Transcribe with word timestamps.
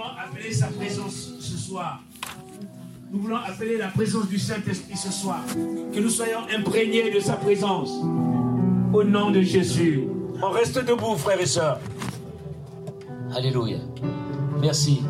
voulons 0.00 0.12
appeler 0.18 0.52
sa 0.52 0.66
présence 0.68 1.30
ce 1.40 1.56
soir. 1.56 2.00
Nous 3.10 3.20
voulons 3.20 3.36
appeler 3.36 3.76
la 3.76 3.88
présence 3.88 4.28
du 4.28 4.38
Saint-Esprit 4.38 4.96
ce 4.96 5.12
soir. 5.12 5.40
Que 5.92 6.00
nous 6.00 6.08
soyons 6.08 6.40
imprégnés 6.56 7.10
de 7.10 7.20
sa 7.20 7.34
présence. 7.34 7.90
Au 8.92 9.04
nom 9.04 9.30
de 9.30 9.42
Jésus. 9.42 10.04
On 10.42 10.50
reste 10.50 10.82
debout, 10.84 11.16
frères 11.16 11.40
et 11.40 11.46
sœurs. 11.46 11.80
Alléluia. 13.34 13.78
Merci. 14.60 15.02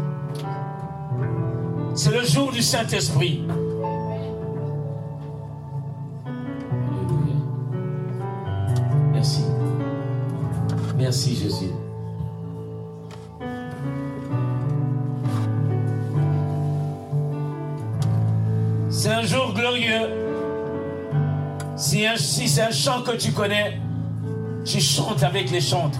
C'est 1.94 2.12
le 2.12 2.24
jour 2.24 2.50
du 2.50 2.62
Saint-Esprit. 2.62 3.44
Alléluia. 6.90 7.36
Merci. 9.12 9.42
Merci 10.96 11.36
Jésus. 11.36 11.89
C'est 19.10 19.16
un 19.16 19.22
jour 19.22 19.52
glorieux. 19.52 20.08
Si, 21.76 22.06
c'est 22.16 22.62
un 22.62 22.70
chant 22.70 23.02
que 23.02 23.16
tu 23.16 23.32
connais, 23.32 23.80
tu 24.64 24.80
chantes 24.80 25.24
avec 25.24 25.50
les 25.50 25.60
chantres. 25.60 25.98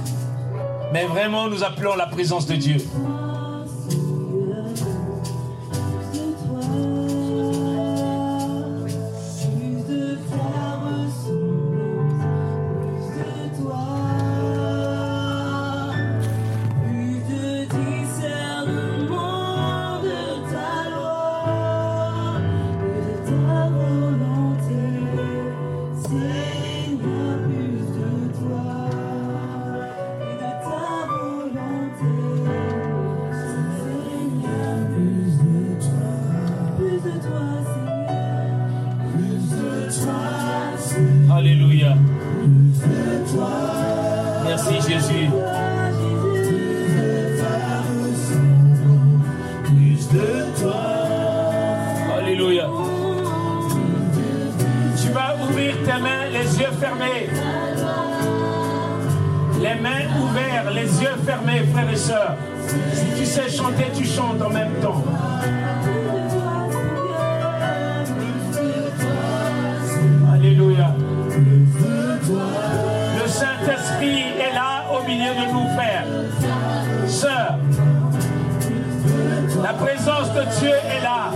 Mais 0.92 1.06
vraiment, 1.06 1.48
nous 1.48 1.64
appelons 1.64 1.96
la 1.96 2.06
présence 2.06 2.46
de 2.46 2.54
Dieu. 2.54 2.76
Dieu 80.44 80.70
est 80.70 81.02
là. 81.02 81.30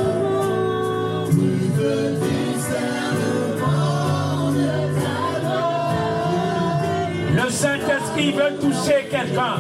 Le 7.35 7.51
Saint-Esprit 7.51 8.33
veut 8.33 8.57
toucher 8.61 9.09
quelqu'un. 9.11 9.57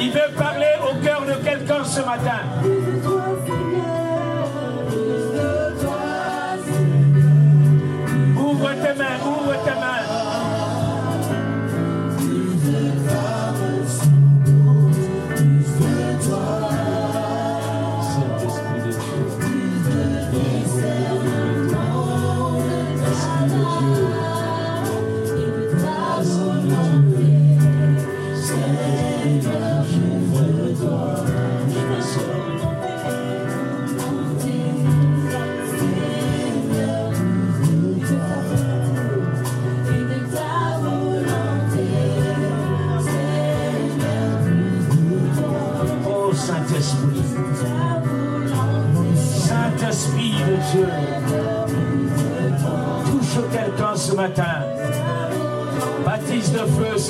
Il 0.00 0.10
veut 0.10 0.34
parler 0.36 0.66
au 0.82 1.04
cœur 1.04 1.22
de 1.22 1.44
quelqu'un 1.44 1.84
ce 1.84 2.00
matin. 2.00 2.40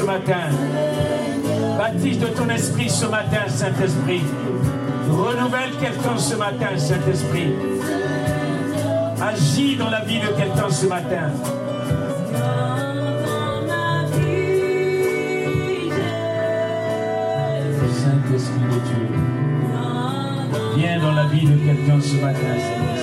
Ce 0.03 0.07
matin. 0.07 0.51
Baptise 1.79 2.19
de 2.19 2.27
ton 2.27 2.49
esprit 2.49 2.91
ce 2.91 3.07
matin, 3.07 3.47
Saint-Esprit. 3.47 4.23
Renouvelle 5.09 5.71
quelqu'un 5.81 6.19
ce 6.19 6.35
matin, 6.35 6.77
Saint-Esprit. 6.77 7.55
Agis 9.21 9.77
dans 9.77 9.91
la 9.91 10.01
vie 10.01 10.19
de 10.19 10.27
quelqu'un 10.27 10.71
ce 10.71 10.87
matin. 10.87 11.31
Saint-Esprit 18.03 18.67
de 18.73 18.79
Dieu. 18.89 19.09
Viens 20.77 20.99
dans 21.01 21.13
la 21.13 21.27
vie 21.27 21.47
de 21.47 21.57
quelqu'un 21.65 22.01
ce 22.01 22.17
matin, 22.17 23.02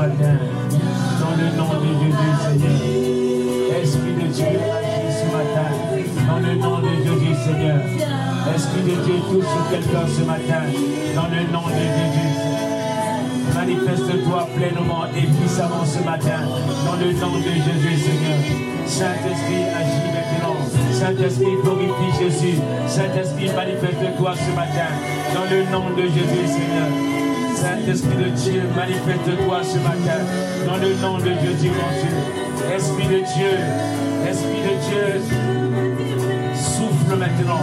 matin, 0.00 0.36
dans 1.20 1.34
le 1.36 1.48
nom 1.60 1.72
de 1.76 1.90
Jésus, 2.00 2.32
Seigneur. 2.40 3.82
Esprit 3.82 4.14
de 4.14 4.26
Dieu, 4.32 4.46
ce 5.18 5.26
matin, 5.36 5.70
dans 6.26 6.40
le 6.40 6.54
nom 6.54 6.78
de 6.80 6.92
Jésus, 7.04 7.36
Seigneur. 7.44 7.80
Esprit 8.54 8.82
de 8.82 8.96
Dieu, 9.04 9.16
touche 9.28 9.44
quelqu'un 9.70 10.06
ce 10.08 10.22
matin, 10.24 10.62
dans 11.14 11.28
le 11.28 11.42
nom 11.52 11.66
de 11.68 11.84
Jésus. 11.96 12.32
Manifeste-toi 13.54 14.48
pleinement 14.56 15.04
et 15.14 15.26
puissamment 15.36 15.84
ce 15.84 16.02
matin, 16.02 16.48
dans 16.86 16.96
le 16.96 17.12
nom 17.20 17.36
de 17.36 17.52
Jésus, 17.66 17.96
Seigneur. 18.00 18.40
Saint-Esprit, 18.86 19.64
agis 19.80 20.08
maintenant. 20.16 20.56
Saint-Esprit, 20.92 21.56
glorifie 21.62 22.12
Jésus. 22.18 22.58
Saint-Esprit, 22.88 23.50
manifeste-toi 23.54 24.32
ce 24.34 24.56
matin, 24.56 24.90
dans 25.34 25.44
le 25.44 25.64
nom 25.70 25.94
de 25.94 26.02
Jésus, 26.04 26.46
Seigneur. 26.46 27.19
Saint-Esprit 27.60 28.16
de 28.16 28.30
Dieu, 28.30 28.62
manifeste-toi 28.74 29.60
ce 29.62 29.76
matin, 29.78 30.20
dans 30.66 30.78
le 30.78 30.94
nom 30.94 31.18
de 31.18 31.28
mon 31.28 31.54
Dieu. 31.60 31.70
Esprit 32.74 33.06
de 33.06 33.20
Dieu, 33.34 33.54
Esprit 34.26 34.62
de 34.64 34.74
Dieu, 34.88 35.20
souffle 36.54 37.16
maintenant. 37.18 37.60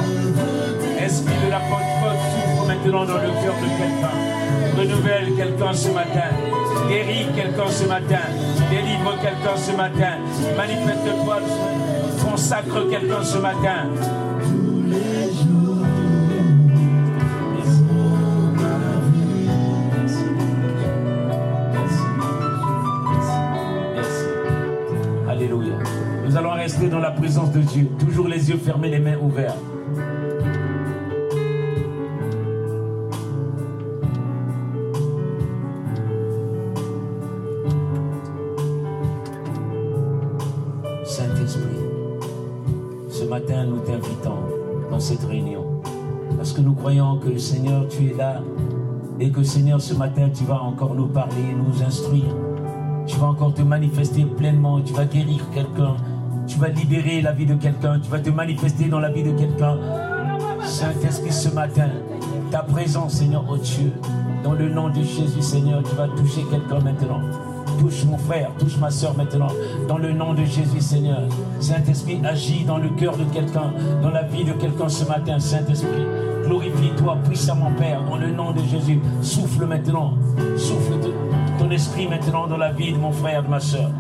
Esprit 1.04 1.34
de 1.44 1.50
la 1.50 1.60
Pentecôte, 1.62 2.22
souffle 2.30 2.68
maintenant 2.68 3.06
dans 3.06 3.18
le 3.18 3.30
cœur 3.42 3.56
de 3.56 3.70
quelqu'un. 3.80 4.38
Renouvelle 4.78 5.36
quelqu'un 5.36 5.74
ce 5.74 5.90
matin. 5.90 6.30
Guéris 6.88 7.26
quelqu'un 7.36 7.68
ce 7.68 7.86
matin. 7.86 8.26
Délivre 8.70 9.16
quelqu'un 9.20 9.58
ce 9.58 9.72
matin. 9.72 10.18
Manifeste-toi. 10.56 11.40
Consacre 12.24 12.88
quelqu'un 12.88 13.24
ce 13.24 13.38
matin. 13.40 13.90
la 27.08 27.14
présence 27.14 27.54
de 27.54 27.62
Dieu. 27.62 27.90
Toujours 27.98 28.28
les 28.28 28.50
yeux 28.50 28.58
fermés, 28.58 28.90
les 28.90 29.00
mains 29.00 29.18
ouvertes. 29.18 29.58
Saint-Esprit, 41.06 41.62
ce 43.10 43.24
matin 43.24 43.66
nous 43.68 43.80
t'invitons 43.80 44.36
dans 44.92 45.00
cette 45.00 45.24
réunion. 45.24 45.64
Parce 46.36 46.52
que 46.52 46.60
nous 46.60 46.74
croyons 46.74 47.20
que 47.20 47.38
Seigneur, 47.38 47.88
tu 47.88 48.10
es 48.10 48.14
là 48.14 48.42
et 49.22 49.32
que 49.32 49.44
Seigneur, 49.44 49.80
ce 49.80 49.94
matin, 49.94 50.30
tu 50.30 50.44
vas 50.44 50.62
encore 50.62 50.94
nous 50.94 51.08
parler, 51.08 51.56
nous 51.56 51.82
instruire. 51.82 52.36
Tu 53.06 53.16
vas 53.16 53.28
encore 53.28 53.54
te 53.54 53.62
manifester 53.62 54.26
pleinement, 54.26 54.82
tu 54.82 54.94
vas 54.94 55.06
guérir 55.06 55.50
quelqu'un, 55.54 55.96
tu 56.58 56.62
vas 56.62 56.70
libérer 56.70 57.22
la 57.22 57.34
vie 57.34 57.46
de 57.46 57.54
quelqu'un. 57.54 58.00
Tu 58.00 58.10
vas 58.10 58.18
te 58.18 58.32
manifester 58.32 58.86
dans 58.86 59.00
la 59.00 59.12
vie 59.12 59.22
de 59.22 59.30
quelqu'un. 59.30 59.78
Saint-Esprit, 60.66 61.32
ce 61.32 61.50
matin, 61.50 61.88
ta 62.50 62.64
présence, 62.64 63.14
Seigneur, 63.14 63.46
oh 63.48 63.58
Dieu, 63.58 63.94
dans 64.44 64.54
le 64.54 64.68
nom 64.68 64.90
de 64.90 65.04
Jésus, 65.04 65.44
Seigneur, 65.44 65.84
tu 65.84 65.96
vas 65.96 66.08
toucher 66.08 66.42
quelqu'un 66.50 66.80
maintenant. 66.80 67.22
Touche 67.78 68.06
mon 68.06 68.18
frère, 68.18 68.50
touche 68.58 68.76
ma 68.80 68.90
soeur 68.90 69.16
maintenant. 69.16 69.50
Dans 69.88 70.00
le 70.00 70.12
nom 70.14 70.34
de 70.34 70.46
Jésus, 70.46 70.82
Seigneur. 70.82 71.22
Saint-Esprit, 71.60 72.20
agit 72.26 72.64
dans 72.64 72.80
le 72.80 72.90
cœur 72.90 73.16
de 73.18 73.26
quelqu'un, 73.26 73.72
dans 74.02 74.10
la 74.10 74.24
vie 74.24 74.44
de 74.44 74.54
quelqu'un 74.54 74.90
ce 74.90 75.06
matin, 75.06 75.40
Saint-Esprit. 75.40 76.08
Glorifie-toi 76.44 77.20
puissamment, 77.24 77.72
Père, 77.78 78.04
dans 78.04 78.18
le 78.18 78.32
nom 78.32 78.52
de 78.52 78.64
Jésus. 78.64 79.00
Souffle 79.22 79.68
maintenant. 79.68 80.16
Souffle 80.58 80.96
ton 81.60 81.70
esprit 81.72 82.08
maintenant 82.08 82.48
dans 82.48 82.58
la 82.58 82.72
vie 82.72 82.94
de 82.94 82.98
mon 82.98 83.12
frère, 83.12 83.44
de 83.44 83.48
ma 83.48 83.60
soeur. 83.60 83.92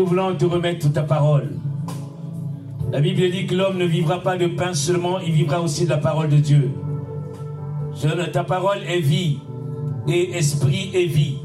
Nous 0.00 0.06
voulons 0.06 0.34
te 0.34 0.46
remettre 0.46 0.90
ta 0.90 1.02
parole. 1.02 1.50
La 2.90 3.00
Bible 3.00 3.30
dit 3.30 3.46
que 3.46 3.54
l'homme 3.54 3.76
ne 3.76 3.84
vivra 3.84 4.22
pas 4.22 4.38
de 4.38 4.46
pain 4.46 4.72
seulement, 4.72 5.18
il 5.20 5.32
vivra 5.32 5.60
aussi 5.60 5.84
de 5.84 5.90
la 5.90 5.98
parole 5.98 6.30
de 6.30 6.38
Dieu. 6.38 6.70
ta 8.32 8.44
parole 8.44 8.78
est 8.88 9.00
vie 9.00 9.40
et 10.08 10.38
esprit 10.38 10.90
est 10.94 11.04
vie. 11.04 11.36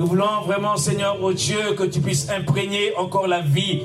Nous 0.00 0.06
voulons 0.06 0.40
vraiment, 0.44 0.76
Seigneur, 0.76 1.16
oh 1.22 1.32
Dieu, 1.32 1.60
que 1.78 1.84
tu 1.84 2.00
puisses 2.00 2.28
imprégner 2.28 2.92
encore 2.98 3.28
la 3.28 3.40
vie 3.40 3.82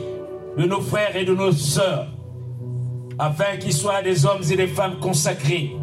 de 0.58 0.64
nos 0.64 0.82
frères 0.82 1.16
et 1.16 1.24
de 1.24 1.36
nos 1.36 1.52
sœurs, 1.52 2.08
afin 3.20 3.58
qu'ils 3.60 3.74
soient 3.74 4.02
des 4.02 4.26
hommes 4.26 4.42
et 4.50 4.56
des 4.56 4.68
femmes 4.68 4.98
consacrés, 5.00 5.76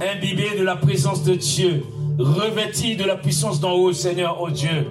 imbibés 0.00 0.56
de 0.56 0.62
la 0.62 0.76
présence 0.76 1.24
de 1.24 1.34
Dieu, 1.34 1.82
revêtis 2.20 2.94
de 2.94 3.02
la 3.02 3.16
puissance 3.16 3.58
d'en 3.58 3.72
haut, 3.72 3.92
Seigneur, 3.92 4.38
oh 4.40 4.48
Dieu. 4.48 4.86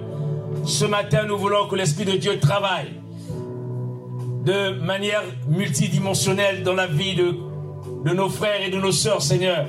Ce 0.64 0.84
matin, 0.84 1.24
nous 1.26 1.38
voulons 1.38 1.66
que 1.68 1.76
l'Esprit 1.76 2.04
de 2.04 2.16
Dieu 2.16 2.38
travaille 2.38 2.94
de 4.44 4.80
manière 4.80 5.22
multidimensionnelle 5.48 6.62
dans 6.62 6.74
la 6.74 6.86
vie 6.86 7.14
de, 7.14 8.12
nos 8.12 8.28
frères 8.28 8.62
et 8.66 8.70
de 8.70 8.78
nos 8.78 8.92
sœurs, 8.92 9.22
Seigneur, 9.22 9.66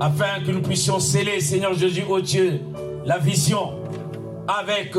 afin 0.00 0.40
que 0.44 0.50
nous 0.50 0.60
puissions 0.60 1.00
sceller, 1.00 1.40
Seigneur 1.40 1.74
Jésus, 1.74 2.04
oh 2.08 2.20
Dieu, 2.20 2.60
la 3.04 3.18
vision 3.18 3.78
avec 4.46 4.94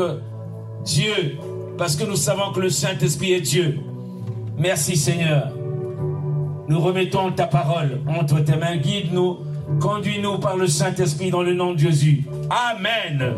Dieu, 0.84 1.36
parce 1.78 1.96
que 1.96 2.04
nous 2.04 2.16
savons 2.16 2.52
que 2.52 2.60
le 2.60 2.70
Saint-Esprit 2.70 3.32
est 3.32 3.40
Dieu. 3.40 3.78
Merci, 4.58 4.96
Seigneur. 4.96 5.48
Nous 6.68 6.80
remettons 6.80 7.32
ta 7.32 7.46
parole 7.46 8.00
entre 8.06 8.40
tes 8.40 8.56
mains. 8.56 8.76
Guide-nous, 8.76 9.38
conduis-nous 9.78 10.38
par 10.38 10.56
le 10.56 10.66
Saint-Esprit 10.66 11.30
dans 11.30 11.42
le 11.42 11.54
nom 11.54 11.74
de 11.74 11.78
Jésus. 11.78 12.24
Amen. 12.50 13.34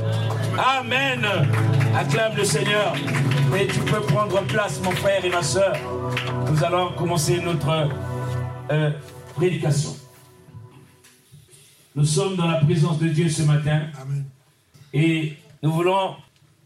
Amen. 0.59 1.27
Acclame 1.95 2.37
le 2.37 2.45
Seigneur. 2.45 2.95
Et 3.59 3.67
tu 3.67 3.81
peux 3.81 4.01
prendre 4.01 4.41
place, 4.47 4.81
mon 4.83 4.93
frère 4.93 5.25
et 5.25 5.31
ma 5.31 5.43
soeur. 5.43 5.77
Nous 6.51 6.65
allons 6.65 6.93
commencer 6.93 7.41
notre 7.41 7.89
euh, 8.71 8.91
prédication. 9.35 9.97
Nous 11.95 12.05
sommes 12.05 12.37
dans 12.37 12.47
la 12.47 12.59
présence 12.59 12.99
de 12.99 13.09
Dieu 13.09 13.29
ce 13.29 13.43
matin. 13.43 13.83
Et 14.95 15.35
nous 15.63 15.73
voulons 15.73 16.17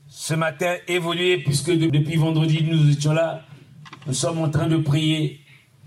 ce 0.09 0.35
matin 0.35 0.77
évoluer, 0.87 1.39
puisque 1.39 1.71
depuis 1.71 2.17
vendredi, 2.17 2.65
nous 2.65 2.91
étions 2.91 3.13
là. 3.13 3.43
Nous 4.07 4.15
sommes 4.15 4.39
en 4.39 4.49
train 4.49 4.69
de 4.69 4.77
prier 4.77 5.41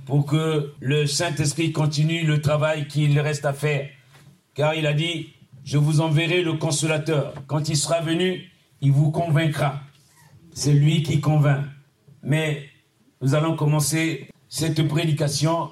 pour 0.10 0.26
que 0.26 0.74
le 0.80 1.06
Saint-Esprit 1.06 1.72
continue 1.72 2.26
le 2.26 2.42
travail 2.42 2.88
qu'il 2.88 3.20
reste 3.20 3.46
à 3.46 3.54
faire. 3.54 3.88
Car 4.56 4.74
il 4.74 4.88
a 4.88 4.94
dit, 4.94 5.36
je 5.64 5.78
vous 5.78 6.02
enverrai 6.02 6.42
le 6.42 6.54
consolateur. 6.54 7.36
Quand 7.46 7.70
il 7.70 7.78
sera 7.78 8.02
venu, 8.02 8.42
il 8.82 8.92
vous 8.92 9.12
convaincra. 9.12 9.82
C'est 10.52 10.74
lui 10.74 11.04
qui 11.04 11.22
convainc. 11.22 11.64
Mais 12.24 12.64
nous 13.22 13.36
allons 13.36 13.56
commencer 13.56 14.32
cette 14.48 14.88
prédication. 14.88 15.70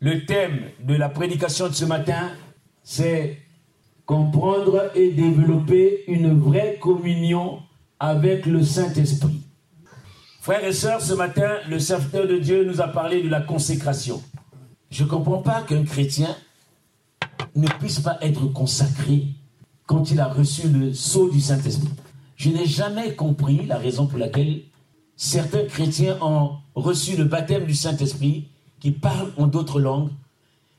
Le 0.00 0.24
thème 0.24 0.70
de 0.82 0.94
la 0.94 1.10
prédication 1.10 1.68
de 1.68 1.74
ce 1.74 1.84
matin, 1.84 2.30
c'est 2.82 3.42
comprendre 4.06 4.90
et 4.94 5.10
développer 5.10 6.04
une 6.08 6.40
vraie 6.40 6.78
communion 6.80 7.60
avec 8.00 8.46
le 8.46 8.62
Saint-Esprit. 8.62 9.43
Frères 10.44 10.62
et 10.62 10.74
sœurs, 10.74 11.00
ce 11.00 11.14
matin, 11.14 11.56
le 11.70 11.78
serviteur 11.78 12.28
de 12.28 12.36
Dieu 12.36 12.66
nous 12.66 12.82
a 12.82 12.88
parlé 12.88 13.22
de 13.22 13.30
la 13.30 13.40
consécration. 13.40 14.22
Je 14.90 15.04
ne 15.04 15.08
comprends 15.08 15.40
pas 15.40 15.62
qu'un 15.62 15.84
chrétien 15.84 16.36
ne 17.56 17.66
puisse 17.66 18.00
pas 18.00 18.18
être 18.20 18.44
consacré 18.48 19.28
quand 19.86 20.10
il 20.10 20.20
a 20.20 20.28
reçu 20.28 20.68
le 20.68 20.92
sceau 20.92 21.30
du 21.30 21.40
Saint-Esprit. 21.40 21.88
Je 22.36 22.50
n'ai 22.50 22.66
jamais 22.66 23.14
compris 23.14 23.64
la 23.64 23.78
raison 23.78 24.06
pour 24.06 24.18
laquelle 24.18 24.60
certains 25.16 25.64
chrétiens 25.64 26.18
ont 26.20 26.58
reçu 26.74 27.16
le 27.16 27.24
baptême 27.24 27.64
du 27.64 27.74
Saint-Esprit, 27.74 28.50
qui 28.80 28.90
parlent 28.90 29.32
en 29.38 29.46
d'autres 29.46 29.80
langues, 29.80 30.10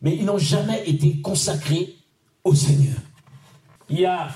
mais 0.04 0.16
ils 0.16 0.26
n'ont 0.26 0.38
jamais 0.38 0.88
été 0.88 1.22
consacrés 1.22 1.96
au 2.44 2.54
Seigneur. 2.54 2.98
Il 3.90 4.00
y 4.00 4.06
a 4.06 4.28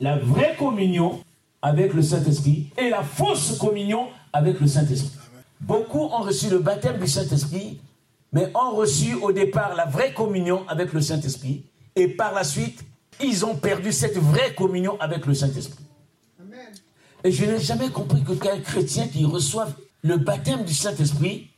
la 0.00 0.18
vraie 0.18 0.56
communion 0.58 1.20
avec 1.64 1.94
le 1.94 2.02
Saint-Esprit 2.02 2.70
et 2.76 2.90
la 2.90 3.02
fausse 3.02 3.56
communion 3.56 4.08
avec 4.34 4.60
le 4.60 4.66
Saint-Esprit. 4.66 5.18
Beaucoup 5.62 6.02
ont 6.02 6.20
reçu 6.20 6.50
le 6.50 6.58
baptême 6.58 6.98
du 6.98 7.08
Saint-Esprit, 7.08 7.80
mais 8.34 8.52
ont 8.54 8.76
reçu 8.76 9.14
au 9.14 9.32
départ 9.32 9.74
la 9.74 9.86
vraie 9.86 10.12
communion 10.12 10.68
avec 10.68 10.92
le 10.92 11.00
Saint-Esprit, 11.00 11.64
et 11.96 12.08
par 12.08 12.34
la 12.34 12.44
suite, 12.44 12.84
ils 13.22 13.46
ont 13.46 13.56
perdu 13.56 13.92
cette 13.92 14.18
vraie 14.18 14.52
communion 14.54 15.00
avec 15.00 15.24
le 15.24 15.32
Saint-Esprit. 15.32 15.84
Et 17.24 17.32
je 17.32 17.46
n'ai 17.46 17.58
jamais 17.58 17.88
compris 17.88 18.22
que 18.22 18.32
qu'un 18.32 18.60
chrétien 18.60 19.08
qui 19.08 19.24
reçoive 19.24 19.72
le 20.02 20.18
baptême 20.18 20.64
du 20.64 20.74
Saint-Esprit, 20.74 21.48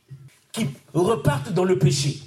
qui 0.53 0.69
reparte 0.93 1.51
dans 1.51 1.65
le 1.65 1.77
péché. 1.77 2.19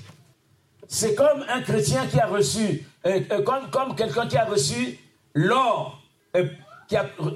C'est 0.87 1.15
comme 1.15 1.47
un 1.49 1.63
chrétien 1.63 2.07
qui 2.09 2.21
a 2.21 2.27
reçu, 2.27 2.85
euh, 3.07 3.21
euh, 3.33 3.43
comme, 3.43 3.97
quelqu'un 3.97 4.27
qui 4.27 4.37
a 4.37 4.45
reçu 4.45 4.99
l'or. 5.33 6.03
Euh, 6.37 6.45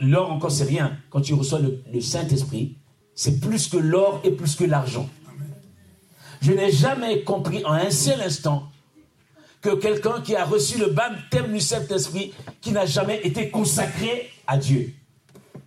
l'or 0.00 0.30
encore 0.30 0.50
c'est 0.50 0.64
rien. 0.64 0.96
Quand 1.10 1.20
tu 1.20 1.34
reçois 1.34 1.60
le 1.60 2.00
Saint-Esprit, 2.00 2.76
c'est 3.14 3.40
plus 3.40 3.68
que 3.68 3.76
l'or 3.76 4.20
et 4.24 4.30
plus 4.30 4.56
que 4.56 4.64
l'argent. 4.64 5.08
Je 6.40 6.52
n'ai 6.52 6.70
jamais 6.70 7.22
compris 7.22 7.64
en 7.64 7.72
un 7.72 7.90
seul 7.90 8.20
instant 8.20 8.68
que 9.62 9.74
quelqu'un 9.76 10.20
qui 10.20 10.36
a 10.36 10.44
reçu 10.44 10.78
le 10.78 10.88
baptême 10.88 11.52
du 11.52 11.60
Saint-Esprit, 11.60 12.34
qui 12.60 12.70
n'a 12.72 12.84
jamais 12.84 13.20
été 13.24 13.48
consacré 13.48 14.30
à 14.46 14.58
Dieu, 14.58 14.92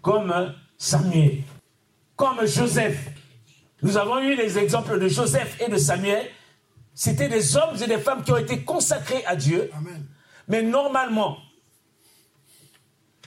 comme 0.04 0.54
Samuel, 0.78 1.40
comme 2.16 2.46
Joseph. 2.46 3.10
Nous 3.82 3.98
avons 3.98 4.20
eu 4.20 4.36
les 4.36 4.60
exemples 4.60 5.00
de 5.00 5.08
Joseph 5.08 5.60
et 5.60 5.72
de 5.72 5.78
Samuel. 5.78 6.28
C'était 6.94 7.28
des 7.28 7.58
hommes 7.58 7.76
et 7.82 7.88
des 7.88 7.98
femmes 7.98 8.24
qui 8.24 8.32
ont 8.32 8.38
été 8.38 8.64
consacrés 8.64 9.26
à 9.26 9.36
Dieu. 9.36 9.72
Mais 10.48 10.62
normalement, 10.62 11.38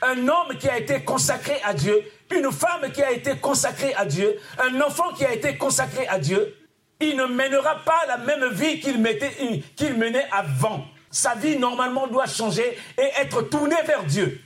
un 0.02 0.28
homme 0.28 0.56
qui 0.58 0.68
a 0.68 0.78
été 0.78 1.02
consacré 1.02 1.60
à 1.64 1.74
Dieu, 1.74 2.02
une 2.34 2.50
femme 2.50 2.90
qui 2.92 3.02
a 3.02 3.12
été 3.12 3.36
consacrée 3.36 3.94
à 3.94 4.04
Dieu, 4.04 4.38
un 4.58 4.80
enfant 4.80 5.12
qui 5.12 5.24
a 5.24 5.34
été 5.34 5.56
consacré 5.56 6.06
à 6.08 6.18
Dieu, 6.18 6.56
il 7.00 7.16
ne 7.16 7.26
mènera 7.26 7.76
pas 7.84 8.00
la 8.06 8.18
même 8.18 8.52
vie 8.52 8.80
qu'il 8.80 8.98
menait 8.98 10.26
avant. 10.30 10.84
Sa 11.10 11.34
vie, 11.34 11.58
normalement, 11.58 12.06
doit 12.06 12.26
changer 12.26 12.76
et 12.98 13.10
être 13.20 13.42
tournée 13.42 13.82
vers 13.86 14.04
Dieu. 14.04 14.40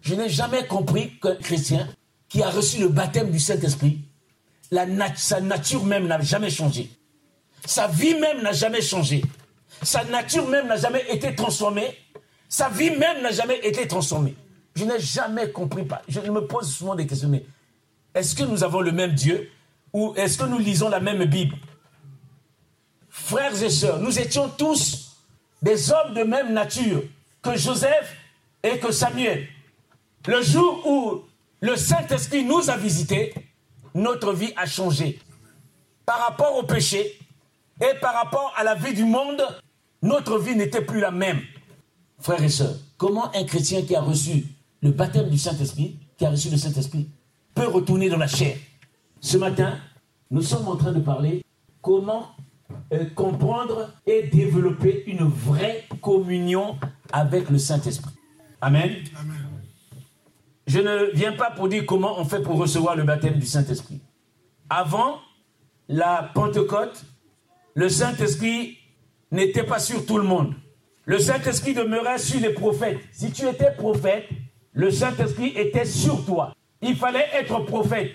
Je 0.00 0.14
n'ai 0.14 0.28
jamais 0.28 0.66
compris 0.66 1.18
qu'un 1.20 1.36
chrétien 1.36 1.88
qui 2.28 2.42
a 2.42 2.50
reçu 2.50 2.78
le 2.78 2.88
baptême 2.88 3.30
du 3.30 3.38
Saint-Esprit, 3.38 4.00
sa 5.16 5.40
nature 5.40 5.84
même 5.84 6.06
n'a 6.06 6.20
jamais 6.20 6.50
changé. 6.50 6.90
Sa 7.64 7.86
vie 7.86 8.14
même 8.14 8.42
n'a 8.42 8.52
jamais 8.52 8.80
changé. 8.80 9.22
Sa 9.82 10.02
nature 10.04 10.48
même 10.48 10.66
n'a 10.66 10.76
jamais 10.76 11.04
été 11.10 11.34
transformée. 11.34 11.96
Sa 12.48 12.68
vie 12.68 12.90
même 12.90 13.22
n'a 13.22 13.30
jamais 13.30 13.58
été 13.62 13.86
transformée. 13.86 14.34
Je 14.74 14.84
n'ai 14.84 15.00
jamais 15.00 15.50
compris. 15.50 15.84
Pas. 15.84 16.02
Je 16.08 16.20
me 16.20 16.46
pose 16.46 16.72
souvent 16.72 16.94
des 16.94 17.06
questions. 17.06 17.28
Mais 17.28 17.44
est-ce 18.14 18.34
que 18.34 18.44
nous 18.44 18.64
avons 18.64 18.80
le 18.80 18.92
même 18.92 19.12
Dieu 19.12 19.50
ou 19.92 20.14
est-ce 20.16 20.38
que 20.38 20.44
nous 20.44 20.58
lisons 20.58 20.88
la 20.88 21.00
même 21.00 21.24
Bible? 21.24 21.56
Frères 23.08 23.62
et 23.62 23.70
sœurs, 23.70 23.98
nous 24.00 24.18
étions 24.18 24.48
tous 24.48 25.16
des 25.60 25.92
hommes 25.92 26.14
de 26.14 26.22
même 26.22 26.52
nature 26.52 27.02
que 27.42 27.56
Joseph 27.56 28.16
et 28.62 28.78
que 28.78 28.90
Samuel. 28.90 29.48
Le 30.26 30.40
jour 30.40 30.86
où 30.86 31.22
le 31.60 31.76
Saint-Esprit 31.76 32.44
nous 32.44 32.70
a 32.70 32.76
visités, 32.76 33.34
notre 33.94 34.32
vie 34.32 34.52
a 34.56 34.66
changé. 34.66 35.20
Par 36.06 36.18
rapport 36.20 36.56
au 36.56 36.62
péché 36.62 37.18
et 37.80 37.98
par 38.00 38.14
rapport 38.14 38.54
à 38.56 38.64
la 38.64 38.74
vie 38.74 38.94
du 38.94 39.04
monde, 39.04 39.42
notre 40.00 40.38
vie 40.38 40.56
n'était 40.56 40.82
plus 40.82 41.00
la 41.00 41.10
même. 41.10 41.40
Frères 42.18 42.42
et 42.42 42.48
sœurs, 42.48 42.76
comment 42.96 43.34
un 43.34 43.44
chrétien 43.44 43.82
qui 43.82 43.94
a 43.94 44.00
reçu 44.00 44.46
le 44.82 44.90
baptême 44.90 45.28
du 45.28 45.38
Saint-Esprit, 45.38 45.98
qui 46.18 46.26
a 46.26 46.30
reçu 46.30 46.50
le 46.50 46.56
Saint-Esprit, 46.56 47.08
peut 47.54 47.68
retourner 47.68 48.08
dans 48.08 48.18
la 48.18 48.26
chair 48.26 48.56
Ce 49.20 49.36
matin, 49.36 49.78
nous 50.30 50.42
sommes 50.42 50.66
en 50.68 50.76
train 50.76 50.92
de 50.92 51.00
parler 51.00 51.44
comment 51.80 52.30
euh, 52.92 53.04
comprendre 53.14 53.92
et 54.06 54.24
développer 54.24 55.04
une 55.06 55.24
vraie 55.24 55.84
communion 56.00 56.78
avec 57.12 57.50
le 57.50 57.58
Saint-Esprit. 57.58 58.12
Amen. 58.60 58.92
Je 60.66 60.78
ne 60.80 61.14
viens 61.14 61.32
pas 61.32 61.50
pour 61.50 61.68
dire 61.68 61.84
comment 61.86 62.18
on 62.18 62.24
fait 62.24 62.40
pour 62.40 62.56
recevoir 62.56 62.96
le 62.96 63.04
baptême 63.04 63.38
du 63.38 63.46
Saint-Esprit. 63.46 64.00
Avant 64.70 65.18
la 65.88 66.30
Pentecôte, 66.34 67.04
le 67.74 67.88
Saint-Esprit 67.88 68.78
n'était 69.30 69.64
pas 69.64 69.78
sur 69.78 70.06
tout 70.06 70.18
le 70.18 70.24
monde. 70.24 70.54
Le 71.04 71.18
Saint-Esprit 71.18 71.74
demeurait 71.74 72.18
sur 72.18 72.40
les 72.40 72.50
prophètes. 72.54 73.00
Si 73.12 73.32
tu 73.32 73.46
étais 73.46 73.72
prophète, 73.72 74.24
le 74.72 74.90
Saint-Esprit 74.90 75.52
était 75.56 75.84
sur 75.84 76.24
toi. 76.24 76.54
Il 76.80 76.96
fallait 76.96 77.28
être 77.34 77.60
prophète 77.60 78.12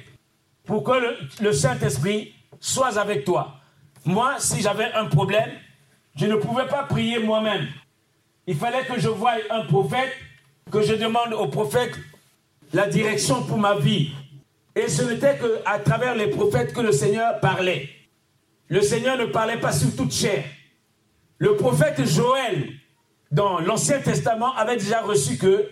pour 0.65 0.83
que 0.83 0.91
le, 1.41 1.51
Saint-Esprit 1.53 2.33
soit 2.59 2.97
avec 2.97 3.23
toi. 3.23 3.59
Moi, 4.05 4.35
si 4.39 4.61
j'avais 4.61 4.91
un 4.93 5.05
problème, 5.05 5.49
je 6.15 6.25
ne 6.25 6.35
pouvais 6.35 6.67
pas 6.67 6.83
prier 6.83 7.19
moi-même. 7.19 7.67
Il 8.47 8.55
fallait 8.55 8.85
que 8.85 8.99
je 8.99 9.09
voie 9.09 9.33
un 9.49 9.65
prophète, 9.65 10.11
que 10.71 10.81
je 10.81 10.93
demande 10.93 11.33
au 11.33 11.47
prophète 11.47 11.93
la 12.73 12.87
direction 12.87 13.43
pour 13.43 13.57
ma 13.57 13.75
vie. 13.75 14.11
Et 14.75 14.87
ce 14.89 15.03
n'était 15.03 15.37
qu'à 15.37 15.79
travers 15.79 16.15
les 16.15 16.27
prophètes 16.27 16.73
que 16.73 16.81
le 16.81 16.91
Seigneur 16.91 17.39
parlait. 17.39 17.89
Le 18.67 18.81
Seigneur 18.81 19.17
ne 19.17 19.25
parlait 19.25 19.59
pas 19.59 19.71
sur 19.71 19.95
toute 19.95 20.11
chair. 20.11 20.43
Le 21.37 21.55
prophète 21.55 22.05
Joël, 22.05 22.69
dans 23.31 23.59
l'Ancien 23.59 23.99
Testament, 23.99 24.53
avait 24.55 24.77
déjà 24.77 25.01
reçu 25.01 25.37
que 25.37 25.69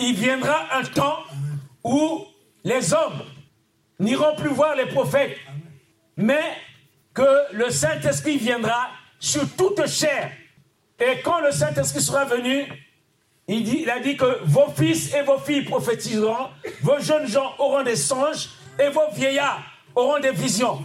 il 0.00 0.14
viendra 0.14 0.66
un 0.76 0.84
temps 0.84 1.18
où 1.84 2.24
les 2.64 2.92
hommes 2.92 3.22
n'iront 3.98 4.34
plus 4.36 4.48
voir 4.48 4.74
les 4.74 4.86
prophètes, 4.86 5.36
mais 6.16 6.42
que 7.14 7.52
le 7.52 7.70
Saint-Esprit 7.70 8.38
viendra 8.38 8.88
sur 9.18 9.48
toute 9.56 9.86
chair. 9.86 10.30
Et 10.98 11.20
quand 11.22 11.40
le 11.40 11.50
Saint-Esprit 11.50 12.00
sera 12.00 12.24
venu, 12.24 12.66
il, 13.48 13.90
a 13.90 14.00
dit 14.00 14.16
que 14.16 14.40
vos 14.44 14.68
fils 14.68 15.14
et 15.14 15.22
vos 15.22 15.38
filles 15.38 15.62
prophétiseront, 15.62 16.48
vos 16.82 16.98
jeunes 17.00 17.26
gens 17.26 17.54
auront 17.58 17.82
des 17.82 17.96
songes 17.96 18.50
et 18.78 18.88
vos 18.88 19.10
vieillards 19.14 19.62
auront 19.94 20.20
des 20.20 20.32
visions. 20.32 20.80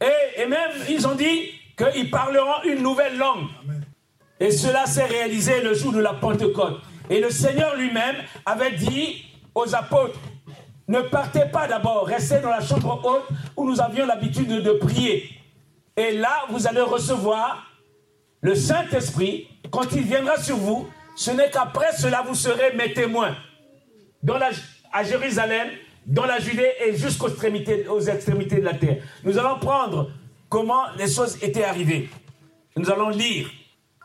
Et 0.00 0.46
même, 0.46 0.70
ils 0.88 1.06
ont 1.06 1.14
dit 1.14 1.50
qu'ils 1.76 2.10
parleront 2.10 2.62
une 2.64 2.82
nouvelle 2.82 3.16
langue. 3.16 3.46
Et 4.38 4.50
cela 4.50 4.84
s'est 4.86 5.06
réalisé 5.06 5.62
le 5.62 5.72
jour 5.72 5.92
de 5.92 6.00
la 6.00 6.12
Pentecôte. 6.12 6.80
Et 7.10 7.20
le 7.20 7.30
Seigneur 7.30 7.76
lui-même 7.76 8.16
avait 8.44 8.72
dit 8.72 9.24
aux 9.54 9.74
apôtres, 9.74 10.18
ne 10.88 11.00
partez 11.00 11.46
pas 11.52 11.66
d'abord, 11.66 12.06
restez 12.06 12.40
dans 12.40 12.50
la 12.50 12.60
chambre 12.60 13.00
haute 13.04 13.36
où 13.56 13.68
nous 13.68 13.80
avions 13.80 14.06
l'habitude 14.06 14.48
de, 14.48 14.72
prier. 14.72 15.30
Et 15.96 16.12
là, 16.12 16.44
vous 16.50 16.66
allez 16.66 16.80
recevoir 16.80 17.66
le 18.40 18.54
Saint-Esprit. 18.54 19.48
Quand 19.70 19.92
il 19.92 20.02
viendra 20.02 20.36
sur 20.40 20.56
vous, 20.56 20.88
ce 21.16 21.30
n'est 21.30 21.50
qu'après 21.50 21.92
cela 21.96 22.22
vous 22.22 22.34
serez 22.34 22.74
mes 22.76 22.92
témoins. 22.92 23.34
À 24.92 25.02
Jérusalem, 25.02 25.68
dans 26.06 26.24
la 26.24 26.38
Judée 26.38 26.70
et 26.86 26.96
jusqu'aux 26.96 27.28
extrémités, 27.28 27.84
extrémités 28.08 28.56
de 28.56 28.64
la 28.64 28.74
terre. 28.74 29.02
Nous 29.24 29.38
allons 29.38 29.58
prendre 29.58 30.10
comment 30.48 30.84
les 30.96 31.10
choses 31.10 31.42
étaient 31.42 31.64
arrivées. 31.64 32.08
Nous 32.76 32.90
allons 32.90 33.08
lire 33.08 33.50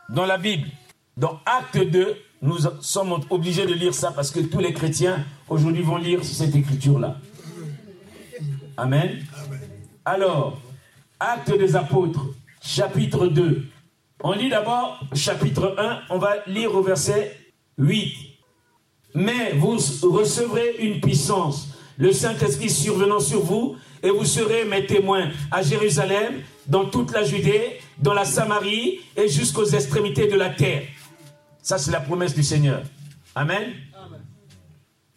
dans 0.08 0.26
la 0.26 0.38
Bible, 0.38 0.68
dans 1.16 1.40
Acte 1.46 1.78
2, 1.78 2.16
nous 2.42 2.58
sommes 2.80 3.20
obligés 3.30 3.66
de 3.66 3.72
lire 3.72 3.94
ça 3.94 4.10
parce 4.10 4.32
que 4.32 4.40
tous 4.40 4.58
les 4.58 4.72
chrétiens 4.72 5.24
aujourd'hui 5.48 5.82
vont 5.82 5.96
lire 5.96 6.24
cette 6.24 6.54
écriture-là. 6.54 7.16
Amen. 8.76 9.24
Alors, 10.04 10.60
Acte 11.20 11.56
des 11.56 11.76
apôtres, 11.76 12.26
chapitre 12.60 13.28
2. 13.28 13.64
On 14.24 14.32
lit 14.32 14.48
d'abord 14.48 15.00
chapitre 15.14 15.76
1, 15.78 16.00
on 16.10 16.18
va 16.18 16.38
lire 16.48 16.74
au 16.74 16.82
verset 16.82 17.38
8. 17.78 18.12
Mais 19.14 19.52
vous 19.52 19.78
recevrez 20.10 20.76
une 20.80 21.00
puissance, 21.00 21.68
le 21.96 22.12
Saint-Esprit 22.12 22.70
survenant 22.70 23.20
sur 23.20 23.40
vous, 23.40 23.76
et 24.02 24.10
vous 24.10 24.24
serez 24.24 24.64
mes 24.64 24.84
témoins 24.84 25.30
à 25.52 25.62
Jérusalem, 25.62 26.40
dans 26.66 26.86
toute 26.86 27.12
la 27.12 27.22
Judée, 27.22 27.78
dans 27.98 28.14
la 28.14 28.24
Samarie 28.24 28.98
et 29.16 29.28
jusqu'aux 29.28 29.64
extrémités 29.64 30.26
de 30.26 30.36
la 30.36 30.50
terre. 30.50 30.82
Ça, 31.62 31.78
c'est 31.78 31.92
la 31.92 32.00
promesse 32.00 32.34
du 32.34 32.42
Seigneur. 32.42 32.82
Amen. 33.36 33.72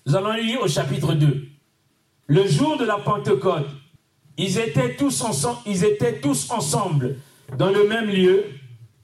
Nous 0.05 0.15
allons 0.15 0.33
lire 0.33 0.61
au 0.61 0.67
chapitre 0.67 1.13
2. 1.13 1.47
Le 2.27 2.47
jour 2.47 2.77
de 2.77 2.85
la 2.85 2.97
Pentecôte, 2.97 3.67
ils 4.37 4.59
étaient 4.59 4.95
tous 4.95 5.21
ensemble, 5.21 5.59
ils 5.65 5.83
étaient 5.83 6.19
tous 6.19 6.51
ensemble 6.51 7.17
dans 7.57 7.71
le 7.71 7.87
même 7.87 8.09
lieu. 8.09 8.45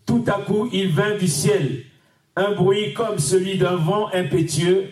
Tout 0.05 0.23
à 0.27 0.41
coup, 0.41 0.69
il 0.71 0.89
vint 0.89 1.17
du 1.17 1.27
ciel 1.27 1.83
un 2.35 2.53
bruit 2.53 2.93
comme 2.93 3.17
celui 3.17 3.57
d'un 3.57 3.75
vent 3.75 4.07
impétueux, 4.13 4.89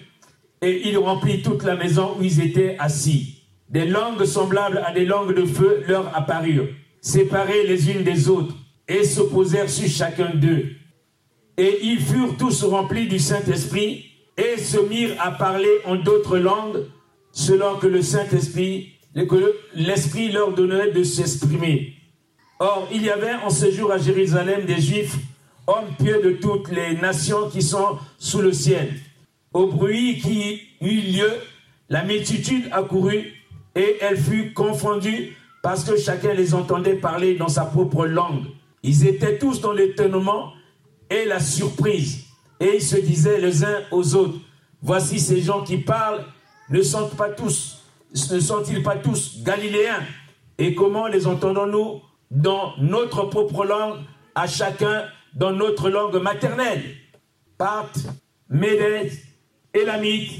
et 0.61 0.89
il 0.89 0.97
remplit 0.97 1.41
toute 1.41 1.63
la 1.63 1.75
maison 1.75 2.15
où 2.19 2.23
ils 2.23 2.41
étaient 2.41 2.75
assis. 2.79 3.43
Des 3.69 3.85
langues 3.85 4.25
semblables 4.25 4.83
à 4.85 4.91
des 4.91 5.05
langues 5.05 5.35
de 5.35 5.45
feu 5.45 5.83
leur 5.87 6.15
apparurent, 6.17 6.67
séparées 6.99 7.65
les 7.67 7.91
unes 7.91 8.03
des 8.03 8.27
autres, 8.27 8.55
et 8.87 9.03
se 9.03 9.21
posèrent 9.21 9.69
sur 9.69 9.87
chacun 9.87 10.33
d'eux. 10.33 10.78
Et 11.59 11.79
ils 11.83 11.99
furent 11.99 12.37
tous 12.37 12.63
remplis 12.63 13.09
du 13.09 13.19
Saint-Esprit, 13.19 14.05
et 14.37 14.57
se 14.57 14.79
mirent 14.79 15.17
à 15.19 15.31
parler 15.31 15.81
en 15.83 15.95
d'autres 15.95 16.37
langues, 16.37 16.85
selon 17.33 17.75
que 17.75 17.87
le 17.87 18.01
Saint-Esprit, 18.01 18.93
leur 19.13 20.53
donnait 20.53 20.91
de 20.91 21.03
s'exprimer. 21.03 21.95
Or, 22.59 22.87
il 22.93 23.03
y 23.03 23.09
avait 23.09 23.33
en 23.43 23.49
ce 23.49 23.69
jour 23.71 23.91
à 23.91 23.97
Jérusalem 23.97 24.65
des 24.65 24.79
Juifs, 24.79 25.17
hommes 25.67 25.93
pieux 26.01 26.21
de 26.23 26.31
toutes 26.37 26.69
les 26.71 26.95
nations 26.95 27.49
qui 27.49 27.61
sont 27.61 27.97
sous 28.17 28.39
le 28.39 28.53
ciel. 28.53 28.93
Au 29.51 29.67
bruit 29.67 30.19
qui 30.21 30.61
eut 30.79 31.01
lieu, 31.01 31.31
la 31.89 32.05
multitude 32.05 32.69
accourut 32.71 33.33
et 33.75 33.97
elle 33.99 34.17
fut 34.17 34.53
confondue 34.53 35.35
parce 35.61 35.83
que 35.83 35.97
chacun 35.97 36.33
les 36.33 36.53
entendait 36.53 36.95
parler 36.95 37.35
dans 37.35 37.49
sa 37.49 37.65
propre 37.65 38.05
langue. 38.05 38.45
Ils 38.81 39.05
étaient 39.05 39.37
tous 39.37 39.59
dans 39.59 39.73
l'étonnement 39.73 40.53
et 41.09 41.25
la 41.25 41.39
surprise. 41.39 42.25
Et 42.59 42.75
ils 42.75 42.81
se 42.81 42.97
disaient 42.97 43.39
les 43.39 43.63
uns 43.63 43.81
aux 43.91 44.15
autres, 44.15 44.39
voici 44.81 45.19
ces 45.19 45.41
gens 45.41 45.63
qui 45.63 45.77
parlent, 45.77 46.25
ne 46.69 46.81
sont 46.81 47.09
pas 47.09 47.29
tous, 47.29 47.83
ne 48.31 48.39
sont-ils 48.39 48.83
pas 48.83 48.97
tous 48.97 49.41
galiléens? 49.43 50.03
Et 50.57 50.75
comment 50.75 51.07
les 51.07 51.25
entendons-nous 51.25 52.01
dans 52.31 52.73
notre 52.77 53.23
propre 53.23 53.65
langue, 53.65 53.99
à 54.35 54.45
chacun 54.45 55.05
dans 55.33 55.51
notre 55.51 55.89
langue 55.89 56.21
maternelle? 56.21 56.83
Parthes, 57.57 58.05
Médès, 58.49 59.11
Élamites, 59.73 60.31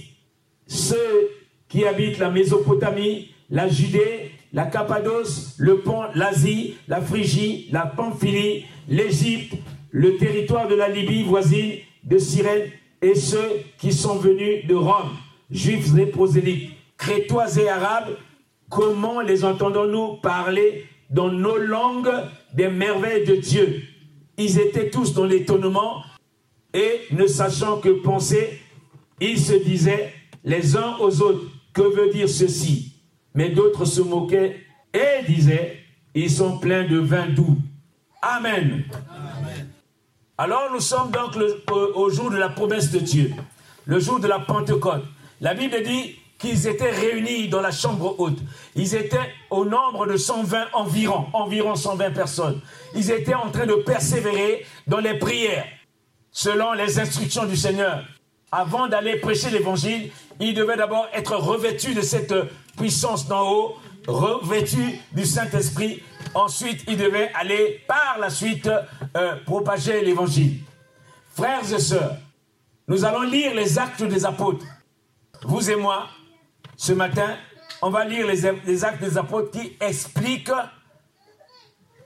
ceux 0.67 1.29
qui 1.67 1.85
habitent 1.85 2.19
la 2.19 2.29
Mésopotamie, 2.29 3.31
la 3.49 3.67
Judée, 3.67 4.31
la 4.51 4.65
Cappadoce, 4.65 5.55
le 5.57 5.79
Pont, 5.79 6.05
l'Asie, 6.15 6.75
la 6.87 7.01
Phrygie, 7.01 7.69
la 7.71 7.85
Pamphylie, 7.85 8.65
l'Égypte, 8.87 9.55
le 9.91 10.17
territoire 10.17 10.67
de 10.67 10.75
la 10.75 10.89
Libye 10.89 11.23
voisine, 11.23 11.73
de 12.03 12.17
Cyrène, 12.17 12.69
et 13.01 13.15
ceux 13.15 13.61
qui 13.77 13.93
sont 13.93 14.15
venus 14.15 14.65
de 14.67 14.75
Rome, 14.75 15.11
juifs 15.49 15.97
et 15.97 16.05
prosélytes, 16.05 16.71
crétois 16.97 17.57
et 17.57 17.69
arabes, 17.69 18.17
comment 18.69 19.21
les 19.21 19.43
entendons-nous 19.45 20.17
parler 20.17 20.85
dans 21.09 21.31
nos 21.31 21.57
langues 21.57 22.11
des 22.53 22.67
merveilles 22.67 23.25
de 23.25 23.35
Dieu? 23.35 23.81
Ils 24.37 24.59
étaient 24.59 24.89
tous 24.89 25.13
dans 25.13 25.25
l'étonnement 25.25 26.03
et 26.73 27.01
ne 27.11 27.25
sachant 27.25 27.79
que 27.79 27.89
penser, 27.89 28.59
ils 29.19 29.39
se 29.39 29.53
disaient 29.53 30.13
les 30.43 30.77
uns 30.77 30.97
aux 30.99 31.21
autres, 31.21 31.45
que 31.73 31.81
veut 31.81 32.11
dire 32.11 32.29
ceci? 32.29 32.93
Mais 33.33 33.49
d'autres 33.49 33.85
se 33.85 34.01
moquaient 34.01 34.57
et 34.93 35.25
disaient, 35.25 35.77
ils 36.13 36.31
sont 36.31 36.57
pleins 36.57 36.87
de 36.87 36.97
vin 36.97 37.27
doux. 37.27 37.57
Amen. 38.21 38.83
Alors 40.41 40.69
nous 40.71 40.79
sommes 40.79 41.11
donc 41.11 41.35
au, 41.69 42.09
jour 42.09 42.31
de 42.31 42.37
la 42.37 42.47
promesse 42.47 42.91
de 42.91 42.99
Dieu, 42.99 43.33
le 43.83 43.99
jour 43.99 44.21
de 44.21 44.27
la 44.27 44.39
Pentecôte. 44.39 45.03
La 45.41 45.53
Bible 45.53 45.83
dit 45.83 46.15
qu'ils 46.37 46.65
étaient 46.65 46.91
réunis 46.91 47.49
dans 47.49 47.59
la 47.59 47.71
chambre 47.71 48.15
haute. 48.17 48.37
Ils 48.73 48.95
étaient 48.95 49.33
au 49.49 49.65
nombre 49.65 50.07
de 50.07 50.15
120 50.15 50.67
environ, 50.71 51.25
environ 51.33 51.75
120 51.75 52.11
personnes. 52.11 52.61
Ils 52.95 53.11
étaient 53.11 53.33
en 53.33 53.49
train 53.51 53.65
de 53.65 53.73
persévérer 53.73 54.65
dans 54.87 54.99
les 54.99 55.19
prières, 55.19 55.65
selon 56.31 56.71
les 56.71 56.99
instructions 56.99 57.43
du 57.43 57.57
Seigneur. 57.57 58.05
avant 58.49 58.87
d'aller 58.87 59.17
prêcher 59.17 59.49
l'évangile, 59.49 60.09
il 60.39 60.53
devait 60.53 60.77
d'abord 60.77 61.09
être 61.11 61.35
revêtu 61.35 61.93
de 61.93 62.01
cette 62.01 62.33
puissance 62.77 63.27
d'en 63.27 63.45
haut, 63.45 63.75
revêtu 64.07 65.01
du 65.11 65.25
Saint-Esprit. 65.25 66.01
Ensuite, 66.33 66.83
il 66.87 66.97
devait 66.97 67.31
aller 67.33 67.81
par 67.87 68.17
la 68.19 68.29
suite 68.29 68.69
euh, 69.15 69.35
propager 69.45 70.03
l'évangile. 70.03 70.61
Frères 71.33 71.71
et 71.73 71.79
sœurs, 71.79 72.17
nous 72.87 73.05
allons 73.05 73.21
lire 73.21 73.53
les 73.53 73.79
actes 73.79 74.03
des 74.03 74.25
apôtres. 74.25 74.65
Vous 75.43 75.69
et 75.69 75.75
moi, 75.75 76.07
ce 76.75 76.93
matin, 76.93 77.35
on 77.81 77.89
va 77.89 78.05
lire 78.05 78.27
les, 78.27 78.51
les 78.65 78.85
actes 78.85 79.01
des 79.01 79.17
apôtres 79.17 79.51
qui 79.51 79.77
expliquent 79.79 80.51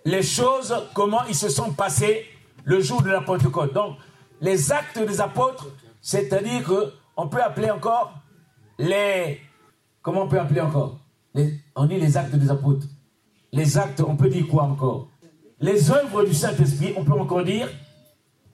les 0.05 0.23
choses, 0.23 0.75
comment 0.93 1.23
ils 1.27 1.35
se 1.35 1.49
sont 1.49 1.71
passés 1.73 2.27
le 2.63 2.81
jour 2.81 3.01
de 3.01 3.09
la 3.09 3.21
Pentecôte. 3.21 3.73
Donc, 3.73 3.97
les 4.41 4.71
actes 4.71 4.99
des 4.99 5.21
apôtres, 5.21 5.67
c'est-à-dire 6.01 6.63
qu'on 6.63 7.27
peut 7.27 7.41
appeler 7.41 7.71
encore 7.71 8.13
les... 8.77 9.41
Comment 10.01 10.23
on 10.23 10.27
peut 10.27 10.39
appeler 10.39 10.61
encore? 10.61 10.99
On 11.75 11.85
dit 11.85 11.97
les 11.97 12.17
actes 12.17 12.35
des 12.35 12.51
apôtres. 12.51 12.85
Les 13.53 13.77
actes, 13.77 14.01
on 14.01 14.15
peut 14.15 14.29
dire 14.29 14.47
quoi 14.47 14.63
encore? 14.63 15.07
Les 15.59 15.91
œuvres 15.91 16.25
du 16.25 16.33
Saint-Esprit, 16.33 16.93
on 16.97 17.05
peut 17.05 17.13
encore 17.13 17.43
dire 17.43 17.69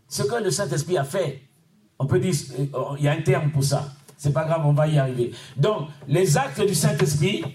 ce 0.09 0.23
que 0.23 0.43
le 0.43 0.51
Saint-Esprit 0.51 0.97
a 0.97 1.05
fait. 1.05 1.41
On 1.97 2.05
peut 2.05 2.19
dire, 2.19 2.35
il 2.97 3.03
y 3.03 3.07
a 3.07 3.13
un 3.13 3.21
terme 3.21 3.49
pour 3.49 3.63
ça. 3.63 3.93
C'est 4.17 4.33
pas 4.33 4.43
grave, 4.43 4.65
on 4.65 4.73
va 4.73 4.87
y 4.87 4.99
arriver. 4.99 5.31
Donc, 5.55 5.87
les 6.07 6.37
actes 6.37 6.61
du 6.61 6.75
Saint-Esprit, 6.75 7.45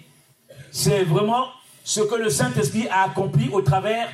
c'est 0.70 1.04
vraiment 1.04 1.48
ce 1.84 2.00
que 2.00 2.14
le 2.14 2.30
Saint-Esprit 2.30 2.88
a 2.88 3.02
accompli 3.02 3.50
au 3.50 3.60
travers 3.60 4.08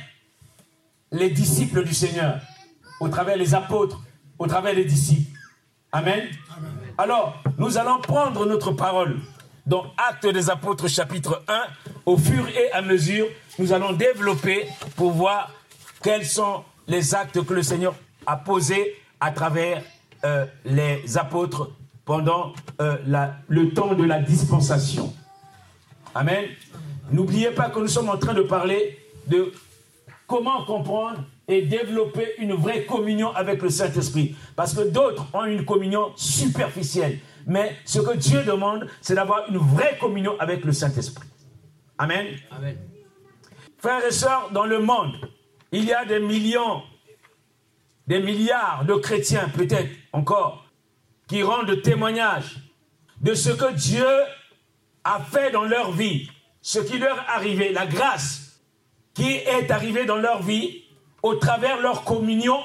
les 1.11 1.29
disciples 1.29 1.85
du 1.85 1.93
Seigneur, 1.93 2.41
au 2.99 3.07
travers 3.07 3.37
les 3.37 3.55
apôtres, 3.55 4.01
au 4.37 4.45
travers 4.45 4.73
les 4.73 4.83
disciples. 4.83 5.31
Amen? 5.93 6.27
Alors, 6.97 7.41
nous 7.57 7.77
allons 7.77 8.01
prendre 8.01 8.45
notre 8.45 8.73
parole 8.73 9.19
dans 9.65 9.85
Actes 10.09 10.27
des 10.27 10.49
Apôtres 10.49 10.89
chapitre 10.89 11.43
1. 11.47 11.61
Au 12.05 12.17
fur 12.17 12.47
et 12.49 12.71
à 12.71 12.81
mesure, 12.81 13.27
nous 13.59 13.73
allons 13.73 13.93
développer 13.93 14.67
pour 14.95 15.11
voir 15.11 15.51
quels 16.01 16.25
sont 16.25 16.63
les 16.87 17.13
actes 17.13 17.43
que 17.43 17.53
le 17.53 17.61
Seigneur 17.61 17.93
a 18.25 18.37
posés 18.37 18.95
à 19.19 19.31
travers 19.31 19.83
euh, 20.25 20.45
les 20.65 21.17
apôtres 21.17 21.71
pendant 22.05 22.53
euh, 22.81 22.97
le 23.47 23.69
temps 23.69 23.93
de 23.93 24.03
la 24.03 24.19
dispensation. 24.19 25.13
Amen. 26.15 26.45
N'oubliez 27.11 27.51
pas 27.51 27.69
que 27.69 27.79
nous 27.79 27.87
sommes 27.87 28.09
en 28.09 28.17
train 28.17 28.33
de 28.33 28.41
parler 28.41 28.97
de 29.27 29.51
comment 30.25 30.65
comprendre 30.65 31.23
et 31.47 31.61
développer 31.61 32.33
une 32.39 32.53
vraie 32.53 32.85
communion 32.85 33.31
avec 33.35 33.61
le 33.61 33.69
Saint-Esprit. 33.69 34.35
Parce 34.55 34.73
que 34.73 34.89
d'autres 34.89 35.27
ont 35.33 35.45
une 35.45 35.65
communion 35.65 36.11
superficielle. 36.15 37.19
Mais 37.45 37.75
ce 37.85 37.99
que 37.99 38.15
Dieu 38.15 38.43
demande, 38.43 38.87
c'est 39.01 39.15
d'avoir 39.15 39.49
une 39.49 39.57
vraie 39.57 39.97
communion 39.99 40.33
avec 40.39 40.63
le 40.63 40.71
Saint-Esprit. 40.71 41.27
Amen. 42.01 42.35
Amen. 42.49 42.77
Frères 43.77 44.03
et 44.03 44.09
sœurs, 44.09 44.49
dans 44.51 44.65
le 44.65 44.79
monde, 44.79 45.13
il 45.71 45.85
y 45.85 45.93
a 45.93 46.03
des 46.03 46.19
millions, 46.19 46.81
des 48.07 48.19
milliards 48.19 48.85
de 48.85 48.95
chrétiens, 48.95 49.47
peut-être 49.55 49.91
encore, 50.11 50.65
qui 51.27 51.43
rendent 51.43 51.79
témoignage 51.83 52.55
de 53.21 53.35
ce 53.35 53.51
que 53.51 53.71
Dieu 53.73 54.07
a 55.03 55.19
fait 55.19 55.51
dans 55.51 55.63
leur 55.63 55.91
vie, 55.91 56.27
ce 56.63 56.79
qui 56.79 56.97
leur 56.97 57.19
est 57.19 57.27
arrivé, 57.27 57.71
la 57.71 57.85
grâce 57.85 58.59
qui 59.13 59.33
est 59.33 59.69
arrivé 59.69 60.05
dans 60.05 60.17
leur 60.17 60.41
vie 60.41 60.85
au 61.21 61.35
travers 61.35 61.79
leur 61.81 62.03
communion 62.03 62.59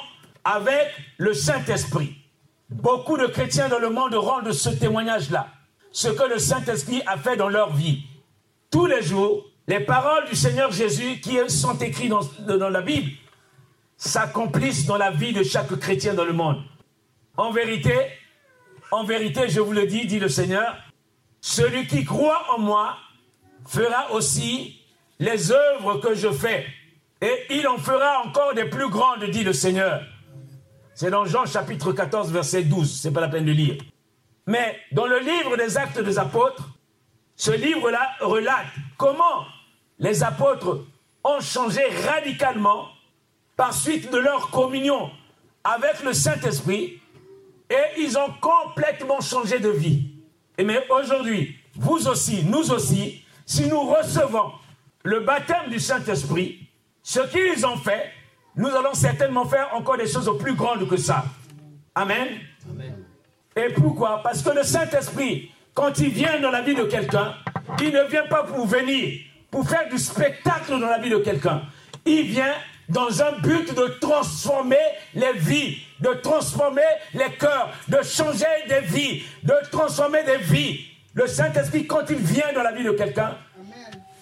avec 0.44 0.94
le 1.18 1.34
Saint-Esprit. 1.34 2.16
Beaucoup 2.70 3.18
de 3.18 3.26
chrétiens 3.26 3.68
dans 3.68 3.80
le 3.80 3.90
monde 3.90 4.14
rendent 4.14 4.52
ce 4.52 4.70
témoignage-là, 4.70 5.49
ce 5.92 6.08
que 6.08 6.26
le 6.26 6.38
Saint-Esprit 6.38 7.02
a 7.06 7.18
fait 7.18 7.36
dans 7.36 7.50
leur 7.50 7.75
vie. 7.75 8.06
Tous 8.76 8.84
les 8.84 9.00
jours, 9.00 9.47
les 9.67 9.80
paroles 9.80 10.28
du 10.28 10.36
Seigneur 10.36 10.71
Jésus 10.71 11.19
qui 11.21 11.39
sont 11.49 11.78
écrites 11.78 12.12
dans, 12.47 12.69
la 12.69 12.82
Bible 12.82 13.10
s'accomplissent 13.97 14.84
dans 14.84 14.99
la 14.99 15.10
vie 15.10 15.32
de 15.32 15.43
chaque 15.43 15.75
chrétien 15.80 16.12
dans 16.12 16.26
le 16.26 16.34
monde. 16.34 16.62
En 17.39 17.52
vérité, 17.52 17.95
en 18.91 19.02
vérité, 19.02 19.49
je 19.49 19.60
vous 19.60 19.73
le 19.73 19.86
dis, 19.86 20.04
dit 20.04 20.19
le 20.19 20.28
Seigneur, 20.28 20.76
celui 21.41 21.86
qui 21.86 22.04
croit 22.04 22.43
en 22.54 22.58
moi 22.58 22.99
fera 23.67 24.12
aussi 24.12 24.78
les 25.21 25.52
œuvres 25.52 25.97
que 25.97 26.15
je 26.15 26.30
fais, 26.30 26.67
et 27.23 27.47
il 27.49 27.67
en 27.69 27.78
fera 27.78 28.26
encore 28.26 28.52
des 28.52 28.67
plus 28.67 28.91
grandes, 28.91 29.25
dit 29.25 29.43
le 29.43 29.54
Seigneur. 29.54 30.02
C'est 30.93 31.10
dans 31.10 31.25
Jean 31.25 31.47
chapitre 31.47 31.93
14, 31.93 32.30
verset 32.30 32.65
12, 32.65 33.00
c'est 33.00 33.10
pas 33.10 33.23
la 33.23 33.28
peine 33.28 33.47
de 33.47 33.52
lire. 33.52 33.78
Mais 34.47 34.76
dans 34.93 35.06
le 35.06 35.19
livre 35.21 35.56
des 35.56 35.78
actes 35.78 35.99
des 35.99 36.19
apôtres, 36.19 36.75
ce 37.36 37.50
livre-là 37.50 38.10
relate 38.20 38.66
comment 38.96 39.44
les 39.99 40.22
apôtres 40.22 40.84
ont 41.22 41.40
changé 41.40 41.82
radicalement 42.08 42.88
par 43.56 43.72
suite 43.72 44.10
de 44.10 44.18
leur 44.18 44.50
communion 44.50 45.10
avec 45.64 46.02
le 46.02 46.12
Saint-Esprit 46.12 47.00
et 47.68 48.00
ils 48.00 48.16
ont 48.16 48.32
complètement 48.40 49.20
changé 49.20 49.58
de 49.58 49.68
vie. 49.68 50.10
Et 50.56 50.64
mais 50.64 50.86
aujourd'hui, 50.88 51.56
vous 51.75 52.08
aussi, 52.08 52.44
nous 52.44 52.70
aussi, 52.70 53.25
si 53.44 53.66
nous 53.66 53.80
recevons 53.80 54.52
le 55.02 55.20
baptême 55.20 55.68
du 55.70 55.78
Saint-Esprit, 55.78 56.68
ce 57.02 57.20
qu'ils 57.20 57.66
ont 57.66 57.76
fait, 57.76 58.10
nous 58.56 58.68
allons 58.68 58.94
certainement 58.94 59.44
faire 59.44 59.75
encore 59.75 59.99
des 59.99 60.06
choses 60.08 60.30
plus 60.38 60.54
grandes 60.54 60.88
que 60.88 60.96
ça. 60.96 61.25
Amen. 61.94 62.28
Et 63.54 63.68
pourquoi? 63.75 64.22
Parce 64.22 64.42
que 64.42 64.50
le 64.50 64.62
Saint-Esprit, 64.62 65.50
quand 65.76 65.99
il 65.99 66.08
vient 66.08 66.41
dans 66.41 66.50
la 66.50 66.62
vie 66.62 66.75
de 66.75 66.84
quelqu'un, 66.84 67.34
il 67.80 67.93
ne 67.93 68.02
vient 68.04 68.26
pas 68.26 68.45
pour 68.45 68.67
venir, 68.67 69.21
pour 69.50 69.69
faire 69.69 69.86
du 69.91 69.99
spectacle 69.99 70.71
dans 70.71 70.89
la 70.89 70.99
vie 70.99 71.10
de 71.10 71.19
quelqu'un. 71.19 71.62
Il 72.06 72.23
vient 72.23 72.54
dans 72.89 73.23
un 73.23 73.32
but 73.41 73.75
de 73.75 73.99
transformer 74.00 74.80
les 75.15 75.34
vies, 75.34 75.76
de 76.00 76.15
transformer 76.15 76.80
les 77.12 77.30
cœurs, 77.39 77.71
de 77.89 77.99
changer 78.02 78.47
des 78.69 78.80
vies, 78.80 79.23
de 79.43 79.54
transformer 79.71 80.23
des 80.23 80.39
vies. 80.39 80.80
Le 81.12 81.26
Saint-Esprit, 81.26 81.86
quand 81.86 82.08
il 82.08 82.17
vient 82.17 82.54
dans 82.54 82.62
la 82.62 82.73
vie 82.73 82.84
de 82.84 82.93
quelqu'un, 82.93 83.36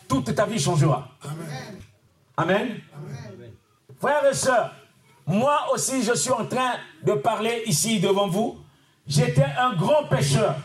toute 0.08 0.34
ta 0.34 0.46
vie 0.46 0.58
changera. 0.58 1.08
Amen. 2.36 2.80
Frères 4.00 4.26
et 4.28 4.34
sœurs, 4.34 4.74
moi 5.24 5.68
aussi 5.72 6.02
je 6.02 6.14
suis 6.14 6.32
en 6.32 6.46
train 6.46 6.74
de 7.04 7.12
parler 7.12 7.62
ici 7.66 8.00
devant 8.00 8.26
vous. 8.26 8.58
J'étais 9.06 9.46
un 9.56 9.74
grand 9.74 10.04
pécheur. 10.08 10.56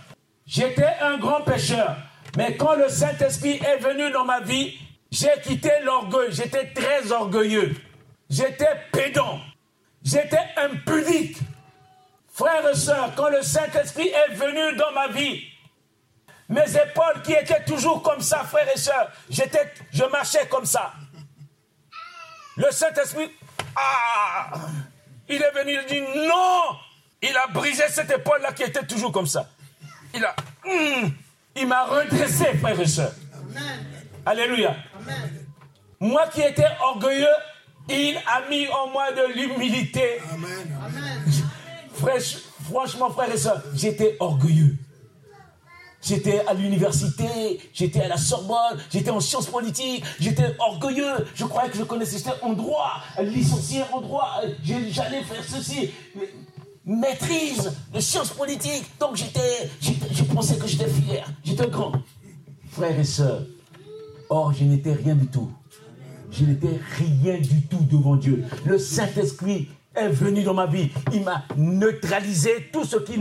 J'étais 0.49 0.95
un 1.01 1.19
grand 1.19 1.41
pécheur. 1.41 1.95
Mais 2.35 2.57
quand 2.57 2.73
le 2.73 2.89
Saint-Esprit 2.89 3.61
est 3.63 3.77
venu 3.77 4.09
dans 4.09 4.25
ma 4.25 4.39
vie, 4.39 4.79
j'ai 5.11 5.29
quitté 5.43 5.71
l'orgueil. 5.83 6.31
J'étais 6.31 6.73
très 6.73 7.11
orgueilleux. 7.11 7.75
J'étais 8.31 8.87
pédant. 8.91 9.39
J'étais 10.03 10.43
impudique. 10.57 11.37
Frères 12.33 12.67
et 12.67 12.75
sœurs, 12.75 13.13
quand 13.15 13.29
le 13.29 13.43
Saint-Esprit 13.43 14.07
est 14.07 14.33
venu 14.33 14.75
dans 14.75 14.91
ma 14.93 15.09
vie, 15.09 15.43
mes 16.47 16.75
épaules 16.75 17.21
qui 17.23 17.33
étaient 17.33 17.63
toujours 17.65 18.01
comme 18.01 18.21
ça, 18.21 18.43
frères 18.43 18.69
et 18.73 18.77
sœurs, 18.79 19.11
je 19.29 20.03
marchais 20.05 20.47
comme 20.47 20.65
ça. 20.65 20.93
Le 22.57 22.71
Saint-Esprit, 22.71 23.29
ah, 23.75 24.51
il 25.27 25.43
est 25.43 25.51
venu, 25.51 25.77
il 25.79 25.85
dit 25.85 26.01
non, 26.27 26.75
il 27.21 27.37
a 27.37 27.47
brisé 27.47 27.83
cette 27.89 28.09
épaule-là 28.09 28.53
qui 28.53 28.63
était 28.63 28.85
toujours 28.85 29.11
comme 29.11 29.27
ça. 29.27 29.47
Il 30.13 30.25
a, 30.25 30.35
hmm, 30.65 31.09
il 31.55 31.67
m'a 31.67 31.85
redressé, 31.85 32.45
frères 32.57 32.79
et 32.79 32.87
sœurs. 32.87 33.13
Alléluia. 34.25 34.75
Moi 35.99 36.27
qui 36.33 36.41
étais 36.41 36.67
orgueilleux, 36.81 37.27
il 37.89 38.17
a 38.27 38.47
mis 38.49 38.67
en 38.67 38.89
moi 38.89 39.11
de 39.11 39.33
l'humilité. 39.33 40.19
Franchement, 41.93 43.09
frères 43.09 43.33
et 43.33 43.37
sœurs, 43.37 43.61
j'étais 43.73 44.15
orgueilleux. 44.19 44.77
J'étais 46.01 46.45
à 46.47 46.53
l'université, 46.53 47.59
j'étais 47.73 48.01
à 48.01 48.07
la 48.07 48.17
Sorbonne, 48.17 48.79
j'étais 48.89 49.09
en 49.09 49.19
sciences 49.19 49.47
politiques, 49.47 50.05
j'étais 50.17 50.55
orgueilleux, 50.57 51.27
je 51.35 51.43
croyais 51.43 51.69
que 51.69 51.77
je 51.77 51.83
connaissais, 51.83 52.19
j'étais 52.19 52.41
en 52.41 52.53
droit, 52.53 53.01
licencié 53.21 53.83
en 53.91 53.99
droit, 53.99 54.41
j'allais 54.63 55.23
faire 55.23 55.43
ceci, 55.45 55.91
maîtrise 56.89 57.71
de 57.93 57.99
sciences 57.99 58.31
politiques, 58.31 58.85
donc 58.99 59.15
j'étais, 59.15 59.69
je 59.79 60.23
pensais 60.23 60.57
que 60.57 60.67
j'étais 60.67 60.87
fier, 60.87 61.25
j'étais 61.43 61.67
grand. 61.67 61.93
Frères 62.71 62.99
et 62.99 63.03
sœurs, 63.03 63.43
or 64.29 64.53
je 64.53 64.63
n'étais 64.63 64.93
rien 64.93 65.15
du 65.15 65.27
tout. 65.27 65.51
Je 66.31 66.45
n'étais 66.45 66.79
rien 66.97 67.39
du 67.39 67.61
tout 67.63 67.85
devant 67.89 68.15
Dieu. 68.15 68.43
Le 68.65 68.77
Saint-Esprit 68.77 69.67
est 69.95 70.09
venu 70.09 70.43
dans 70.43 70.53
ma 70.53 70.67
vie. 70.67 70.89
Il 71.11 71.23
m'a 71.23 71.43
neutralisé 71.57 72.69
tout 72.71 72.85
ce 72.85 72.97
qui 72.97 73.19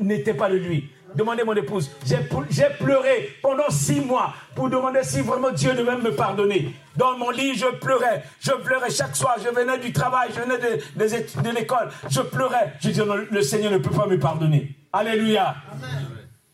n'était 0.00 0.34
pas 0.34 0.50
de 0.50 0.56
lui. 0.56 0.90
Demandez 1.14 1.44
mon 1.44 1.54
épouse. 1.54 1.90
J'ai 2.04 2.68
pleuré 2.78 3.36
pendant 3.42 3.68
six 3.70 4.00
mois 4.00 4.34
pour 4.54 4.68
demander 4.68 5.02
si 5.02 5.20
vraiment 5.20 5.50
Dieu 5.50 5.74
devait 5.74 5.96
me 5.96 6.14
pardonner. 6.14 6.74
Dans 6.96 7.16
mon 7.16 7.30
lit, 7.30 7.54
je 7.56 7.66
pleurais. 7.66 8.24
Je 8.40 8.52
pleurais 8.52 8.90
chaque 8.90 9.16
soir. 9.16 9.36
Je 9.42 9.48
venais 9.48 9.78
du 9.78 9.92
travail, 9.92 10.30
je 10.34 10.40
venais 10.40 10.58
de, 10.58 11.42
de 11.42 11.54
l'école. 11.54 11.88
Je 12.08 12.20
pleurais. 12.20 12.74
Je 12.80 12.88
disais, 12.88 13.04
non, 13.04 13.16
le 13.30 13.42
Seigneur 13.42 13.72
ne 13.72 13.78
peut 13.78 13.90
pas 13.90 14.06
me 14.06 14.18
pardonner. 14.18 14.76
Alléluia. 14.92 15.56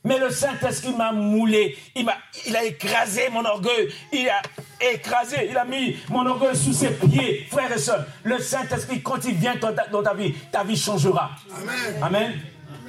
Mais 0.04 0.20
le 0.20 0.30
Saint-Esprit 0.30 0.94
m'a 0.96 1.10
moulé, 1.10 1.76
il, 1.96 2.08
a 2.56 2.64
écrasé 2.64 3.22
mon 3.32 3.44
orgueil, 3.44 3.88
il 4.12 4.28
a 4.28 4.40
écrasé, 4.80 5.48
il 5.50 5.58
a 5.58 5.64
mis 5.64 5.96
mon 6.08 6.24
orgueil 6.24 6.54
sous 6.54 6.72
ses 6.72 6.90
pieds. 6.90 7.44
Frères 7.50 7.72
et 7.72 7.78
sœurs, 7.78 8.06
le 8.22 8.38
Saint-Esprit, 8.38 9.02
quand 9.02 9.24
il 9.24 9.34
vient 9.34 9.56
dans 9.56 10.02
ta, 10.04 10.14
vie, 10.14 10.32
ta 10.52 10.62
vie 10.62 10.76
changera. 10.76 11.32
Amen. 11.50 12.02
Amen. 12.02 12.40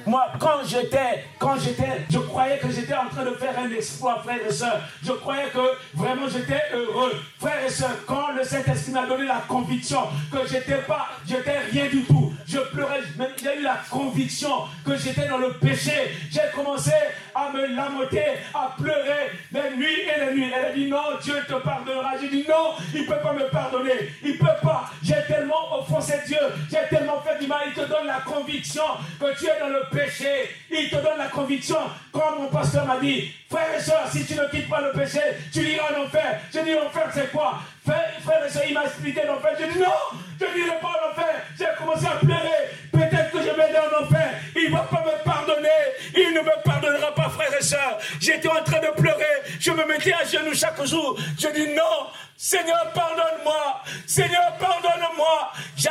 Moi, 0.06 0.26
quand 0.38 0.64
j'étais, 0.64 1.24
quand 1.38 1.58
j'étais, 1.58 2.06
je 2.10 2.18
croyais 2.18 2.58
que 2.58 2.70
j'étais 2.70 2.94
en 2.94 3.08
train 3.08 3.24
de 3.24 3.34
faire 3.34 3.58
un 3.58 3.70
exploit, 3.70 4.20
frères 4.22 4.38
et 4.46 4.52
sœurs. 4.52 4.80
Je 5.04 5.12
croyais 5.12 5.48
que 5.52 5.58
vraiment 5.94 6.28
j'étais 6.28 6.62
heureux. 6.72 7.12
Frères 7.38 7.64
et 7.64 7.70
sœurs, 7.70 7.96
quand 8.06 8.32
le 8.36 8.44
Saint-Esprit 8.44 8.92
m'a 8.92 9.06
donné 9.06 9.26
la 9.26 9.42
conviction 9.48 10.00
que 10.32 10.38
j'étais 10.48 10.78
pas, 10.86 11.08
j'étais 11.26 11.58
rien 11.70 11.86
du 11.88 12.04
tout. 12.04 12.32
Je 12.46 12.58
pleurais, 12.58 13.00
j'ai 13.42 13.58
eu 13.58 13.62
la 13.62 13.78
conviction 13.90 14.50
que 14.84 14.96
j'étais 14.96 15.28
dans 15.28 15.38
le 15.38 15.52
péché. 15.54 15.92
J'ai 16.30 16.50
commencé 16.54 16.92
à 17.34 17.52
me 17.52 17.66
lamoter, 17.66 18.38
à 18.54 18.74
pleurer 18.80 19.32
les 19.52 19.76
nuits 19.76 20.00
et 20.02 20.26
les 20.26 20.34
nuits. 20.34 20.52
Elle 20.56 20.64
a 20.64 20.72
dit 20.72 20.86
non, 20.86 21.18
Dieu 21.22 21.34
te 21.46 21.54
pardonnera. 21.54 22.12
J'ai 22.20 22.28
dit 22.28 22.44
non, 22.48 22.74
il 22.94 23.02
ne 23.02 23.06
peut 23.06 23.20
pas 23.22 23.32
me 23.32 23.48
pardonner. 23.50 24.12
Il 24.22 24.32
ne 24.32 24.38
peut 24.38 24.46
pas. 24.62 24.90
J'ai 25.02 25.22
tellement 25.26 25.78
offensé 25.78 26.14
Dieu. 26.26 26.38
J'ai 26.70 26.88
tellement 26.88 27.20
fait 27.20 27.38
du 27.38 27.46
mal. 27.46 27.60
Il 27.66 27.74
te 27.74 27.86
donne 27.88 28.06
la 28.06 28.20
conviction 28.20 28.84
que 29.20 29.38
tu 29.38 29.46
es 29.46 29.60
dans 29.60 29.68
le 29.68 29.87
péché. 29.90 30.50
Il 30.70 30.88
te 30.90 30.96
donne 30.96 31.18
la 31.18 31.28
conviction. 31.28 31.78
Comme 32.12 32.42
mon 32.42 32.48
pasteur 32.48 32.86
m'a 32.86 32.98
dit, 32.98 33.32
frère 33.50 33.74
et 33.76 33.80
soeur, 33.80 34.06
si 34.10 34.24
tu 34.24 34.34
ne 34.34 34.44
quittes 34.48 34.68
pas 34.68 34.80
le 34.80 34.92
péché, 34.92 35.20
tu 35.52 35.60
iras 35.60 35.94
en 35.96 36.04
enfer. 36.04 36.40
J'ai 36.52 36.62
dit 36.62 36.72
l'enfer 36.72 37.10
c'est 37.12 37.30
quoi? 37.30 37.58
Frère, 37.84 38.44
et 38.46 38.50
soeur, 38.50 38.62
il 38.68 38.74
m'a 38.74 38.84
expliqué 38.84 39.22
l'enfer. 39.26 39.52
J'ai 39.58 39.68
dit 39.68 39.78
non, 39.78 40.18
je 40.40 40.44
n'irai 40.44 40.78
pas 40.80 40.88
en 40.88 41.10
enfer. 41.10 41.42
J'ai 41.58 41.66
commencé 41.78 42.06
à 42.06 42.16
pleurer. 42.18 42.68
Peut-être 42.92 43.30
que 43.30 43.38
je 43.38 43.54
vais 43.54 43.62
aller 43.62 43.78
en 43.78 44.04
enfer. 44.04 44.30
Il 44.56 44.70
ne 44.70 44.76
va 44.76 44.82
pas 44.82 45.04
me 45.04 45.24
pardonner. 45.24 45.68
Il 46.14 46.34
ne 46.34 46.40
me 46.40 46.62
pardonnera 46.64 47.14
pas, 47.14 47.28
frère 47.30 47.54
et 47.58 47.62
soeur. 47.62 47.98
J'étais 48.20 48.48
en 48.48 48.62
train 48.62 48.80
de 48.80 49.00
pleurer. 49.00 49.24
Je 49.58 49.70
me 49.70 49.86
mettais 49.86 50.12
à 50.12 50.24
genoux 50.24 50.54
chaque 50.54 50.84
jour. 50.84 51.18
Je 51.38 51.48
dis 51.48 51.68
non, 51.74 52.08
Seigneur, 52.40 52.92
pardonne-moi. 52.94 53.82
Seigneur, 54.06 54.56
pardonne-moi. 54.60 55.52
J'ai 55.76 55.88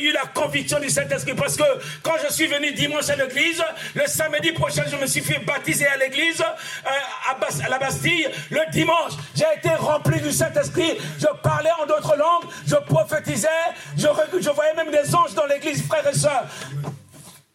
eu, 0.00 0.12
la 0.12 0.26
conviction 0.32 0.78
du 0.78 0.88
Saint-Esprit 0.88 1.34
parce 1.34 1.56
que 1.56 1.64
quand 2.04 2.14
je 2.24 2.32
suis 2.32 2.46
venu 2.46 2.70
dimanche 2.72 3.08
à 3.08 3.16
l'église, 3.16 3.60
le 3.96 4.06
samedi 4.06 4.52
prochain, 4.52 4.84
je 4.88 4.96
me 4.96 5.06
suis 5.06 5.22
fait 5.22 5.40
baptiser 5.40 5.88
à 5.88 5.96
l'église, 5.96 6.40
euh, 6.40 7.32
à, 7.64 7.68
la 7.68 7.78
Bastille. 7.80 8.28
Le 8.50 8.60
dimanche, 8.70 9.14
j'ai 9.34 9.44
été 9.56 9.70
rempli 9.74 10.20
du 10.20 10.30
Saint-Esprit. 10.30 10.98
Je 11.18 11.26
parlais 11.42 11.72
en 11.82 11.86
d'autres 11.86 12.16
langues, 12.16 12.48
je 12.64 12.76
prophétisais, 12.76 13.48
je, 13.96 14.06
je 14.40 14.50
voyais 14.50 14.74
même 14.74 14.92
des 14.92 15.12
anges 15.16 15.34
dans 15.34 15.46
l'église, 15.46 15.84
frères 15.84 16.06
et 16.06 16.14
sœurs. 16.14 16.44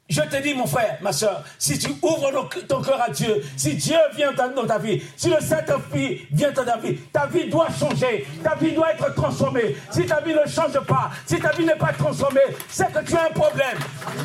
Je 0.10 0.22
te 0.22 0.42
dis, 0.42 0.54
mon 0.54 0.66
frère, 0.66 0.98
ma 1.02 1.12
soeur, 1.12 1.44
si 1.60 1.78
tu 1.78 1.90
ouvres 2.02 2.32
ton 2.66 2.82
cœur 2.82 3.02
à 3.02 3.10
Dieu, 3.10 3.44
si 3.58 3.76
Dieu 3.76 3.98
vient 4.16 4.32
dans 4.32 4.66
ta 4.66 4.78
vie, 4.78 5.04
si 5.18 5.30
le 5.30 5.42
Saint-Esprit 5.42 6.26
vient 6.32 6.52
dans 6.52 6.64
ta 6.64 6.78
vie, 6.78 6.96
ta 7.12 7.26
vie 7.26 7.50
doit 7.50 7.68
changer, 7.78 8.26
ta 8.42 8.56
vie 8.56 8.72
doit 8.72 8.94
être 8.94 9.14
transformée. 9.16 9.76
Si 9.92 10.06
ta 10.06 10.22
vie 10.22 10.34
ne 10.34 10.50
change 10.50 10.80
pas, 10.88 11.12
si 11.26 11.38
ta 11.38 11.52
vie 11.52 11.66
n'est 11.66 11.76
pas 11.76 11.92
transformée, 11.92 12.40
c'est 12.70 12.90
que 12.94 13.04
tu 13.04 13.18
as 13.18 13.26
un 13.26 13.32
problème. 13.32 13.78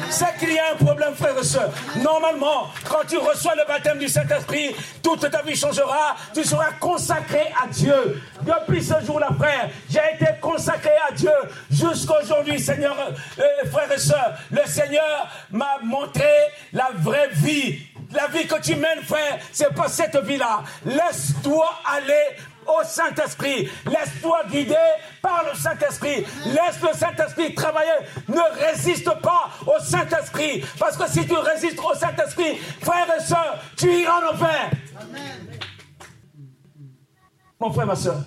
C'est 0.09 0.39
qu'il 0.39 0.53
y 0.53 0.59
a 0.61 0.73
un 0.73 0.85
problème, 0.85 1.15
frère 1.17 1.37
et 1.37 1.43
soeur. 1.43 1.71
Normalement, 2.01 2.69
quand 2.89 3.05
tu 3.09 3.19
reçois 3.19 3.57
le 3.57 3.67
baptême 3.67 3.99
du 3.99 4.07
Saint-Esprit, 4.07 4.77
toute 5.03 5.29
ta 5.29 5.43
vie 5.43 5.57
changera, 5.57 6.15
tu 6.33 6.45
seras 6.45 6.71
consacré 6.79 7.53
à 7.61 7.67
Dieu. 7.67 8.23
Depuis 8.43 8.85
ce 8.85 8.95
jour-là, 9.05 9.31
frère, 9.37 9.69
j'ai 9.91 9.99
été 10.15 10.33
consacré 10.41 10.93
à 11.09 11.13
Dieu 11.13 11.33
jusqu'aujourd'hui, 11.71 12.61
Seigneur, 12.61 12.97
euh, 13.39 13.69
frère 13.69 13.91
et 13.91 13.99
soeur. 13.99 14.35
Le 14.53 14.65
Seigneur 14.67 15.29
m'a 15.51 15.72
montrer 15.83 16.25
la 16.73 16.91
vraie 16.95 17.31
vie. 17.33 17.79
La 18.13 18.27
vie 18.27 18.47
que 18.47 18.61
tu 18.61 18.77
mènes, 18.77 19.03
frère, 19.03 19.39
c'est 19.53 19.75
pas 19.75 19.89
cette 19.89 20.17
vie-là. 20.17 20.63
Laisse-toi 20.85 21.67
aller 21.87 22.37
au 22.67 22.85
Saint-Esprit. 22.85 23.71
Laisse-toi 23.87 24.43
guider 24.51 24.75
par 25.23 25.45
le 25.51 25.59
Saint-Esprit. 25.59 26.25
Laisse 26.47 26.81
le 26.83 26.97
Saint-Esprit 26.97 27.55
travailler. 27.55 27.91
Ne 28.29 28.67
résiste 28.67 29.11
pas 29.21 29.51
au 29.67 29.83
Saint-Esprit. 29.83 30.63
Parce 30.79 30.97
que 30.97 31.09
si 31.09 31.27
tu 31.27 31.35
résistes 31.35 31.79
au 31.79 31.95
Saint-Esprit, 31.95 32.59
frère 32.83 33.07
et 33.19 33.23
soeur, 33.23 33.59
tu 33.77 33.91
iras 33.91 34.21
en 34.21 34.35
enfer. 34.35 34.71
Mon 37.61 37.73
frère, 37.73 37.87
ma 37.87 37.97
soeur, 37.97 38.25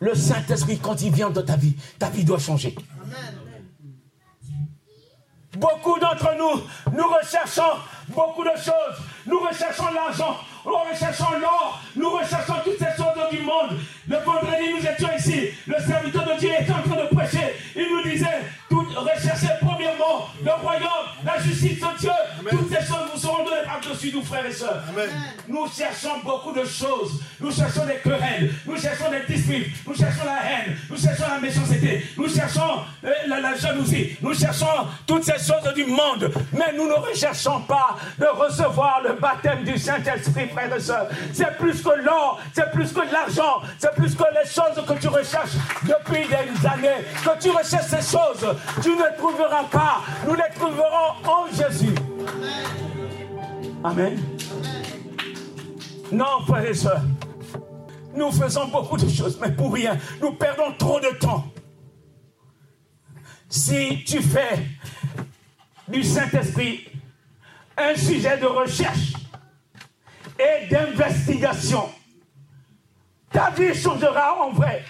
le 0.00 0.14
Saint-Esprit, 0.14 0.78
quand 0.78 1.00
il 1.02 1.12
vient 1.12 1.30
dans 1.30 1.44
ta 1.44 1.56
vie, 1.56 1.76
ta 1.98 2.08
vie 2.08 2.24
doit 2.24 2.38
changer. 2.38 2.74
Beaucoup 5.56 5.98
d'entre 5.98 6.34
nous, 6.36 6.62
nous 6.96 7.08
recherchons 7.08 7.78
beaucoup 8.08 8.44
de 8.44 8.50
choses. 8.56 8.98
Nous 9.26 9.38
recherchons 9.38 9.84
l'argent, 9.94 10.36
nous 10.66 10.76
recherchons 10.90 11.38
l'or, 11.40 11.80
nous 11.96 12.10
recherchons 12.10 12.54
toutes 12.64 12.78
ces 12.78 12.96
choses 12.96 13.30
du 13.30 13.40
monde. 13.42 13.78
Le 14.08 14.16
vendredi, 14.16 14.74
nous 14.76 14.86
étions 14.86 15.08
ici. 15.16 15.50
Le 15.66 15.76
serviteur 15.80 16.24
de 16.24 16.38
Dieu 16.38 16.50
était 16.58 16.72
en 16.72 16.82
train 16.82 17.02
de 17.02 17.13
nous, 24.12 24.22
frères 24.22 24.46
et 24.46 24.52
sœurs. 24.52 24.82
Nous 25.48 25.66
cherchons 25.68 26.20
beaucoup 26.24 26.52
de 26.52 26.64
choses. 26.64 27.20
Nous 27.40 27.52
cherchons 27.52 27.84
des 27.86 27.96
querelles. 27.96 28.52
Nous 28.66 28.76
cherchons 28.76 29.10
des 29.10 29.34
disputes. 29.34 29.68
Nous 29.86 29.94
cherchons 29.94 30.24
la 30.24 30.50
haine. 30.50 30.76
Nous 30.90 30.96
cherchons 30.96 31.24
la 31.28 31.40
méchanceté. 31.40 32.06
Nous 32.16 32.28
cherchons 32.28 32.80
euh, 33.04 33.10
la, 33.28 33.54
jalousie. 33.56 34.16
Nous 34.20 34.34
cherchons 34.34 34.66
toutes 35.06 35.24
ces 35.24 35.32
choses 35.32 35.72
du 35.74 35.84
monde. 35.84 36.32
Mais 36.52 36.72
nous 36.76 36.88
ne 36.88 36.94
recherchons 36.94 37.60
pas 37.62 37.96
de 38.18 38.26
recevoir 38.26 39.02
le 39.02 39.14
baptême 39.14 39.64
du 39.64 39.78
Saint-Esprit, 39.78 40.48
frères 40.48 40.74
et 40.74 40.80
sœurs. 40.80 41.08
C'est 41.32 41.56
plus 41.58 41.82
que 41.82 42.02
l'or. 42.02 42.40
C'est 42.52 42.70
plus 42.72 42.92
que 42.92 43.00
l'argent. 43.12 43.62
C'est 43.78 43.94
plus 43.94 44.14
que 44.14 44.24
les 44.34 44.48
choses 44.48 44.84
que 44.86 45.00
tu 45.00 45.08
recherches 45.08 45.54
depuis 45.82 46.26
des 46.26 46.66
années. 46.66 47.04
Que 47.24 47.40
tu 47.42 47.50
recherches 47.50 47.86
ces 47.86 48.16
choses 48.16 48.44
tu 48.82 48.90
ne 48.90 49.16
trouveras 49.16 49.64
pas. 49.64 50.02
Nous 50.26 50.34
les 50.34 50.54
trouverons 50.54 51.14
en 51.24 51.46
Jésus. 51.54 51.94
Amen. 52.26 52.83
Non, 56.10 56.40
frères 56.46 56.64
et 56.64 56.74
sœurs. 56.74 57.02
Nous 58.14 58.32
faisons 58.32 58.68
beaucoup 58.68 58.96
de 58.96 59.08
choses, 59.08 59.38
mais 59.38 59.52
pour 59.52 59.74
rien. 59.74 59.98
Nous 60.22 60.32
perdons 60.32 60.72
trop 60.78 60.98
de 61.00 61.10
temps. 61.18 61.44
Si 63.48 64.02
tu 64.04 64.22
fais 64.22 64.58
du 65.88 66.02
Saint-Esprit 66.02 66.88
un 67.76 67.94
sujet 67.94 68.38
de 68.38 68.46
recherche 68.46 69.12
et 70.38 70.66
d'investigation, 70.68 71.90
ta 73.30 73.50
vie 73.50 73.74
changera 73.74 74.46
en 74.46 74.52
vrai. 74.52 74.82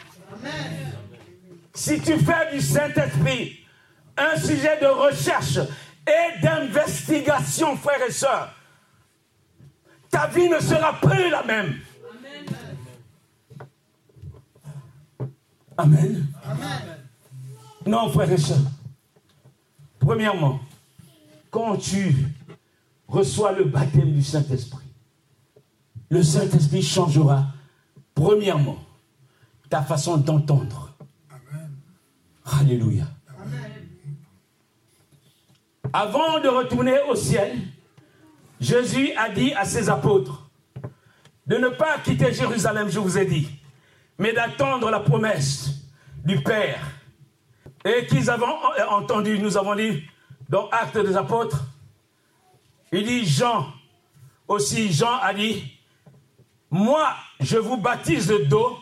Si 1.74 2.00
tu 2.00 2.16
fais 2.18 2.52
du 2.52 2.60
Saint-Esprit 2.60 3.66
un 4.16 4.36
sujet 4.38 4.78
de 4.80 4.86
recherche 4.86 5.58
et 6.06 6.40
d'investigation, 6.40 7.76
frères 7.76 8.02
et 8.06 8.12
sœurs, 8.12 8.54
ta 10.14 10.28
vie 10.28 10.48
ne 10.48 10.60
sera 10.60 10.92
plus 11.00 11.28
la 11.28 11.42
même. 11.42 11.74
Amen. 15.76 16.28
Amen. 16.44 16.98
Non, 17.84 18.08
frères 18.12 18.30
et 18.30 18.38
sœurs. 18.38 18.70
Premièrement, 19.98 20.60
quand 21.50 21.76
tu 21.78 22.14
reçois 23.08 23.50
le 23.52 23.64
baptême 23.64 24.12
du 24.12 24.22
Saint-Esprit, 24.22 24.86
le 26.10 26.22
Saint-Esprit 26.22 26.82
changera, 26.82 27.46
premièrement, 28.14 28.78
ta 29.68 29.82
façon 29.82 30.16
d'entendre. 30.16 30.96
Alléluia. 32.60 33.06
Avant 35.92 36.38
de 36.38 36.46
retourner 36.46 37.00
au 37.08 37.16
ciel, 37.16 37.58
Jésus 38.60 39.12
a 39.16 39.28
dit 39.28 39.52
à 39.54 39.64
ses 39.64 39.88
apôtres 39.88 40.48
de 41.46 41.56
ne 41.56 41.68
pas 41.68 41.98
quitter 41.98 42.32
Jérusalem, 42.32 42.88
je 42.88 42.98
vous 42.98 43.18
ai 43.18 43.26
dit, 43.26 43.48
mais 44.18 44.32
d'attendre 44.32 44.90
la 44.90 45.00
promesse 45.00 45.70
du 46.24 46.42
Père. 46.42 46.80
Et 47.84 48.06
qu'ils 48.06 48.30
avaient 48.30 48.46
entendu, 48.88 49.38
nous 49.38 49.56
avons 49.56 49.74
dit 49.74 50.02
dans 50.48 50.68
Actes 50.70 50.98
des 50.98 51.16
Apôtres, 51.16 51.62
il 52.92 53.04
dit 53.04 53.26
Jean, 53.26 53.66
aussi 54.48 54.92
Jean 54.92 55.18
a 55.18 55.34
dit, 55.34 55.78
moi 56.70 57.14
je 57.40 57.58
vous 57.58 57.76
baptise 57.76 58.32
d'eau, 58.48 58.78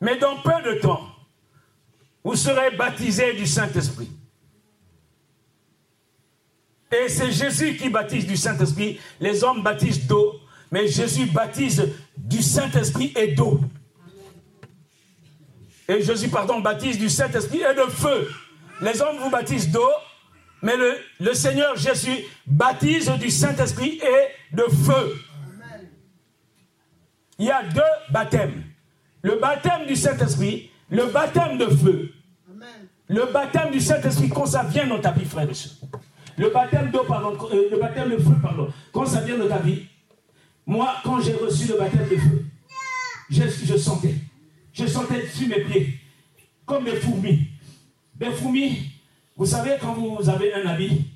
mais 0.00 0.18
dans 0.18 0.36
peu 0.36 0.62
de 0.62 0.80
temps, 0.80 1.06
vous 2.22 2.36
serez 2.36 2.76
baptisés 2.76 3.34
du 3.34 3.46
Saint-Esprit. 3.46 4.10
Et 6.92 7.08
c'est 7.08 7.30
Jésus 7.30 7.76
qui 7.76 7.88
baptise 7.88 8.26
du 8.26 8.36
Saint-Esprit. 8.36 8.98
Les 9.20 9.44
hommes 9.44 9.62
baptisent 9.62 10.06
d'eau, 10.06 10.40
mais 10.70 10.88
Jésus 10.88 11.26
baptise 11.26 11.88
du 12.16 12.42
Saint-Esprit 12.42 13.12
et 13.16 13.28
d'eau. 13.28 13.60
Et 15.88 16.02
Jésus, 16.02 16.28
pardon, 16.28 16.60
baptise 16.60 16.98
du 16.98 17.08
Saint-Esprit 17.08 17.60
et 17.60 17.74
de 17.74 17.90
feu. 17.90 18.28
Les 18.80 19.00
hommes 19.02 19.18
vous 19.18 19.30
baptisent 19.30 19.70
d'eau, 19.70 19.88
Mais 20.62 20.76
le, 20.76 20.96
le 21.20 21.34
Seigneur 21.34 21.76
Jésus 21.76 22.24
baptise 22.46 23.10
du 23.18 23.30
Saint-Esprit 23.30 24.00
et 24.02 24.54
de 24.56 24.64
feu. 24.64 25.16
Il 27.38 27.46
y 27.46 27.50
a 27.50 27.62
deux 27.62 27.80
baptêmes. 28.12 28.64
Le 29.22 29.36
baptême 29.36 29.86
du 29.86 29.96
Saint-Esprit, 29.96 30.70
le 30.90 31.06
baptême 31.06 31.56
de 31.56 31.66
feu. 31.66 32.12
Le 33.08 33.32
baptême 33.32 33.70
du 33.70 33.80
Saint-Esprit, 33.80 34.28
quand 34.28 34.46
ça 34.46 34.62
vient 34.62 34.86
dans 34.86 35.00
ta 35.00 35.10
vie, 35.12 35.24
frère 35.24 35.48
et. 35.48 35.54
Le 36.40 36.48
baptême 36.48 36.90
d'eau, 36.90 37.04
pardon, 37.04 37.36
euh, 37.52 37.68
le 37.70 37.78
baptême 37.78 38.08
de 38.12 38.16
feu, 38.16 38.34
pardon, 38.40 38.72
quand 38.92 39.04
ça 39.04 39.20
vient 39.20 39.36
dans 39.36 39.46
ta 39.46 39.58
vie, 39.58 39.84
moi, 40.64 40.94
quand 41.04 41.20
j'ai 41.20 41.34
reçu 41.34 41.68
le 41.68 41.76
baptême 41.76 42.08
de 42.08 42.16
feu, 42.16 42.46
je, 43.28 43.42
je 43.42 43.76
sentais, 43.76 44.14
je 44.72 44.86
sentais 44.86 45.26
sur 45.26 45.48
mes 45.48 45.60
pieds, 45.64 45.98
comme 46.64 46.84
des 46.84 46.96
fourmis. 46.96 47.46
Des 48.14 48.30
fourmis, 48.30 48.90
vous 49.36 49.44
savez, 49.44 49.76
quand 49.82 49.92
vous 49.92 50.30
avez 50.30 50.54
un 50.54 50.66
habit, 50.66 51.10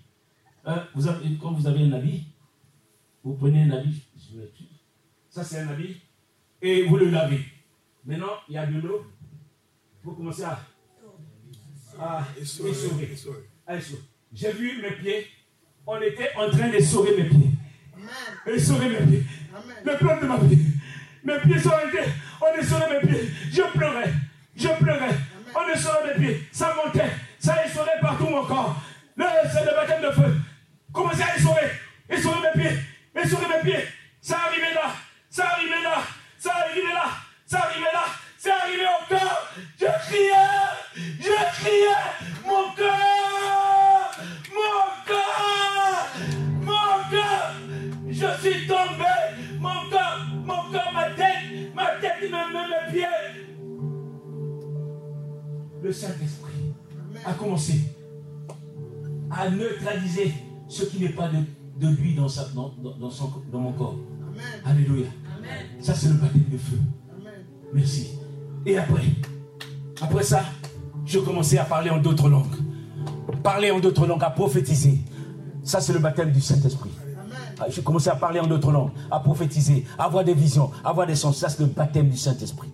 euh, 0.67 0.77
vous 0.95 1.09
avez, 1.09 1.39
quand 1.41 1.53
vous 1.53 1.67
avez 1.67 1.85
un 1.85 1.93
habit, 1.93 2.25
vous 3.25 3.33
prenez 3.33 3.63
un 3.63 3.71
habit, 3.71 4.03
ça 5.31 5.43
c'est 5.43 5.61
un 5.61 5.69
habit, 5.69 6.03
et 6.61 6.83
vous 6.83 6.99
le 6.99 7.09
lavez. 7.09 7.41
Maintenant, 8.05 8.35
il 8.47 8.57
y 8.57 8.59
a 8.59 8.67
de 8.67 8.79
l'eau, 8.79 9.07
vous 10.03 10.13
commencez 10.13 10.43
à, 10.43 10.61
à 11.99 12.27
essorer. 12.39 13.09
J'ai 14.35 14.53
vu 14.53 14.83
mes 14.83 14.91
pieds, 14.91 15.29
on 15.87 16.01
était 16.01 16.31
en 16.37 16.51
train 16.51 16.69
d'essorer 16.69 17.17
mes 17.17 17.25
pieds. 17.25 17.51
Essorer 18.47 18.89
mes 18.89 19.07
pieds. 19.07 19.23
Le 19.85 19.97
plan 19.97 20.21
de 20.21 20.27
ma 20.27 20.37
vie. 20.39 20.59
Mes 21.23 21.39
pieds 21.41 21.59
sont 21.61 21.71
été, 21.89 22.01
on 22.41 22.61
essorait 22.61 23.01
mes 23.01 23.09
pieds. 23.09 23.31
Je 23.53 23.63
pleurais, 23.79 24.13
je 24.57 24.69
pleurais. 24.69 25.15
On 25.55 25.73
essorait 25.73 26.19
mes 26.19 26.25
pieds, 26.27 26.49
ça 26.53 26.75
montait, 26.75 27.11
ça 27.39 27.65
essorait 27.65 28.01
partout 28.01 28.27
mon 28.27 28.45
corps. 28.45 28.83
C'est 29.17 29.65
le 29.65 29.71
baptême 29.77 30.03
de 30.03 30.11
feu. 30.11 30.37
Commencez 30.93 31.23
à 31.23 31.37
essorer, 31.37 31.71
essorer 32.09 32.41
mes 32.41 32.63
pieds, 32.63 32.79
essorer 33.15 33.47
mes 33.47 33.71
pieds. 33.71 33.85
Ça 34.21 34.39
arrivait 34.47 34.75
là, 34.75 34.95
ça 35.31 35.47
arrivait 35.47 35.83
là, 35.83 36.03
ça 36.39 36.53
arrivait 36.57 36.93
là, 36.93 37.07
ça 37.47 37.59
arrivait 37.61 37.93
là, 37.93 38.05
c'est 38.37 38.51
arrivé 38.51 38.85
au 38.85 39.09
cœur. 39.09 39.55
Je 39.79 39.87
criais, 40.09 40.75
je 41.21 41.61
criais, 41.61 42.45
mon 42.47 42.75
cœur, 42.75 43.34
cœur, 45.07 46.09
mon 46.61 47.11
cœur. 47.11 47.55
Je 48.09 48.41
suis 48.41 48.67
tombé, 48.67 49.15
mon 49.59 49.91
cœur, 49.91 50.27
mon 50.45 50.73
cœur, 50.73 50.93
ma 50.93 51.11
tête, 51.11 51.75
ma 51.75 51.87
tête, 52.01 52.31
même 52.31 52.53
mes 52.53 52.93
pieds. 52.93 53.07
Le 55.83 55.93
Saint-Esprit 55.93 56.75
a 57.25 57.33
commencé 57.35 57.81
à 59.31 59.51
neutraliser 59.51 60.33
ce 60.69 60.85
qui 60.85 61.01
n'est 61.01 61.11
pas 61.11 61.29
de, 61.29 61.89
lui 61.89 62.15
dans, 62.15 62.29
sa, 62.29 62.45
dans, 62.55 63.11
son, 63.11 63.33
dans 63.53 63.59
mon 63.59 63.73
corps. 63.73 63.97
Alléluia. 64.65 65.09
Ça, 65.81 65.95
c'est 65.95 66.09
le 66.09 66.15
baptême 66.15 66.45
de 66.51 66.59
feu. 66.59 66.79
Merci. 67.73 68.19
Et 68.65 68.79
après, 68.79 69.03
après 70.01 70.23
ça, 70.23 70.45
je 71.05 71.19
commençais 71.19 71.59
à 71.59 71.65
parler 71.65 71.91
en 71.91 71.99
d'autres 71.99 72.29
langues. 72.29 72.64
Parler 73.45 73.71
en 73.71 73.79
d'autres 73.79 74.07
langues, 74.07 74.25
à 74.25 74.31
prophétiser. 74.31 75.01
Ça, 75.63 75.79
c'est 75.81 75.93
le 75.93 75.99
baptême 75.99 76.33
du 76.33 76.41
Saint-Esprit. 76.41 76.91
Ah, 77.61 77.67
je 77.69 77.83
commençais 77.83 78.09
à 78.09 78.17
parler 78.17 78.41
en 78.41 78.47
d'autres 78.47 78.73
langues, 78.73 78.93
à 79.11 79.21
prophétiser, 79.21 79.85
à 79.99 80.05
avoir 80.05 80.25
des 80.25 80.33
visions, 80.33 80.71
à 80.83 80.89
avoir 80.89 81.07
des 81.07 81.15
sens. 81.15 81.37
Ça, 81.37 81.51
c'est 81.51 81.61
le 81.61 81.67
baptême 81.67 82.09
du 82.09 82.17
Saint-Esprit. 82.17 82.71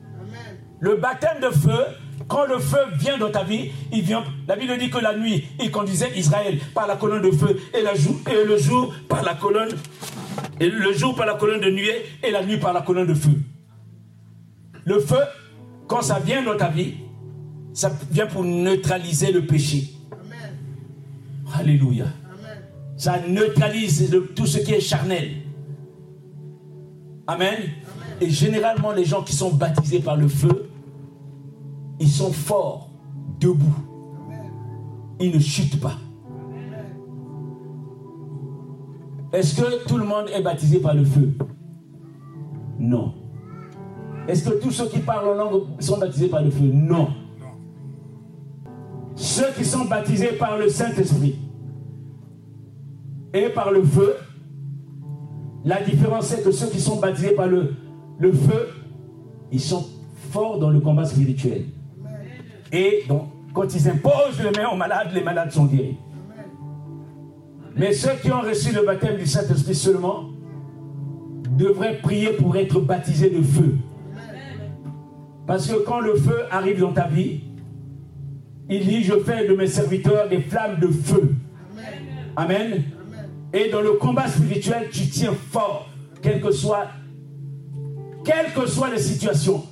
Le 0.78 0.94
baptême 0.94 1.40
de 1.42 1.50
feu, 1.50 1.84
quand 2.28 2.46
le 2.46 2.60
feu 2.60 2.78
vient 2.94 3.18
dans 3.18 3.32
ta 3.32 3.42
vie, 3.42 3.72
il 3.92 4.02
vient. 4.02 4.22
La 4.46 4.54
Bible 4.54 4.78
dit 4.78 4.90
que 4.90 4.98
la 4.98 5.16
nuit, 5.16 5.44
il 5.60 5.72
conduisait 5.72 6.16
Israël 6.16 6.60
par 6.72 6.86
la 6.86 6.94
colonne 6.94 7.22
de 7.22 7.32
feu 7.32 7.60
et, 7.74 7.82
la 7.82 7.96
jour, 7.96 8.14
et 8.30 8.46
le 8.46 8.56
jour 8.56 8.94
par 9.08 9.24
la 9.24 9.34
colonne, 9.34 9.70
et 10.60 10.70
le 10.70 10.92
jour 10.92 11.16
par 11.16 11.26
la 11.26 11.34
colonne 11.34 11.60
de 11.60 11.70
nuée 11.70 12.04
et 12.22 12.30
la 12.30 12.44
nuit 12.44 12.58
par 12.58 12.72
la 12.72 12.82
colonne 12.82 13.08
de 13.08 13.14
feu. 13.14 13.32
Le 14.84 15.00
feu, 15.00 15.20
quand 15.88 16.02
ça 16.02 16.20
vient 16.20 16.44
dans 16.44 16.56
ta 16.56 16.68
vie, 16.68 16.94
ça 17.74 17.90
vient 18.10 18.26
pour 18.26 18.44
neutraliser 18.44 19.32
le 19.32 19.44
péché. 19.44 19.99
Alléluia. 21.54 22.06
Ça 22.96 23.20
neutralise 23.26 24.14
tout 24.36 24.46
ce 24.46 24.58
qui 24.58 24.72
est 24.72 24.80
charnel. 24.80 25.30
Amen. 27.26 27.58
Et 28.20 28.28
généralement, 28.28 28.92
les 28.92 29.04
gens 29.04 29.22
qui 29.22 29.34
sont 29.34 29.54
baptisés 29.54 30.00
par 30.00 30.16
le 30.16 30.28
feu, 30.28 30.70
ils 31.98 32.10
sont 32.10 32.32
forts, 32.32 32.90
debout. 33.38 33.74
Ils 35.18 35.34
ne 35.34 35.38
chutent 35.38 35.80
pas. 35.80 35.96
Est-ce 39.32 39.60
que 39.60 39.86
tout 39.86 39.96
le 39.96 40.04
monde 40.04 40.26
est 40.34 40.42
baptisé 40.42 40.80
par 40.80 40.94
le 40.94 41.04
feu? 41.04 41.32
Non. 42.78 43.14
Est-ce 44.26 44.48
que 44.48 44.60
tous 44.60 44.70
ceux 44.70 44.88
qui 44.88 44.98
parlent 44.98 45.28
en 45.28 45.34
langue 45.34 45.62
sont 45.78 45.98
baptisés 45.98 46.28
par 46.28 46.42
le 46.42 46.50
feu? 46.50 46.64
Non. 46.64 47.08
Ceux 49.30 49.52
qui 49.56 49.64
sont 49.64 49.84
baptisés 49.84 50.32
par 50.32 50.58
le 50.58 50.68
Saint-Esprit 50.68 51.38
et 53.32 53.48
par 53.50 53.70
le 53.70 53.84
feu, 53.84 54.16
la 55.64 55.80
différence 55.80 56.26
c'est 56.26 56.42
que 56.42 56.50
ceux 56.50 56.66
qui 56.66 56.80
sont 56.80 56.98
baptisés 56.98 57.36
par 57.36 57.46
le, 57.46 57.76
feu, 58.20 58.70
ils 59.52 59.60
sont 59.60 59.86
forts 60.32 60.58
dans 60.58 60.70
le 60.70 60.80
combat 60.80 61.04
spirituel. 61.04 61.66
Et 62.72 63.04
donc, 63.08 63.28
quand 63.54 63.72
ils 63.72 63.88
imposent 63.88 64.42
les 64.42 64.50
mains 64.50 64.68
aux 64.72 64.76
malades, 64.76 65.12
les 65.14 65.22
malades 65.22 65.52
sont 65.52 65.66
guéris. 65.66 65.96
Mais 67.76 67.92
ceux 67.92 68.16
qui 68.20 68.32
ont 68.32 68.40
reçu 68.40 68.74
le 68.74 68.84
baptême 68.84 69.16
du 69.16 69.26
Saint-Esprit 69.26 69.76
seulement 69.76 70.24
devraient 71.56 71.98
prier 72.02 72.32
pour 72.32 72.56
être 72.56 72.80
baptisés 72.80 73.30
de 73.30 73.42
feu. 73.42 73.76
Parce 75.46 75.68
que 75.68 75.84
quand 75.84 76.00
le 76.00 76.16
feu 76.16 76.46
arrive 76.50 76.80
dans 76.80 76.92
ta 76.92 77.06
vie, 77.06 77.42
il 78.70 78.86
dit, 78.86 79.02
je 79.02 79.18
fais 79.18 79.46
de 79.46 79.54
mes 79.54 79.66
serviteurs 79.66 80.28
des 80.28 80.40
flammes 80.40 80.78
de 80.80 80.86
feu. 80.86 81.34
Amen. 82.36 82.84
Et 83.52 83.68
dans 83.68 83.80
le 83.80 83.92
combat 83.94 84.28
spirituel, 84.28 84.88
tu 84.92 85.08
tiens 85.08 85.34
fort, 85.50 85.88
quelles 86.22 86.40
que 86.40 86.52
soient, 86.52 86.86
quelles 88.24 88.52
que 88.54 88.66
soient 88.68 88.90
les 88.90 89.00
situations. 89.00 89.64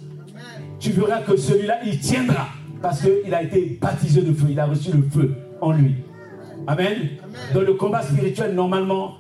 Tu 0.81 0.91
verras 0.91 1.21
que 1.23 1.37
celui-là, 1.37 1.79
il 1.87 1.99
tiendra. 2.01 2.49
Parce 2.83 3.01
qu'il 3.01 3.33
a 3.35 3.43
été 3.43 3.79
baptisé 3.81 4.23
de 4.23 4.33
feu. 4.33 4.47
Il 4.51 4.61
a 4.61 4.67
reçu 4.67 4.93
le 4.93 5.03
feu 5.03 5.35
en 5.61 5.73
lui. 5.73 5.97
Amen. 6.67 7.09
Dans 7.55 7.63
le 7.63 7.75
combat 7.75 8.03
spirituel, 8.03 8.55
normalement, 8.55 9.17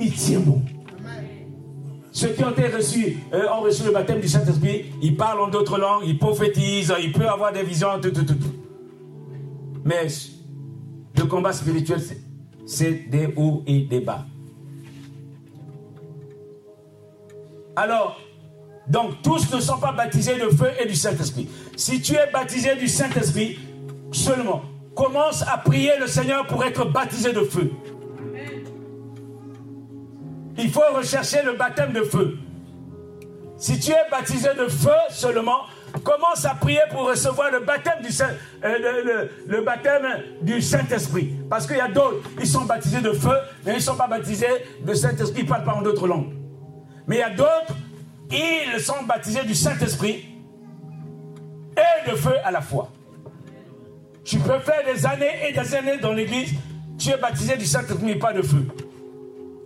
il 0.00 0.12
tient 0.12 0.40
bon. 0.40 0.62
Ceux 2.12 2.28
qui 2.28 2.42
ont 2.44 2.50
été 2.50 2.68
reçus, 2.68 3.18
euh, 3.34 3.46
ont 3.54 3.60
reçu 3.60 3.84
le 3.84 3.90
baptême 3.92 4.20
du 4.20 4.28
Saint-Esprit, 4.28 4.86
ils 5.02 5.16
parlent 5.16 5.40
en 5.40 5.48
d'autres 5.48 5.78
langues, 5.78 6.04
ils 6.06 6.18
prophétisent, 6.18 6.94
ils 7.02 7.12
peuvent 7.12 7.28
avoir 7.28 7.52
des 7.52 7.62
visions, 7.62 7.88
tout, 8.00 8.10
tout, 8.10 8.24
tout. 8.24 8.55
Mais 9.86 10.08
le 11.16 11.24
combat 11.26 11.52
spirituel, 11.52 12.00
c'est 12.66 13.08
des 13.08 13.32
hauts 13.36 13.62
et 13.68 13.82
des 13.82 14.00
bas. 14.00 14.26
Alors, 17.76 18.20
donc 18.88 19.22
tous 19.22 19.52
ne 19.54 19.60
sont 19.60 19.78
pas 19.78 19.92
baptisés 19.92 20.38
de 20.38 20.48
feu 20.48 20.70
et 20.80 20.86
du 20.86 20.96
Saint-Esprit. 20.96 21.48
Si 21.76 22.02
tu 22.02 22.14
es 22.14 22.28
baptisé 22.32 22.74
du 22.74 22.88
Saint-Esprit, 22.88 23.60
seulement, 24.10 24.62
commence 24.96 25.42
à 25.42 25.56
prier 25.58 25.92
le 26.00 26.08
Seigneur 26.08 26.48
pour 26.48 26.64
être 26.64 26.84
baptisé 26.90 27.32
de 27.32 27.42
feu. 27.42 27.70
Il 30.58 30.68
faut 30.68 30.80
rechercher 30.96 31.44
le 31.44 31.52
baptême 31.52 31.92
de 31.92 32.02
feu. 32.02 32.38
Si 33.56 33.78
tu 33.78 33.92
es 33.92 34.10
baptisé 34.10 34.48
de 34.58 34.66
feu 34.66 34.90
seulement, 35.10 35.60
commence 36.06 36.44
à 36.44 36.54
prier 36.54 36.80
pour 36.90 37.08
recevoir 37.08 37.50
le 37.50 37.60
baptême 37.60 38.00
du, 38.00 38.12
Saint, 38.12 38.30
euh, 38.64 39.28
le, 39.48 39.60
baptême 39.62 40.06
du 40.40 40.62
Saint-Esprit. 40.62 41.34
Parce 41.50 41.66
qu'il 41.66 41.76
y 41.76 41.80
a 41.80 41.88
d'autres, 41.88 42.30
ils 42.38 42.46
sont 42.46 42.64
baptisés 42.64 43.00
de 43.00 43.10
feu, 43.10 43.36
mais 43.64 43.72
ils 43.72 43.76
ne 43.76 43.80
sont 43.80 43.96
pas 43.96 44.06
baptisés 44.06 44.46
de 44.84 44.94
Saint-Esprit, 44.94 45.40
ils 45.40 45.44
ne 45.44 45.48
parlent 45.48 45.64
pas 45.64 45.74
en 45.74 45.82
d'autres 45.82 46.06
langues. 46.06 46.32
Mais 47.08 47.16
il 47.16 47.18
y 47.18 47.22
a 47.22 47.30
d'autres, 47.30 47.74
ils 48.30 48.80
sont 48.80 49.02
baptisés 49.02 49.42
du 49.42 49.54
Saint-Esprit 49.54 50.26
et 51.76 52.10
de 52.10 52.14
feu 52.14 52.34
à 52.44 52.52
la 52.52 52.60
fois. 52.60 52.92
Tu 54.24 54.38
peux 54.38 54.60
faire 54.60 54.84
des 54.84 55.04
années 55.06 55.48
et 55.48 55.52
des 55.52 55.74
années 55.74 55.98
dans 55.98 56.12
l'église, 56.12 56.52
tu 56.98 57.10
es 57.10 57.16
baptisé 57.16 57.56
du 57.56 57.66
Saint-Esprit, 57.66 57.98
mais 58.04 58.14
pas 58.14 58.32
de 58.32 58.42
feu. 58.42 58.64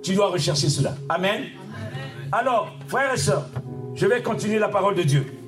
Tu 0.03 0.15
dois 0.15 0.31
rechercher 0.31 0.71
cela. 0.71 0.95
Amen. 1.11 1.45
Alors, 2.33 2.73
frères 2.89 3.13
et 3.13 3.19
sœurs, 3.19 3.47
je 3.95 4.07
vais 4.07 4.23
continuer 4.23 4.59
la 4.59 4.69
parole 4.69 4.95
de 4.95 5.03
Dieu. 5.03 5.40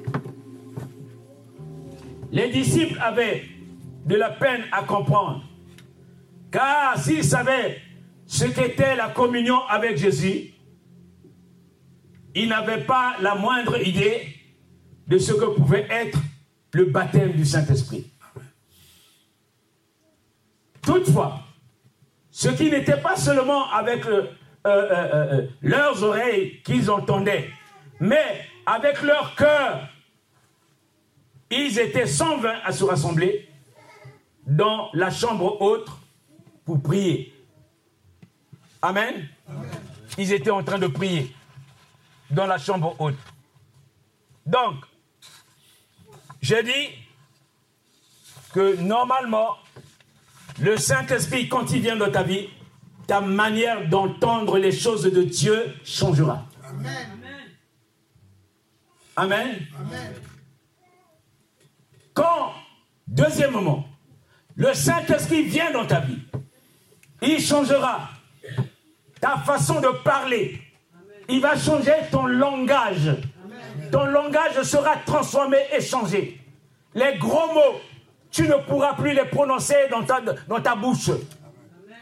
Les 2.33 2.49
disciples 2.49 2.99
avaient 3.01 3.45
de 4.07 4.17
la 4.17 4.31
peine 4.31 4.63
à 4.73 4.83
comprendre. 4.83 5.45
Car 6.51 6.99
s'ils 6.99 7.25
savaient 7.25 7.79
ce 8.27 8.47
qu'était 8.47 8.97
la 8.97 9.11
communion 9.11 9.61
avec 9.69 9.99
Jésus, 9.99 10.55
ils 12.35 12.49
n'avaient 12.49 12.83
pas 12.85 13.17
la 13.21 13.35
moindre 13.35 13.79
idée 13.87 14.35
de 15.07 15.19
ce 15.19 15.33
que 15.33 15.45
pouvait 15.55 15.87
être 15.91 16.19
le 16.73 16.87
baptême 16.87 17.33
du 17.33 17.45
Saint-Esprit. 17.45 18.11
Toutefois, 20.81 21.41
Ce 22.31 22.49
qui 22.49 22.71
n'était 22.71 22.97
pas 22.97 23.15
seulement 23.15 23.71
avec 23.71 24.07
euh, 24.07 24.27
euh, 24.67 25.47
leurs 25.61 26.03
oreilles 26.03 26.63
qu'ils 26.63 26.91
entendaient, 26.91 27.51
mais 28.01 28.47
avec 28.65 29.03
leur 29.03 29.35
cœur. 29.37 29.92
Ils 31.55 31.79
étaient 31.79 32.07
120 32.07 32.61
à 32.65 32.73
se 32.73 32.83
rassembler 32.83 33.47
dans 34.47 34.89
la 34.95 35.11
chambre 35.11 35.61
haute 35.61 35.87
pour 36.65 36.83
prier. 36.83 37.35
Amen. 38.81 39.29
Ils 40.17 40.33
étaient 40.33 40.51
en 40.51 40.65
train 40.65 40.79
de 40.79 40.87
prier 40.87 41.31
dans 42.31 42.47
la 42.47 42.57
chambre 42.57 42.97
haute. 42.99 43.19
Donc, 44.47 44.77
je 46.41 46.57
dis 46.57 46.89
que 48.55 48.77
normalement, 48.81 49.59
le 50.59 50.79
Saint-Esprit, 50.79 51.51
quand 51.51 51.71
il 51.71 51.83
vient 51.83 51.97
dans 51.97 52.11
ta 52.11 52.23
vie, 52.23 52.49
ta 53.07 53.21
manière 53.21 53.91
d'entendre 53.91 54.57
les 54.57 54.73
choses 54.73 55.03
de 55.03 55.23
Dieu 55.23 55.75
changera. 55.85 56.47
Amen. 56.65 57.19
Amen. 59.15 59.67
Amen. 59.79 60.15
Quand, 62.23 62.53
deuxièmement, 63.09 63.85
le 64.55 64.73
Saint-Esprit 64.75 65.43
vient 65.43 65.73
dans 65.73 65.85
ta 65.85 65.99
vie, 65.99 66.21
il 67.21 67.41
changera 67.41 68.11
ta 69.21 69.39
façon 69.39 69.81
de 69.81 69.89
parler. 70.05 70.61
Il 71.29 71.41
va 71.41 71.57
changer 71.57 71.95
ton 72.13 72.27
langage. 72.27 73.11
Ton 73.91 74.05
langage 74.05 74.63
sera 74.63 74.99
transformé 75.05 75.57
et 75.77 75.81
changé. 75.81 76.41
Les 76.95 77.19
gros 77.19 77.53
mots, 77.53 77.81
tu 78.31 78.43
ne 78.43 78.55
pourras 78.69 78.95
plus 78.95 79.15
les 79.15 79.25
prononcer 79.25 79.89
dans 79.91 80.05
ta, 80.05 80.21
dans 80.21 80.61
ta 80.61 80.77
bouche. 80.77 81.11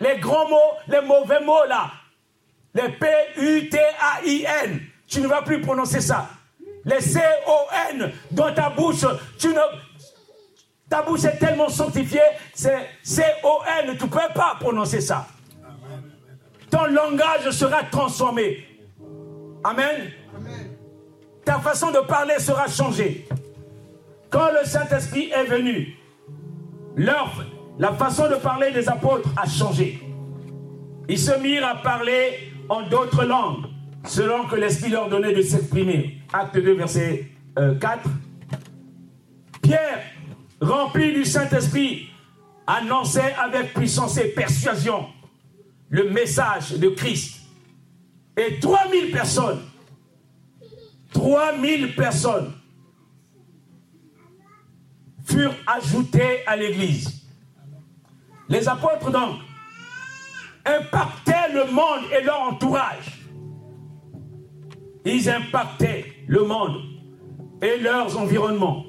Les 0.01 0.19
grands 0.19 0.51
mots, 0.51 0.75
les 0.87 1.01
mauvais 1.01 1.41
mots 1.41 1.65
là, 1.67 1.93
les 2.75 2.91
P-U-T-A-I-N, 2.91 4.81
tu 5.07 5.23
ne 5.23 5.29
vas 5.29 5.41
plus 5.41 5.63
prononcer 5.63 6.03
ça. 6.03 6.29
Les 6.85 7.01
C-O-N 7.01 8.13
dans 8.31 8.53
ta 8.53 8.69
bouche, 8.69 9.05
tu 9.39 9.49
ne, 9.49 9.61
ta 10.91 11.03
bouche 11.03 11.25
est 11.25 11.39
tellement 11.39 11.69
sanctifiée, 11.69 12.21
c'est 12.53 12.89
C-O-N, 13.03 13.97
tu 13.97 14.05
ne 14.05 14.11
peux 14.11 14.19
pas 14.35 14.57
prononcer 14.59 15.01
ça. 15.01 15.27
Ton 16.69 16.85
langage 16.87 17.51
sera 17.53 17.85
transformé. 17.85 18.67
Amen. 19.65 20.11
Ta 21.45 21.59
façon 21.61 21.93
de 21.93 22.01
parler 22.01 22.39
sera 22.39 22.67
changée. 22.67 23.27
Quand 24.31 24.49
le 24.51 24.67
Saint-Esprit 24.67 25.31
est 25.31 25.45
venu, 25.45 25.97
leur, 26.97 27.45
la 27.79 27.93
façon 27.93 28.29
de 28.29 28.35
parler 28.35 28.73
des 28.73 28.89
apôtres 28.89 29.29
a 29.37 29.49
changé. 29.49 30.01
Ils 31.09 31.19
se 31.19 31.39
mirent 31.41 31.67
à 31.67 31.77
parler 31.77 32.53
en 32.69 32.83
d'autres 32.83 33.25
langues, 33.25 33.67
selon 34.05 34.47
que 34.47 34.57
l'Esprit 34.57 34.91
leur 34.91 35.09
donnait 35.09 35.35
de 35.35 35.43
s'exprimer. 35.43 36.21
Acte 36.33 36.59
2, 36.59 36.75
verset 36.75 37.29
4. 37.57 37.59
Euh, 37.59 38.11
Pierre, 39.63 40.01
rempli 40.61 41.13
du 41.13 41.25
Saint-Esprit, 41.25 42.09
annonçait 42.67 43.35
avec 43.35 43.75
puissance 43.75 44.17
et 44.19 44.29
persuasion 44.29 45.07
le 45.89 46.11
message 46.11 46.73
de 46.73 46.89
Christ. 46.89 47.41
Et 48.37 48.61
3000 48.61 49.11
personnes, 49.11 49.61
3000 51.13 51.95
personnes 51.95 52.53
furent 55.25 55.55
ajoutées 55.67 56.47
à 56.47 56.57
l'Église. 56.57 57.27
Les 58.49 58.69
apôtres 58.69 59.11
donc 59.11 59.37
impactaient 60.65 61.53
le 61.53 61.71
monde 61.73 62.05
et 62.17 62.25
leur 62.25 62.41
entourage. 62.41 63.21
Ils 65.05 65.29
impactaient 65.31 66.05
le 66.27 66.45
monde 66.45 66.77
et 67.63 67.79
leurs 67.79 68.17
environnements. 68.19 68.85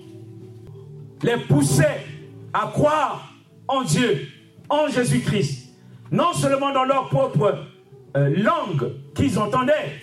Les 1.23 1.37
poussaient 1.37 2.05
à 2.53 2.67
croire 2.67 3.33
en 3.67 3.83
Dieu, 3.83 4.27
en 4.69 4.87
Jésus-Christ 4.87 5.61
non 6.11 6.33
seulement 6.33 6.73
dans 6.73 6.83
leur 6.83 7.07
propre 7.07 7.65
euh, 8.17 8.35
langue 8.37 8.91
qu'ils 9.15 9.39
entendaient, 9.39 9.93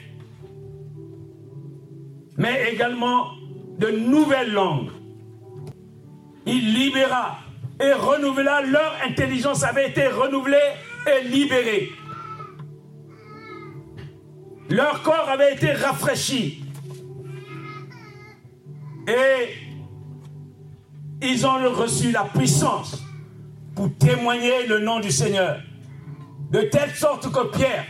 mais 2.37 2.73
également 2.73 3.33
de 3.79 3.89
nouvelles 3.89 4.53
langues. 4.53 4.91
Il 6.47 6.75
libéra 6.75 7.39
et 7.81 7.93
renouvela, 7.93 8.63
leur 8.63 8.95
intelligence 9.07 9.63
avait 9.63 9.91
été 9.91 10.09
renouvelée 10.09 10.57
et 11.07 11.29
libérée. 11.29 11.91
Leur 14.71 15.03
corps 15.03 15.29
avait 15.29 15.55
été 15.55 15.73
rafraîchi. 15.73 16.65
Et 19.07 19.68
ils 21.23 21.47
ont 21.47 21.59
reçu 21.75 22.13
la 22.13 22.25
puissance 22.25 23.03
pour 23.75 23.91
témoigner 23.99 24.67
le 24.67 24.81
nom 24.81 25.01
du 25.01 25.11
Seigneur. 25.11 25.61
De 26.51 26.63
telle 26.63 26.95
sorte 26.95 27.31
que 27.31 27.57
Pierre, 27.57 27.85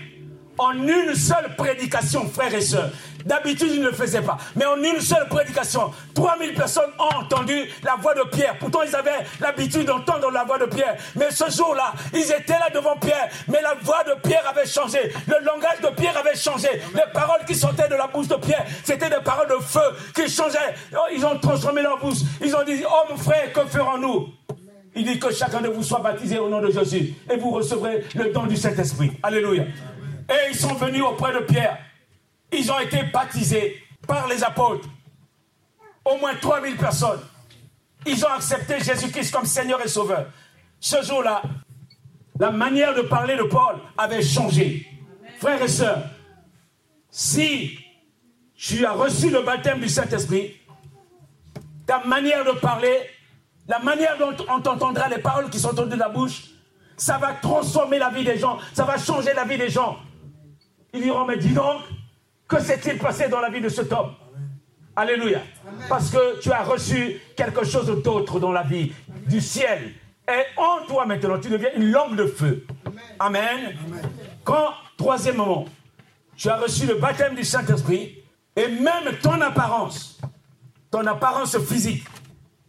en 0.58 0.72
une 0.72 1.14
seule 1.14 1.54
prédication, 1.56 2.28
frères 2.28 2.54
et 2.54 2.60
sœurs, 2.60 2.90
d'habitude 3.24 3.68
il 3.72 3.80
ne 3.80 3.86
le 3.88 3.92
faisait 3.92 4.22
pas, 4.22 4.38
mais 4.56 4.64
en 4.64 4.76
une 4.82 5.00
seule 5.00 5.28
prédication, 5.28 5.92
3000 6.14 6.54
personnes 6.54 6.90
ont 6.98 7.22
entendu 7.22 7.68
la 7.82 7.96
voix 7.96 8.14
de 8.14 8.22
Pierre. 8.30 8.56
Pourtant 8.58 8.82
ils 8.82 8.94
avaient 8.94 9.24
l'habitude 9.40 9.86
d'entendre 9.86 10.30
la 10.30 10.44
voix 10.44 10.58
de 10.58 10.66
Pierre. 10.66 10.96
Mais 11.16 11.30
ce 11.30 11.50
jour-là, 11.50 11.92
ils 12.12 12.30
étaient 12.32 12.58
là 12.58 12.70
devant 12.72 12.96
Pierre, 12.96 13.28
mais 13.48 13.60
la 13.62 13.74
voix 13.82 14.04
de 14.04 14.14
Pierre 14.26 14.46
avait 14.48 14.66
changé. 14.66 15.12
Le 15.26 15.44
langage 15.44 15.80
de 15.82 15.88
Pierre 15.94 16.16
avait 16.16 16.36
changé. 16.36 16.68
Les 16.94 17.12
paroles 17.12 17.44
qui 17.46 17.54
sortaient 17.54 17.88
de 17.88 17.94
la 17.94 18.06
bouche 18.06 18.28
de 18.28 18.36
Pierre, 18.36 18.64
c'était 18.84 19.10
des 19.10 19.22
paroles 19.24 19.48
de 19.48 19.62
feu 19.62 19.80
qui 20.14 20.28
changeaient. 20.28 20.74
Oh, 20.92 20.98
ils 21.14 21.24
ont 21.24 21.38
transformé 21.38 21.82
leur 21.82 21.98
bouche. 21.98 22.18
Ils 22.42 22.54
ont 22.54 22.64
dit, 22.64 22.82
oh 22.86 23.10
mon 23.10 23.16
frère, 23.16 23.52
que 23.52 23.66
ferons-nous? 23.66 24.28
Il 24.94 25.04
dit 25.04 25.18
que 25.18 25.32
chacun 25.32 25.60
de 25.60 25.68
vous 25.68 25.82
soit 25.82 26.00
baptisé 26.00 26.38
au 26.38 26.48
nom 26.48 26.60
de 26.60 26.70
Jésus 26.70 27.14
et 27.30 27.36
vous 27.36 27.50
recevrez 27.50 28.04
le 28.14 28.32
don 28.32 28.46
du 28.46 28.56
Saint-Esprit. 28.56 29.12
Alléluia. 29.22 29.64
Et 30.28 30.50
ils 30.50 30.56
sont 30.56 30.74
venus 30.74 31.02
auprès 31.02 31.32
de 31.32 31.40
Pierre. 31.40 31.78
Ils 32.52 32.70
ont 32.72 32.78
été 32.78 33.02
baptisés 33.04 33.82
par 34.06 34.26
les 34.28 34.42
apôtres. 34.42 34.88
Au 36.04 36.16
moins 36.16 36.34
3000 36.34 36.76
personnes. 36.76 37.20
Ils 38.06 38.24
ont 38.24 38.30
accepté 38.30 38.78
Jésus-Christ 38.80 39.32
comme 39.32 39.44
Seigneur 39.44 39.84
et 39.84 39.88
Sauveur. 39.88 40.26
Ce 40.80 41.02
jour-là, 41.02 41.42
la 42.38 42.50
manière 42.50 42.94
de 42.94 43.02
parler 43.02 43.36
de 43.36 43.42
Paul 43.42 43.76
avait 43.96 44.22
changé. 44.22 44.86
Frères 45.38 45.60
et 45.60 45.68
sœurs, 45.68 46.04
si 47.10 47.78
tu 48.56 48.84
as 48.86 48.92
reçu 48.92 49.30
le 49.30 49.42
baptême 49.42 49.80
du 49.80 49.88
Saint-Esprit, 49.88 50.56
ta 51.86 52.04
manière 52.04 52.44
de 52.44 52.52
parler 52.58 52.96
la 53.66 53.78
manière 53.80 54.16
dont 54.18 54.34
on 54.48 54.60
t'entendra 54.60 55.08
les 55.08 55.18
paroles 55.18 55.50
qui 55.50 55.58
sont 55.58 55.70
entendues 55.70 55.90
de 55.90 55.96
la 55.96 56.08
bouche, 56.08 56.44
ça 56.96 57.18
va 57.18 57.34
transformer 57.34 57.98
la 57.98 58.08
vie 58.08 58.24
des 58.24 58.38
gens, 58.38 58.58
ça 58.72 58.84
va 58.84 58.98
changer 58.98 59.32
la 59.34 59.44
vie 59.44 59.58
des 59.58 59.68
gens. 59.68 59.98
Ils 60.94 61.02
diront, 61.02 61.24
mais 61.26 61.36
dis 61.36 61.52
donc, 61.52 61.82
que 62.48 62.60
s'est-il 62.60 62.98
passé 62.98 63.28
dans 63.28 63.40
la 63.40 63.50
vie 63.50 63.60
de 63.60 63.68
cet 63.68 63.92
homme? 63.92 64.14
Alléluia. 64.96 65.42
Parce 65.88 66.10
que 66.10 66.40
tu 66.40 66.50
as 66.50 66.64
reçu 66.64 67.20
quelque 67.36 67.64
chose 67.64 67.86
d'autre 68.02 68.40
dans 68.40 68.50
la 68.50 68.62
vie, 68.62 68.92
du 69.28 69.40
ciel. 69.40 69.94
Et 70.26 70.42
en 70.56 70.84
toi 70.86 71.06
maintenant, 71.06 71.38
tu 71.38 71.48
deviens 71.48 71.70
une 71.76 71.90
langue 71.90 72.16
de 72.16 72.26
feu. 72.26 72.66
Amen. 73.18 73.76
Quand, 74.42 74.72
troisièmement, 74.96 75.66
tu 76.36 76.48
as 76.48 76.56
reçu 76.56 76.86
le 76.86 76.94
baptême 76.94 77.34
du 77.34 77.44
Saint-Esprit, 77.44 78.24
et 78.56 78.68
même 78.68 79.16
ton 79.22 79.40
apparence, 79.40 80.18
ton 80.90 81.06
apparence 81.06 81.56
physique 81.58 82.04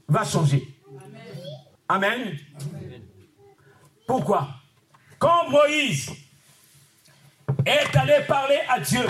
va 0.08 0.24
changer. 0.24 0.68
Amen. 1.88 2.38
Pourquoi? 4.06 4.48
Quand 5.18 5.50
Moïse 5.50 6.12
est 7.66 7.96
allé 7.98 8.24
parler 8.28 8.60
à 8.68 8.80
Dieu, 8.80 9.06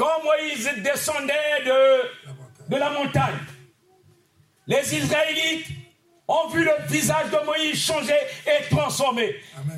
quand 0.00 0.24
Moïse 0.24 0.70
descendait 0.78 1.62
de, 1.66 2.70
de 2.74 2.76
la 2.76 2.88
montagne, 2.88 3.36
les 4.66 4.96
Israélites 4.96 5.66
ont 6.26 6.48
vu 6.48 6.64
le 6.64 6.72
visage 6.86 7.26
de 7.30 7.44
Moïse 7.44 7.84
changer 7.84 8.16
et 8.46 8.74
transformer. 8.74 9.36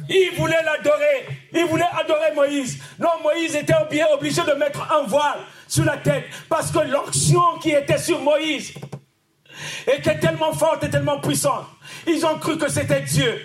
Ils 0.08 0.30
voulaient 0.36 0.62
l'adorer. 0.62 1.26
Ils 1.52 1.64
voulaient 1.64 1.90
adorer 1.98 2.32
Moïse. 2.36 2.78
Non, 3.00 3.08
Moïse 3.24 3.56
était 3.56 3.74
bien 3.90 4.06
obligé 4.12 4.42
de 4.42 4.52
mettre 4.52 4.92
un 4.92 5.02
voile 5.08 5.40
sur 5.66 5.84
la 5.84 5.96
tête 5.96 6.26
parce 6.48 6.70
que 6.70 6.78
l'onction 6.78 7.58
qui 7.60 7.70
était 7.70 7.98
sur 7.98 8.20
Moïse 8.20 8.74
était 9.88 10.20
tellement 10.20 10.52
forte 10.52 10.84
et 10.84 10.90
tellement 10.90 11.18
puissante. 11.18 11.66
Ils 12.06 12.24
ont 12.24 12.38
cru 12.38 12.56
que 12.58 12.70
c'était 12.70 13.00
Dieu. 13.00 13.44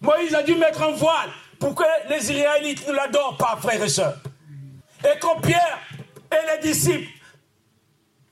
Moïse 0.00 0.32
a 0.32 0.44
dû 0.44 0.54
mettre 0.54 0.80
un 0.82 0.92
voile 0.92 1.30
pour 1.58 1.74
que 1.74 1.84
les 2.08 2.30
Israélites 2.30 2.86
ne 2.86 2.92
l'adorent 2.92 3.36
pas, 3.36 3.58
frères 3.60 3.82
et 3.82 3.88
sœurs. 3.88 4.18
Et 5.04 5.18
quand 5.18 5.40
Pierre 5.40 5.80
et 6.34 6.56
les 6.56 6.72
disciples 6.72 7.10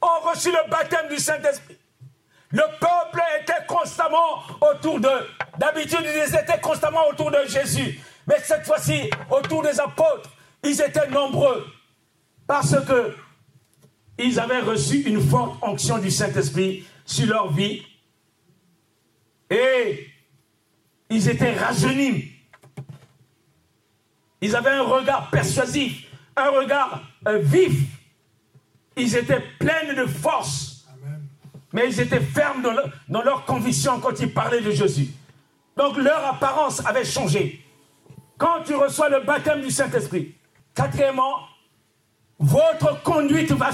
ont 0.00 0.28
reçu 0.28 0.50
le 0.50 0.68
baptême 0.70 1.08
du 1.08 1.18
Saint-Esprit, 1.18 1.78
le 2.50 2.62
peuple 2.78 3.22
était 3.40 3.64
constamment 3.66 4.42
autour 4.60 5.00
d'eux. 5.00 5.26
D'habitude, 5.58 6.04
ils 6.04 6.34
étaient 6.34 6.60
constamment 6.60 7.08
autour 7.08 7.30
de 7.30 7.38
Jésus. 7.46 7.98
Mais 8.26 8.38
cette 8.42 8.66
fois-ci, 8.66 9.10
autour 9.30 9.62
des 9.62 9.80
apôtres, 9.80 10.30
ils 10.62 10.80
étaient 10.80 11.08
nombreux 11.08 11.66
parce 12.46 12.76
que 12.84 13.16
ils 14.18 14.38
avaient 14.38 14.60
reçu 14.60 15.00
une 15.02 15.20
forte 15.20 15.56
onction 15.62 15.98
du 15.98 16.10
Saint-Esprit 16.10 16.86
sur 17.06 17.26
leur 17.26 17.50
vie 17.50 17.82
et 19.48 20.08
ils 21.08 21.28
étaient 21.28 21.56
rajeunis. 21.56 22.30
Ils 24.42 24.54
avaient 24.54 24.70
un 24.70 24.82
regard 24.82 25.30
persuasif, 25.30 26.06
un 26.36 26.50
regard 26.50 27.00
euh, 27.26 27.38
vif. 27.38 27.72
Ils 28.96 29.16
étaient 29.16 29.42
pleins 29.58 29.94
de 29.94 30.06
force. 30.06 30.86
Mais 31.72 31.88
ils 31.88 32.00
étaient 32.00 32.20
fermes 32.20 32.62
dans, 32.62 32.74
dans 33.08 33.22
leur 33.22 33.44
conviction 33.46 33.98
quand 34.00 34.20
ils 34.20 34.32
parlaient 34.32 34.60
de 34.60 34.70
Jésus. 34.70 35.08
Donc 35.76 35.96
leur 35.96 36.24
apparence 36.26 36.84
avait 36.84 37.04
changé. 37.04 37.64
Quand 38.36 38.62
tu 38.64 38.74
reçois 38.74 39.08
le 39.08 39.20
baptême 39.20 39.62
du 39.62 39.70
Saint-Esprit, 39.70 40.34
quatrièmement, 40.74 41.46
votre 42.38 43.02
conduite 43.02 43.52
va 43.52 43.70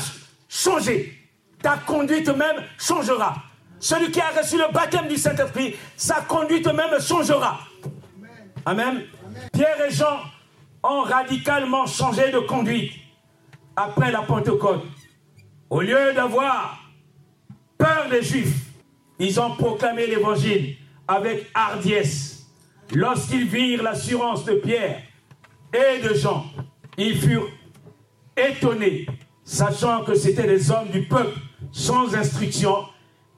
changer. 0.49 1.19
Ta 1.63 1.79
conduite 1.79 2.29
même 2.29 2.63
changera. 2.79 3.35
Celui 3.81 4.11
qui 4.11 4.21
a 4.21 4.29
reçu 4.29 4.57
le 4.57 4.73
baptême 4.73 5.09
du 5.09 5.17
Saint-Esprit, 5.17 5.75
sa 5.97 6.21
conduite 6.21 6.67
même 6.67 7.01
changera. 7.01 7.61
Amen. 8.65 9.05
Pierre 9.53 9.87
et 9.87 9.91
Jean 9.91 10.21
ont 10.83 11.03
radicalement 11.03 11.87
changé 11.87 12.31
de 12.31 12.39
conduite 12.41 12.93
après 13.79 14.11
la 14.11 14.23
Pentecôte. 14.23 14.83
Au 15.71 15.81
lieu 15.81 16.13
d'avoir 16.13 16.81
peur 17.77 18.09
des 18.11 18.23
Juifs, 18.23 18.67
ils 19.21 19.41
ont 19.41 19.55
proclamé 19.55 20.09
l'évangile 20.09 20.77
avec 21.07 21.49
hardiesse. 21.55 22.47
Lorsqu'ils 22.93 23.47
virent 23.47 23.85
l'assurance 23.85 24.45
de 24.45 24.55
Pierre 24.55 25.03
et 25.73 26.03
de 26.03 26.13
Jean, 26.15 26.45
ils 26.97 27.17
furent 27.21 27.51
étonnés, 28.37 29.07
sachant 29.45 30.03
que 30.03 30.15
c'étaient 30.15 30.47
des 30.47 30.71
hommes 30.73 30.89
du 30.89 31.03
peuple 31.03 31.39
sans 31.71 32.17
instruction, 32.17 32.85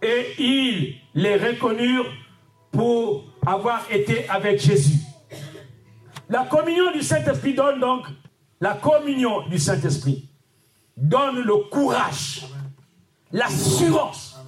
et 0.00 0.26
ils 0.38 0.96
les 1.14 1.36
reconnurent 1.36 2.10
pour 2.72 3.24
avoir 3.46 3.82
été 3.90 4.26
avec 4.28 4.58
Jésus. 4.60 5.00
La 6.30 6.44
communion 6.44 6.92
du 6.92 7.02
Saint-Esprit 7.02 7.52
donne 7.52 7.80
donc, 7.80 8.06
la 8.60 8.74
communion 8.74 9.46
du 9.48 9.58
Saint-Esprit 9.58 10.29
donne 11.00 11.40
le 11.40 11.56
courage, 11.70 12.46
l'assurance 13.32 14.38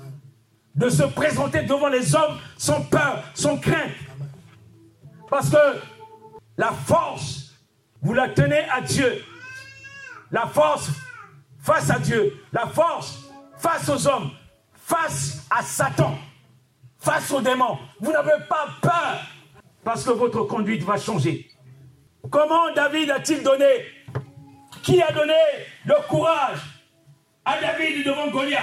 de 0.74 0.88
se 0.88 1.02
présenter 1.02 1.62
devant 1.62 1.88
les 1.88 2.14
hommes 2.14 2.38
sans 2.56 2.82
peur, 2.82 3.22
sans 3.34 3.58
crainte. 3.58 3.92
Parce 5.28 5.50
que 5.50 5.80
la 6.56 6.72
force, 6.72 7.54
vous 8.02 8.14
la 8.14 8.28
tenez 8.28 8.64
à 8.70 8.80
Dieu. 8.80 9.24
La 10.30 10.46
force 10.46 10.90
face 11.60 11.90
à 11.90 11.98
Dieu. 11.98 12.42
La 12.52 12.66
force 12.66 13.30
face 13.56 13.88
aux 13.88 14.06
hommes. 14.08 14.30
Face 14.74 15.46
à 15.50 15.62
Satan. 15.62 16.18
Face 16.98 17.30
aux 17.30 17.40
démons. 17.40 17.78
Vous 18.00 18.12
n'avez 18.12 18.44
pas 18.48 18.66
peur. 18.80 19.20
Parce 19.84 20.04
que 20.04 20.10
votre 20.10 20.42
conduite 20.42 20.82
va 20.84 20.96
changer. 20.96 21.50
Comment 22.30 22.72
David 22.74 23.10
a-t-il 23.10 23.42
donné 23.42 23.66
Qui 24.82 25.02
a 25.02 25.12
donné 25.12 25.34
le 25.84 25.94
courage 26.08 26.60
à 27.44 27.60
David 27.60 28.04
devant 28.04 28.28
Goliath 28.28 28.62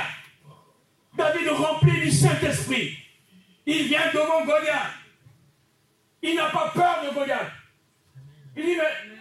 David 1.16 1.50
rempli 1.50 2.00
du 2.00 2.12
Saint-Esprit. 2.12 2.98
Il 3.66 3.88
vient 3.88 4.12
devant 4.14 4.46
Goliath. 4.46 4.94
Il 6.22 6.36
n'a 6.36 6.50
pas 6.50 6.72
peur 6.74 7.04
de 7.06 7.14
Goliath. 7.14 7.52
Il 8.56 8.66
dit, 8.66 8.76
mais 8.76 9.18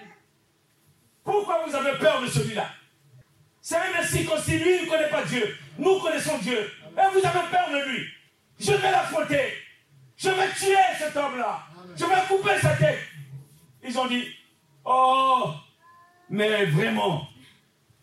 pourquoi 1.25 1.67
vous 1.67 1.75
avez 1.75 1.99
peur 1.99 2.23
de 2.23 2.27
celui-là? 2.29 2.71
C'est 3.61 3.77
un 3.77 4.03
si 4.07 4.59
lui 4.59 4.83
ne 4.83 4.89
connaît 4.89 5.11
pas 5.11 5.23
Dieu, 5.25 5.57
nous 5.77 5.99
connaissons 6.01 6.39
Dieu. 6.39 6.59
Et 6.59 7.13
vous 7.13 7.27
avez 7.27 7.49
peur 7.51 7.69
de 7.71 7.91
lui. 7.91 8.07
Je 8.59 8.73
vais 8.73 8.91
l'affronter. 8.91 9.53
Je 10.17 10.31
vais 10.31 10.49
tuer 10.53 10.77
cet 10.99 11.17
homme-là. 11.17 11.63
Je 11.97 12.05
vais 12.05 12.27
couper 12.29 12.59
sa 12.61 12.75
tête. 12.77 13.01
Ils 13.85 13.99
ont 13.99 14.07
dit, 14.07 14.27
oh, 14.85 15.53
mais 16.31 16.67
vraiment, 16.67 17.27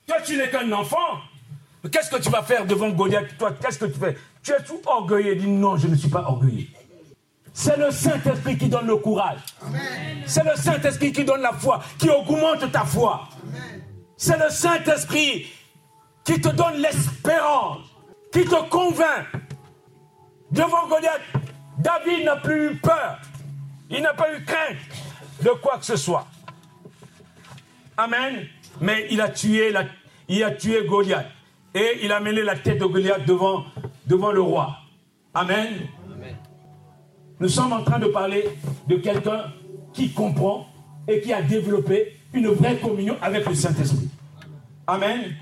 toi 0.08 0.18
tu 0.24 0.38
n'es 0.38 0.50
qu'un 0.50 0.72
enfant. 0.72 1.20
Qu'est-ce 1.92 2.10
que 2.10 2.22
tu 2.22 2.30
vas 2.30 2.42
faire 2.42 2.66
devant 2.66 2.90
Goliath? 2.90 3.38
Toi, 3.38 3.54
qu'est-ce 3.62 3.78
que 3.78 3.86
tu 3.86 4.00
fais? 4.00 4.18
Tu 4.42 4.52
es 4.52 4.64
tout 4.64 4.82
orgueilleux. 4.86 5.36
Il 5.36 5.42
dit 5.42 5.48
non, 5.48 5.78
je 5.78 5.88
ne 5.88 5.96
suis 5.96 6.10
pas 6.10 6.24
orgueilleux. 6.24 6.68
C'est 7.54 7.78
le 7.78 7.92
Saint-Esprit 7.92 8.58
qui 8.58 8.68
donne 8.68 8.88
le 8.88 8.98
courage. 8.98 9.40
C'est 10.26 10.44
le 10.44 10.56
Saint-Esprit 10.56 11.14
qui 11.14 11.24
donne 11.24 11.42
la 11.42 11.54
foi, 11.54 11.82
qui 11.98 12.10
augmente 12.10 12.70
ta 12.72 12.84
foi. 12.84 13.30
C'est 14.18 14.38
le 14.38 14.50
Saint-Esprit 14.50 15.48
qui 16.24 16.42
te 16.42 16.50
donne 16.50 16.76
l'espérance, 16.78 17.86
qui 18.34 18.44
te 18.44 18.70
convainc. 18.70 19.28
Devant 20.52 20.88
Goliath, 20.88 21.22
David 21.78 22.26
n'a 22.26 22.36
plus 22.38 22.72
eu 22.72 22.76
peur. 22.76 23.20
Il 23.90 24.02
n'a 24.02 24.14
pas 24.14 24.34
eu 24.34 24.44
crainte 24.44 24.78
de 25.42 25.50
quoi 25.52 25.78
que 25.78 25.86
ce 25.86 25.96
soit. 25.96 26.26
Amen. 27.98 28.48
Mais 28.82 29.08
il 29.12 29.22
a 29.22 29.30
tué, 29.30 29.72
la, 29.72 29.86
il 30.28 30.44
a 30.44 30.52
tué 30.52 30.86
Goliath 30.86 31.28
et 31.74 32.00
il 32.04 32.12
a 32.12 32.20
mené 32.20 32.42
la 32.42 32.56
tête 32.56 32.80
de 32.80 32.86
Goliath 32.86 33.26
devant, 33.26 33.66
devant 34.06 34.32
le 34.32 34.42
roi. 34.42 34.78
Amen. 35.34 35.88
Nous 37.40 37.50
sommes 37.50 37.74
en 37.74 37.84
train 37.84 38.00
de 38.00 38.08
parler 38.08 38.46
de 38.88 38.96
quelqu'un 38.96 39.52
qui 39.94 40.12
comprend 40.14 40.68
et 41.08 41.20
qui 41.22 41.34
a 41.34 41.42
développé 41.42 42.18
une 42.34 42.48
vraie 42.48 42.78
communion 42.78 43.18
avec 43.22 43.46
le 43.46 43.54
Saint-Esprit. 43.54 44.10
Amen. 44.88 45.36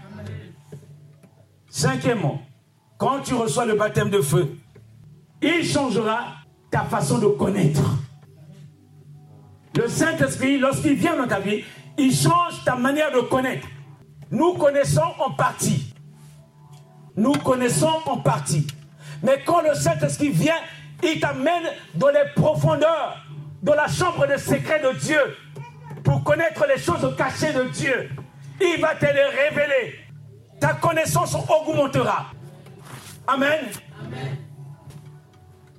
Cinquièmement, 1.70 2.42
quand 2.98 3.22
tu 3.22 3.34
reçois 3.34 3.66
le 3.66 3.76
baptême 3.76 4.10
de 4.10 4.22
feu, 4.22 4.56
il 5.42 5.66
changera 5.66 6.36
ta 6.72 6.84
façon 6.84 7.18
de 7.20 7.28
connaître. 7.28 7.82
Le 9.76 9.88
Saint-Esprit, 9.88 10.60
lorsqu'il 10.60 10.94
vient 10.94 11.18
dans 11.18 11.28
ta 11.28 11.40
vie, 11.40 11.64
il 11.98 12.16
change 12.16 12.64
ta 12.66 12.76
manière 12.76 13.12
de 13.12 13.22
connaître. 13.22 13.68
Nous 14.32 14.54
connaissons 14.54 15.14
en 15.20 15.32
partie. 15.32 15.94
Nous 17.16 17.34
connaissons 17.34 18.02
en 18.06 18.18
partie. 18.18 18.66
Mais 19.22 19.44
quand 19.46 19.62
le 19.62 19.76
Saint-Esprit 19.76 20.30
vient, 20.30 20.60
il 21.04 21.20
t'amène 21.20 21.64
dans 21.96 22.10
les 22.10 22.24
profondeurs, 22.36 23.18
dans 23.62 23.76
la 23.76 23.88
chambre 23.88 24.28
de 24.28 24.38
secret 24.38 24.82
de 24.82 24.98
Dieu, 25.00 25.20
pour 26.04 26.24
connaître 26.24 26.66
les 26.68 26.82
choses 26.82 27.16
cachées 27.18 27.54
de 27.54 27.64
Dieu. 27.70 28.10
Il 28.60 28.82
va 28.82 28.96
te 28.96 29.06
les 29.06 29.26
révéler. 29.26 29.96
Ta 30.60 30.74
connaissance 30.74 31.36
augmentera. 31.36 32.28
Amen. 33.28 33.66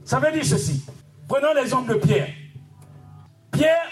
Ça 0.05 0.19
veut 0.19 0.33
dire 0.33 0.45
ceci. 0.45 0.85
Prenons 1.29 1.55
l'exemple 1.55 1.95
de 1.95 1.99
Pierre. 1.99 2.29
Pierre 3.51 3.87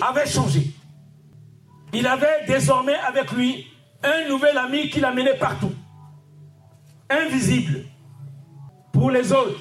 avait 0.00 0.26
changé. 0.26 0.70
Il 1.92 2.06
avait 2.06 2.44
désormais 2.46 2.94
avec 2.94 3.32
lui 3.32 3.66
un 4.02 4.28
nouvel 4.28 4.56
ami 4.58 4.88
qui 4.90 5.00
l'amenait 5.00 5.36
partout 5.36 5.72
invisible 7.10 7.84
pour 8.92 9.10
les 9.10 9.32
autres, 9.32 9.58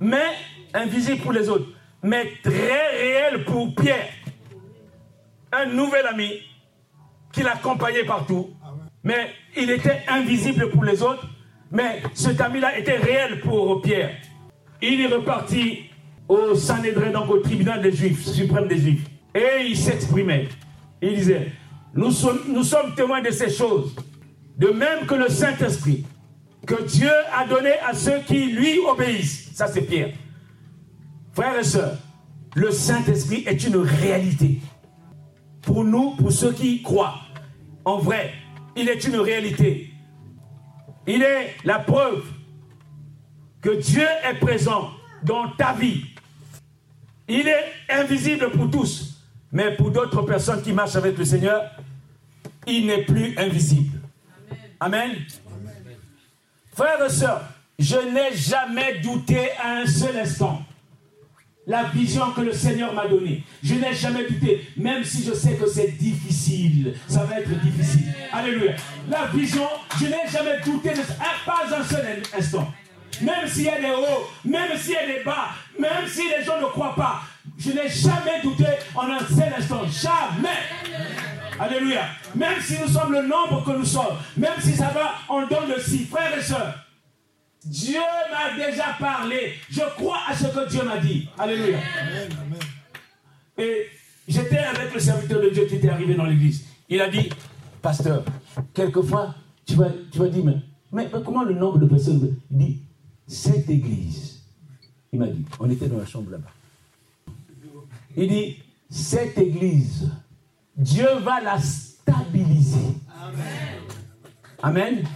mais 0.00 0.34
invisible 0.74 1.22
pour 1.22 1.32
les 1.32 1.48
autres, 1.48 1.68
mais 2.02 2.32
très 2.42 2.88
réel 2.98 3.44
pour 3.44 3.74
Pierre. 3.74 4.12
Un 5.52 5.66
nouvel 5.66 6.06
ami 6.06 6.32
qui 7.32 7.42
l'accompagnait 7.42 8.04
partout, 8.04 8.50
mais 9.04 9.30
il 9.56 9.70
était 9.70 10.02
invisible 10.08 10.70
pour 10.70 10.84
les 10.84 11.02
autres, 11.02 11.26
mais 11.70 12.02
cet 12.14 12.40
ami-là 12.40 12.76
était 12.78 12.96
réel 12.96 13.40
pour 13.40 13.80
Pierre. 13.82 14.16
Il 14.82 15.00
est 15.00 15.06
reparti 15.06 15.85
au 16.28 16.54
Sanhédrin, 16.54 17.10
donc 17.10 17.30
au 17.30 17.38
tribunal 17.38 17.82
des 17.82 17.92
Juifs, 17.92 18.26
suprême 18.26 18.68
des 18.68 18.78
Juifs, 18.78 19.04
et 19.34 19.66
il 19.66 19.76
s'exprimait. 19.76 20.48
Il 21.00 21.14
disait, 21.14 21.52
nous 21.94 22.10
sommes, 22.10 22.40
nous 22.48 22.64
sommes 22.64 22.94
témoins 22.94 23.22
de 23.22 23.30
ces 23.30 23.50
choses, 23.50 23.94
de 24.56 24.68
même 24.68 25.06
que 25.06 25.14
le 25.14 25.28
Saint-Esprit 25.28 26.04
que 26.66 26.82
Dieu 26.82 27.10
a 27.32 27.46
donné 27.46 27.78
à 27.78 27.94
ceux 27.94 28.18
qui 28.26 28.46
lui 28.46 28.80
obéissent. 28.80 29.50
Ça, 29.54 29.68
c'est 29.68 29.82
Pierre. 29.82 30.12
Frères 31.32 31.58
et 31.58 31.64
sœurs, 31.64 31.96
le 32.54 32.70
Saint-Esprit 32.70 33.44
est 33.46 33.64
une 33.64 33.76
réalité. 33.76 34.60
Pour 35.62 35.84
nous, 35.84 36.16
pour 36.16 36.32
ceux 36.32 36.52
qui 36.52 36.82
croient, 36.82 37.20
en 37.84 37.98
vrai, 37.98 38.32
il 38.76 38.88
est 38.88 39.04
une 39.04 39.16
réalité. 39.16 39.90
Il 41.06 41.22
est 41.22 41.54
la 41.64 41.78
preuve 41.78 42.24
que 43.60 43.70
Dieu 43.70 44.06
est 44.28 44.38
présent 44.40 44.90
dans 45.26 45.50
ta 45.50 45.72
vie. 45.72 46.04
Il 47.28 47.48
est 47.48 47.72
invisible 47.90 48.50
pour 48.52 48.70
tous, 48.70 49.20
mais 49.50 49.74
pour 49.74 49.90
d'autres 49.90 50.22
personnes 50.22 50.62
qui 50.62 50.72
marchent 50.72 50.96
avec 50.96 51.18
le 51.18 51.24
Seigneur, 51.24 51.62
il 52.66 52.86
n'est 52.86 53.02
plus 53.02 53.36
invisible. 53.36 53.98
Amen. 54.78 55.16
Frères 56.72 57.04
et 57.04 57.10
sœurs, 57.10 57.42
je 57.78 57.96
n'ai 57.96 58.36
jamais 58.36 59.00
douté 59.00 59.48
un 59.62 59.84
seul 59.86 60.16
instant 60.16 60.62
la 61.66 61.82
vision 61.84 62.30
que 62.30 62.42
le 62.42 62.52
Seigneur 62.52 62.94
m'a 62.94 63.08
donnée. 63.08 63.42
Je 63.62 63.74
n'ai 63.74 63.92
jamais 63.92 64.24
douté, 64.28 64.68
même 64.76 65.02
si 65.02 65.24
je 65.24 65.34
sais 65.34 65.54
que 65.54 65.66
c'est 65.66 65.98
difficile. 65.98 66.94
Ça 67.08 67.24
va 67.24 67.40
être 67.40 67.60
difficile. 67.60 68.14
Alléluia. 68.32 68.76
La 69.10 69.26
vision, 69.26 69.66
je 69.98 70.06
n'ai 70.06 70.30
jamais 70.30 70.60
douté, 70.64 70.90
pas 71.44 71.64
un 71.76 71.82
seul 71.82 72.22
instant. 72.38 72.72
Même 73.22 73.48
s'il 73.48 73.64
y 73.64 73.68
a 73.68 73.80
des 73.80 73.90
hauts, 73.90 74.28
même 74.44 74.76
s'il 74.76 74.92
y 74.92 74.96
a 74.96 75.06
des 75.06 75.24
bas, 75.24 75.48
même 75.78 76.06
si 76.08 76.22
les 76.28 76.44
gens 76.44 76.60
ne 76.60 76.66
croient 76.66 76.94
pas, 76.94 77.22
je 77.58 77.70
n'ai 77.70 77.88
jamais 77.88 78.42
douté 78.42 78.66
en 78.94 79.10
un 79.10 79.20
seul 79.20 79.52
instant. 79.56 79.82
Jamais. 79.86 80.48
Alléluia. 81.58 82.02
Même 82.34 82.60
si 82.60 82.78
nous 82.80 82.88
sommes 82.88 83.12
le 83.12 83.22
nombre 83.22 83.64
que 83.64 83.78
nous 83.78 83.84
sommes, 83.84 84.16
même 84.36 84.60
si 84.60 84.72
ça 84.72 84.88
va 84.88 85.14
en 85.28 85.46
don 85.46 85.66
de 85.66 85.80
six, 85.80 86.04
frères 86.04 86.36
et 86.36 86.42
sœurs, 86.42 86.74
Dieu 87.64 88.00
m'a 88.30 88.64
déjà 88.64 88.96
parlé. 88.98 89.54
Je 89.70 89.80
crois 89.96 90.18
à 90.28 90.34
ce 90.34 90.46
que 90.46 90.68
Dieu 90.68 90.82
m'a 90.84 90.98
dit. 90.98 91.28
Alléluia. 91.38 91.78
Et 93.58 93.86
j'étais 94.28 94.58
avec 94.58 94.92
le 94.94 95.00
serviteur 95.00 95.40
de 95.40 95.50
Dieu 95.50 95.66
qui 95.66 95.76
était 95.76 95.88
arrivé 95.88 96.14
dans 96.14 96.26
l'église. 96.26 96.64
Il 96.88 97.00
a 97.00 97.08
dit, 97.08 97.28
pasteur, 97.82 98.22
quelquefois, 98.72 99.34
tu 99.66 99.74
vas, 99.74 99.88
tu 100.12 100.18
vas 100.18 100.28
dire, 100.28 100.44
mais, 100.44 100.56
mais, 100.92 101.08
comment 101.24 101.42
le 101.42 101.54
nombre 101.54 101.78
de 101.78 101.86
personnes 101.86 102.36
dit, 102.50 102.82
cette 103.26 103.68
église. 103.68 104.40
Il 105.12 105.18
m'a 105.18 105.26
dit, 105.26 105.44
on 105.58 105.70
était 105.70 105.88
dans 105.88 105.98
la 105.98 106.06
chambre 106.06 106.30
là-bas. 106.30 106.50
Il 108.16 108.28
dit, 108.28 108.62
cette 108.90 109.36
église, 109.38 110.10
Dieu 110.76 111.08
va 111.22 111.40
la 111.40 111.58
stabiliser. 111.60 112.94
Amen. 113.22 113.82
Amen. 114.62 115.08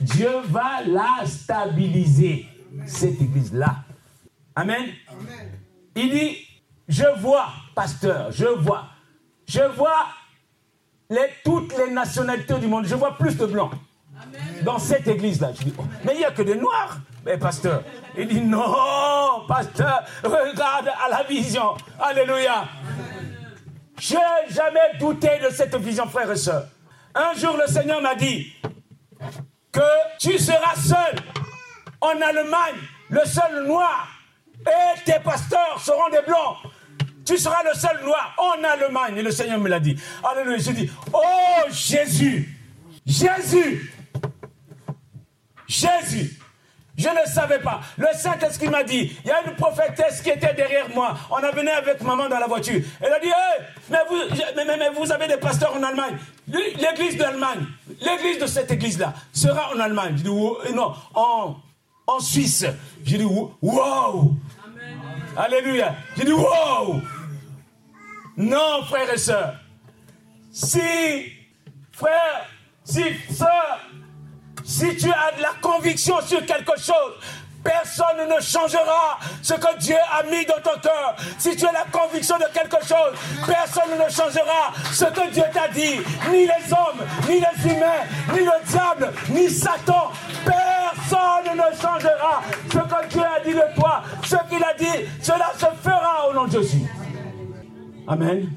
Dieu 0.00 0.30
va 0.48 0.82
la 0.86 1.26
stabiliser, 1.26 2.46
cette 2.86 3.20
église-là. 3.20 3.84
Amen. 4.54 4.86
Il 5.94 6.10
dit, 6.10 6.36
je 6.88 7.04
vois, 7.20 7.48
pasteur, 7.74 8.30
je 8.32 8.46
vois, 8.46 8.88
je 9.46 9.62
vois 9.76 10.06
les, 11.08 11.28
toutes 11.44 11.76
les 11.78 11.92
nationalités 11.92 12.58
du 12.58 12.66
monde, 12.66 12.86
je 12.86 12.94
vois 12.94 13.16
plus 13.16 13.36
de 13.36 13.46
blancs 13.46 13.72
dans 14.64 14.78
cette 14.78 15.06
église-là. 15.08 15.52
Je 15.54 15.64
dis, 15.64 15.74
oh, 15.78 15.84
mais 16.04 16.14
il 16.14 16.18
n'y 16.18 16.24
a 16.24 16.32
que 16.32 16.42
des 16.42 16.56
noirs. 16.56 17.00
Mais 17.26 17.36
pasteur, 17.38 17.82
il 18.16 18.28
dit, 18.28 18.40
non, 18.40 19.44
pasteur, 19.48 20.04
regarde 20.22 20.88
à 21.04 21.10
la 21.10 21.24
vision. 21.24 21.76
Alléluia. 21.98 22.68
Je 23.98 24.14
n'ai 24.14 24.54
jamais 24.54 24.96
douté 25.00 25.30
de 25.42 25.50
cette 25.50 25.74
vision, 25.74 26.06
frère 26.06 26.30
et 26.30 26.36
soeur. 26.36 26.68
Un 27.16 27.34
jour, 27.34 27.56
le 27.56 27.66
Seigneur 27.66 28.00
m'a 28.00 28.14
dit, 28.14 28.54
que 29.72 29.80
tu 30.20 30.38
seras 30.38 30.76
seul 30.76 31.16
en 32.00 32.10
Allemagne, 32.10 32.76
le 33.08 33.24
seul 33.24 33.66
noir, 33.66 34.06
et 34.60 35.00
tes 35.04 35.18
pasteurs 35.18 35.80
seront 35.80 36.08
des 36.10 36.22
blancs. 36.24 36.58
Tu 37.24 37.36
seras 37.38 37.64
le 37.64 37.76
seul 37.76 38.04
noir 38.04 38.36
en 38.38 38.62
Allemagne. 38.62 39.16
Et 39.16 39.22
le 39.22 39.32
Seigneur 39.32 39.58
me 39.58 39.68
l'a 39.68 39.80
dit. 39.80 40.00
Alléluia. 40.22 40.58
Je 40.58 40.70
dis, 40.70 40.90
oh 41.12 41.68
Jésus, 41.70 42.56
Jésus, 43.04 43.92
Jésus. 45.66 46.35
Je 46.96 47.08
ne 47.08 47.26
savais 47.26 47.58
pas. 47.58 47.80
Le 47.98 48.06
Saint-Esprit 48.14 48.68
m'a 48.68 48.82
dit, 48.82 49.14
il 49.24 49.28
y 49.28 49.30
a 49.30 49.42
une 49.46 49.54
prophétesse 49.54 50.22
qui 50.22 50.30
était 50.30 50.54
derrière 50.54 50.88
moi. 50.94 51.14
On 51.30 51.36
a 51.36 51.50
venu 51.50 51.68
avec 51.68 52.00
maman 52.00 52.28
dans 52.28 52.38
la 52.38 52.46
voiture. 52.46 52.80
Elle 53.00 53.12
a 53.12 53.20
dit, 53.20 53.28
mais, 53.90 53.98
vous, 54.08 54.16
mais, 54.56 54.88
vous 54.96 55.12
avez 55.12 55.28
des 55.28 55.36
pasteurs 55.36 55.76
en 55.76 55.82
Allemagne. 55.82 56.16
L'église 56.48 57.18
d'Allemagne, 57.18 57.66
l'église 58.00 58.38
de 58.38 58.46
cette 58.46 58.70
église-là 58.70 59.12
sera 59.32 59.74
en 59.74 59.80
Allemagne. 59.80 60.14
Je 60.16 60.22
dis, 60.22 60.74
non, 60.74 60.94
en, 61.14 61.56
en 62.06 62.20
Suisse. 62.20 62.64
J'ai 63.04 63.18
dit, 63.18 63.24
wow. 63.24 64.34
Alléluia. 65.36 65.94
J'ai 66.16 66.24
dit, 66.24 66.32
wow. 66.32 67.00
Non, 68.38 68.82
frères 68.86 69.12
et 69.12 69.18
sœurs. 69.18 69.54
Si, 70.50 70.80
frère, 71.92 72.46
si, 72.84 73.02
sœur, 73.30 73.80
si 74.66 74.96
tu 74.96 75.08
as 75.08 75.40
la 75.40 75.52
conviction 75.62 76.16
sur 76.26 76.44
quelque 76.44 76.76
chose, 76.76 77.14
personne 77.62 78.28
ne 78.28 78.40
changera 78.40 79.16
ce 79.40 79.54
que 79.54 79.78
Dieu 79.78 79.94
a 80.12 80.24
mis 80.24 80.44
dans 80.44 80.60
ton 80.60 80.78
cœur. 80.82 81.14
Si 81.38 81.54
tu 81.56 81.64
as 81.66 81.72
la 81.72 81.84
conviction 81.92 82.36
de 82.36 82.46
quelque 82.52 82.84
chose, 82.84 83.14
personne 83.46 83.92
ne 83.96 84.10
changera 84.10 84.72
ce 84.92 85.04
que 85.04 85.32
Dieu 85.32 85.44
t'a 85.52 85.68
dit. 85.68 86.00
Ni 86.32 86.46
les 86.46 86.72
hommes, 86.72 87.06
ni 87.28 87.36
les 87.36 87.72
humains, 87.72 88.02
ni 88.32 88.40
le 88.40 88.66
diable, 88.66 89.12
ni 89.30 89.48
Satan. 89.48 90.10
Personne 90.44 91.54
ne 91.54 91.76
changera 91.76 92.42
ce 92.68 92.78
que 92.78 93.08
Dieu 93.08 93.22
a 93.22 93.44
dit 93.44 93.54
de 93.54 93.74
toi. 93.76 94.02
Ce 94.24 94.36
qu'il 94.48 94.64
a 94.64 94.74
dit, 94.74 95.06
cela 95.22 95.52
se 95.56 95.66
fera 95.80 96.28
au 96.28 96.34
nom 96.34 96.46
de 96.46 96.50
Jésus. 96.50 96.82
Amen. 98.08 98.50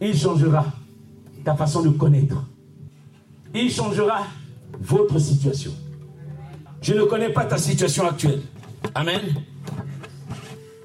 Il 0.00 0.18
changera 0.18 0.64
ta 1.44 1.54
façon 1.54 1.82
de 1.82 1.90
connaître 1.90 2.36
il 3.54 3.70
changera 3.72 4.26
votre 4.80 5.18
situation. 5.18 5.72
Je 6.82 6.92
ne 6.94 7.04
connais 7.04 7.30
pas 7.30 7.44
ta 7.44 7.56
situation 7.56 8.06
actuelle. 8.06 8.42
Amen. 8.94 9.22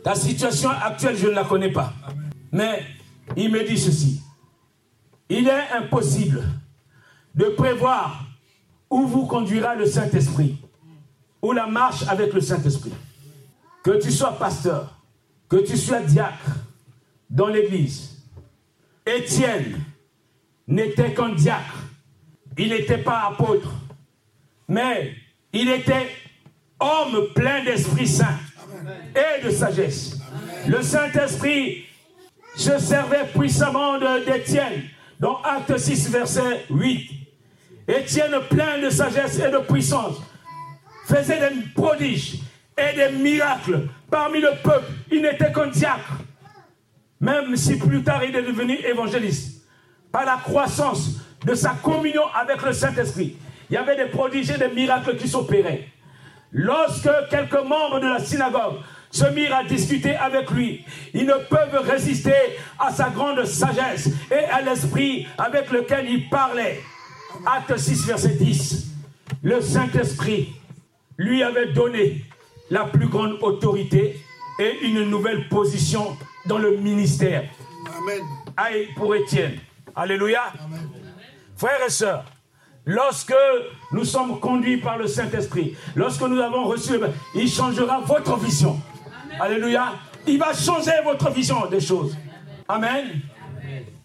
Ta 0.04 0.16
situation 0.16 0.70
actuelle, 0.70 1.18
je 1.18 1.28
ne 1.28 1.34
la 1.34 1.44
connais 1.44 1.72
pas. 1.72 1.94
Mais 2.52 2.84
il 3.36 3.52
me 3.52 3.68
dit 3.68 3.78
ceci. 3.78 4.22
Il 5.30 5.48
est 5.48 5.72
impossible 5.78 6.44
de 7.36 7.46
prévoir 7.46 8.26
où 8.90 9.06
vous 9.06 9.26
conduira 9.26 9.76
le 9.76 9.86
Saint-Esprit, 9.86 10.58
ou 11.42 11.52
la 11.52 11.68
marche 11.68 12.04
avec 12.08 12.34
le 12.34 12.42
Saint-Esprit. 12.42 12.94
Que 13.84 14.02
tu 14.02 14.12
sois 14.12 14.32
pasteur, 14.34 15.00
que 15.48 15.58
tu 15.58 15.78
sois 15.78 16.02
diacre 16.02 16.56
dans 17.30 17.48
l'église. 17.48 18.24
Étienne 19.06 19.84
n'était 20.68 21.14
qu'un 21.14 21.34
diacre 21.34 21.79
il 22.60 22.70
n'était 22.70 22.98
pas 22.98 23.30
apôtre, 23.32 23.72
mais 24.68 25.14
il 25.54 25.70
était 25.70 26.10
homme 26.80 27.30
plein 27.34 27.64
d'Esprit 27.64 28.08
Saint 28.08 28.38
et 29.16 29.44
de 29.46 29.50
sagesse. 29.50 30.20
Le 30.68 30.82
Saint-Esprit 30.82 31.86
se 32.56 32.78
servait 32.78 33.28
puissamment 33.34 33.98
d'Étienne, 34.26 34.84
dans 35.22 35.42
Acte 35.42 35.78
6, 35.78 36.10
verset 36.10 36.66
8. 36.70 37.10
Étienne, 37.88 38.36
plein 38.50 38.80
de 38.80 38.90
sagesse 38.90 39.40
et 39.40 39.50
de 39.50 39.60
puissance, 39.60 40.18
faisait 41.06 41.40
des 41.40 41.56
prodiges 41.74 42.40
et 42.78 42.96
des 42.96 43.18
miracles 43.18 43.88
parmi 44.12 44.42
le 44.42 44.52
peuple. 44.62 44.92
Il 45.12 45.22
n'était 45.22 45.52
qu'un 45.54 45.68
diacre. 45.68 46.20
Même 47.22 47.56
si 47.56 47.78
plus 47.78 48.04
tard 48.04 48.24
il 48.24 48.36
est 48.36 48.44
devenu 48.44 48.76
évangéliste. 48.80 49.66
Par 50.12 50.26
la 50.26 50.38
croissance 50.38 51.19
de 51.46 51.56
sa 51.56 51.72
communion 51.82 52.24
avec 52.34 52.62
le 52.62 52.74
Saint-Esprit. 52.74 53.38
Il 53.70 53.74
y 53.74 53.78
avait 53.78 53.96
des 53.96 54.06
prodiges 54.06 54.50
et 54.52 54.58
des 54.58 54.70
miracles 54.70 55.16
qui 55.16 55.28
s'opéraient. 55.28 55.88
Lorsque 56.52 57.10
quelques 57.30 57.64
membres 57.64 58.00
de 58.00 58.08
la 58.08 58.20
synagogue 58.20 58.78
se 59.12 59.26
mirent 59.26 59.56
à 59.56 59.64
discuter 59.64 60.16
avec 60.16 60.50
lui, 60.52 60.84
ils 61.14 61.26
ne 61.26 61.34
peuvent 61.34 61.88
résister 61.88 62.34
à 62.80 62.92
sa 62.92 63.10
grande 63.10 63.44
sagesse 63.46 64.10
et 64.32 64.46
à 64.46 64.62
l'esprit 64.62 65.28
avec 65.38 65.72
lequel 65.72 66.10
il 66.10 66.30
parlait. 66.30 66.80
Acte 67.46 67.78
6, 67.78 68.08
verset 68.08 68.30
10. 68.30 68.88
Le 69.44 69.62
Saint-Esprit 69.62 70.54
lui 71.18 71.44
avait 71.44 71.72
donné 71.74 72.26
la 72.72 72.86
plus 72.86 73.08
grande 73.08 73.38
autorité 73.42 74.20
et 74.60 74.80
une 74.84 75.04
nouvelle 75.10 75.48
position 75.48 76.18
dans 76.46 76.58
le 76.58 76.78
ministère. 76.78 77.44
Amen. 77.98 78.24
Aïe 78.58 78.88
pour 78.96 79.16
Étienne. 79.16 79.60
Alléluia. 79.96 80.42
Amen. 80.66 80.99
Frères 81.60 81.86
et 81.86 81.90
sœurs, 81.90 82.24
lorsque 82.86 83.36
nous 83.92 84.06
sommes 84.06 84.40
conduits 84.40 84.78
par 84.78 84.98
le 84.98 85.08
Saint-Esprit, 85.08 85.76
lorsque 85.94 86.22
nous 86.22 86.40
avons 86.40 86.64
reçu, 86.64 86.94
il 87.36 87.52
changera 87.52 88.00
votre 88.00 88.38
vision. 88.38 88.80
Alléluia. 89.42 89.92
Il 90.26 90.40
va 90.40 90.54
changer 90.54 90.94
votre 91.04 91.30
vision 91.32 91.66
des 91.66 91.82
choses. 91.82 92.16
Amen. 92.66 93.08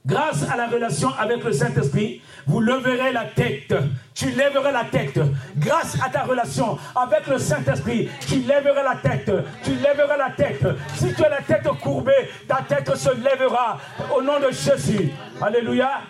Grâce 0.04 0.42
à 0.50 0.56
la 0.56 0.66
relation 0.66 1.10
avec 1.16 1.44
le 1.44 1.52
Saint-Esprit, 1.52 2.20
vous 2.44 2.58
leverez 2.58 3.12
la 3.12 3.24
tête. 3.24 3.72
Tu 4.14 4.30
lèveras 4.30 4.72
la 4.72 4.84
tête. 4.86 5.20
Grâce 5.56 5.96
à 6.04 6.10
ta 6.10 6.24
relation 6.24 6.76
avec 6.96 7.28
le 7.28 7.38
Saint-Esprit, 7.38 8.08
tu 8.26 8.40
lèveras 8.40 8.82
la 8.82 8.96
tête. 8.96 9.30
Tu 9.62 9.76
lèveras 9.76 10.16
la 10.16 10.30
tête. 10.30 10.66
Si 10.96 11.14
tu 11.14 11.24
as 11.24 11.28
la 11.28 11.40
tête 11.40 11.68
courbée, 11.80 12.30
ta 12.48 12.62
tête 12.68 12.96
se 12.96 13.10
lèvera 13.14 13.78
au 14.12 14.20
nom 14.22 14.40
de 14.40 14.50
Jésus. 14.50 15.12
Alléluia. 15.40 16.00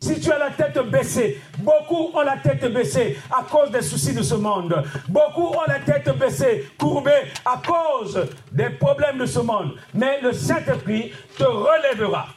Si 0.00 0.18
tu 0.18 0.32
as 0.32 0.38
la 0.38 0.50
tête 0.50 0.78
baissée, 0.90 1.40
beaucoup 1.58 2.10
ont 2.14 2.22
la 2.22 2.38
tête 2.38 2.64
baissée 2.72 3.18
à 3.30 3.42
cause 3.42 3.70
des 3.70 3.82
soucis 3.82 4.14
de 4.14 4.22
ce 4.22 4.34
monde. 4.34 4.82
Beaucoup 5.08 5.48
ont 5.48 5.66
la 5.68 5.78
tête 5.78 6.08
baissée, 6.18 6.66
courbée 6.78 7.24
à 7.44 7.60
cause 7.64 8.26
des 8.50 8.70
problèmes 8.70 9.18
de 9.18 9.26
ce 9.26 9.40
monde. 9.40 9.76
Mais 9.92 10.20
le 10.22 10.32
Saint-Esprit 10.32 11.12
te 11.36 11.44
relèvera. 11.44 12.28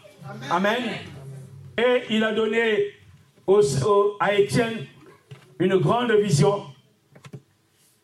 Amen. 0.51 0.81
Et 1.77 2.03
il 2.09 2.23
a 2.23 2.33
donné 2.33 2.93
à 4.19 4.33
Étienne 4.33 4.85
une 5.59 5.77
grande 5.77 6.11
vision. 6.11 6.63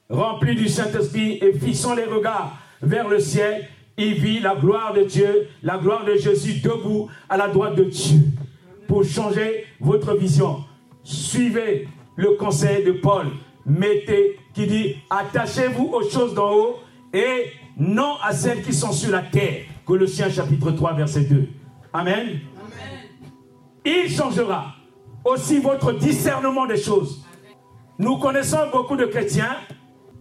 rempli 0.10 0.56
du 0.56 0.70
Saint-Esprit 0.70 1.38
et 1.42 1.54
fixant 1.54 1.96
les 1.96 2.06
regards 2.06 2.58
vers 2.82 3.08
le 3.08 3.20
ciel, 3.20 3.68
il 3.98 4.14
vit 4.16 4.40
la 4.40 4.56
gloire 4.56 4.94
de 4.94 5.04
Dieu, 5.04 5.50
la 5.62 5.78
gloire 5.78 6.06
de 6.06 6.16
Jésus 6.16 6.62
debout 6.62 7.10
à 7.28 7.36
la 7.36 7.50
droite 7.50 7.76
de 7.76 7.84
Dieu. 7.84 8.20
Pour 8.90 9.04
changer 9.04 9.66
votre 9.80 10.16
vision, 10.16 10.66
suivez 11.04 11.88
le 12.16 12.32
conseil 12.32 12.84
de 12.84 12.94
Paul. 12.94 13.28
Mettez, 13.64 14.40
qui 14.56 14.66
dit, 14.66 14.96
attachez-vous 15.12 15.92
aux 15.94 16.10
choses 16.10 16.34
d'en 16.34 16.52
haut 16.52 16.78
et 17.14 17.52
non 17.78 18.16
à 18.24 18.34
celles 18.34 18.64
qui 18.64 18.74
sont 18.74 18.92
sur 18.92 19.12
la 19.12 19.22
terre. 19.22 19.66
Colossiens 19.86 20.32
chapitre 20.32 20.72
3, 20.72 20.94
verset 20.94 21.26
2. 21.26 21.50
Amen. 21.94 22.40
Il 23.86 24.10
changera 24.10 24.74
aussi 25.24 25.60
votre 25.60 25.92
discernement 25.92 26.66
des 26.66 26.82
choses. 26.82 27.24
Nous 28.00 28.18
connaissons 28.18 28.72
beaucoup 28.72 28.96
de 28.96 29.06
chrétiens 29.06 29.56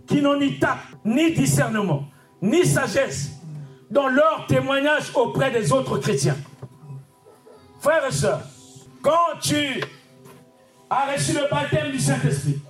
qui 0.06 0.20
n'ont 0.20 0.38
ni 0.38 0.58
tact, 0.58 0.82
ni 1.06 1.32
discernement, 1.32 2.04
ni 2.42 2.66
sagesse 2.66 3.30
dans 3.90 4.08
leur 4.08 4.44
témoignage 4.46 5.10
auprès 5.14 5.50
des 5.50 5.72
autres 5.72 5.96
chrétiens. 5.96 6.36
Frères 7.80 8.04
et 8.06 8.12
sœurs, 8.12 8.42
quand 9.08 9.38
tu 9.40 9.80
as 10.90 11.12
reçu 11.12 11.32
le 11.32 11.48
baptême 11.50 11.92
du 11.92 11.98
Saint-Esprit, 11.98 12.60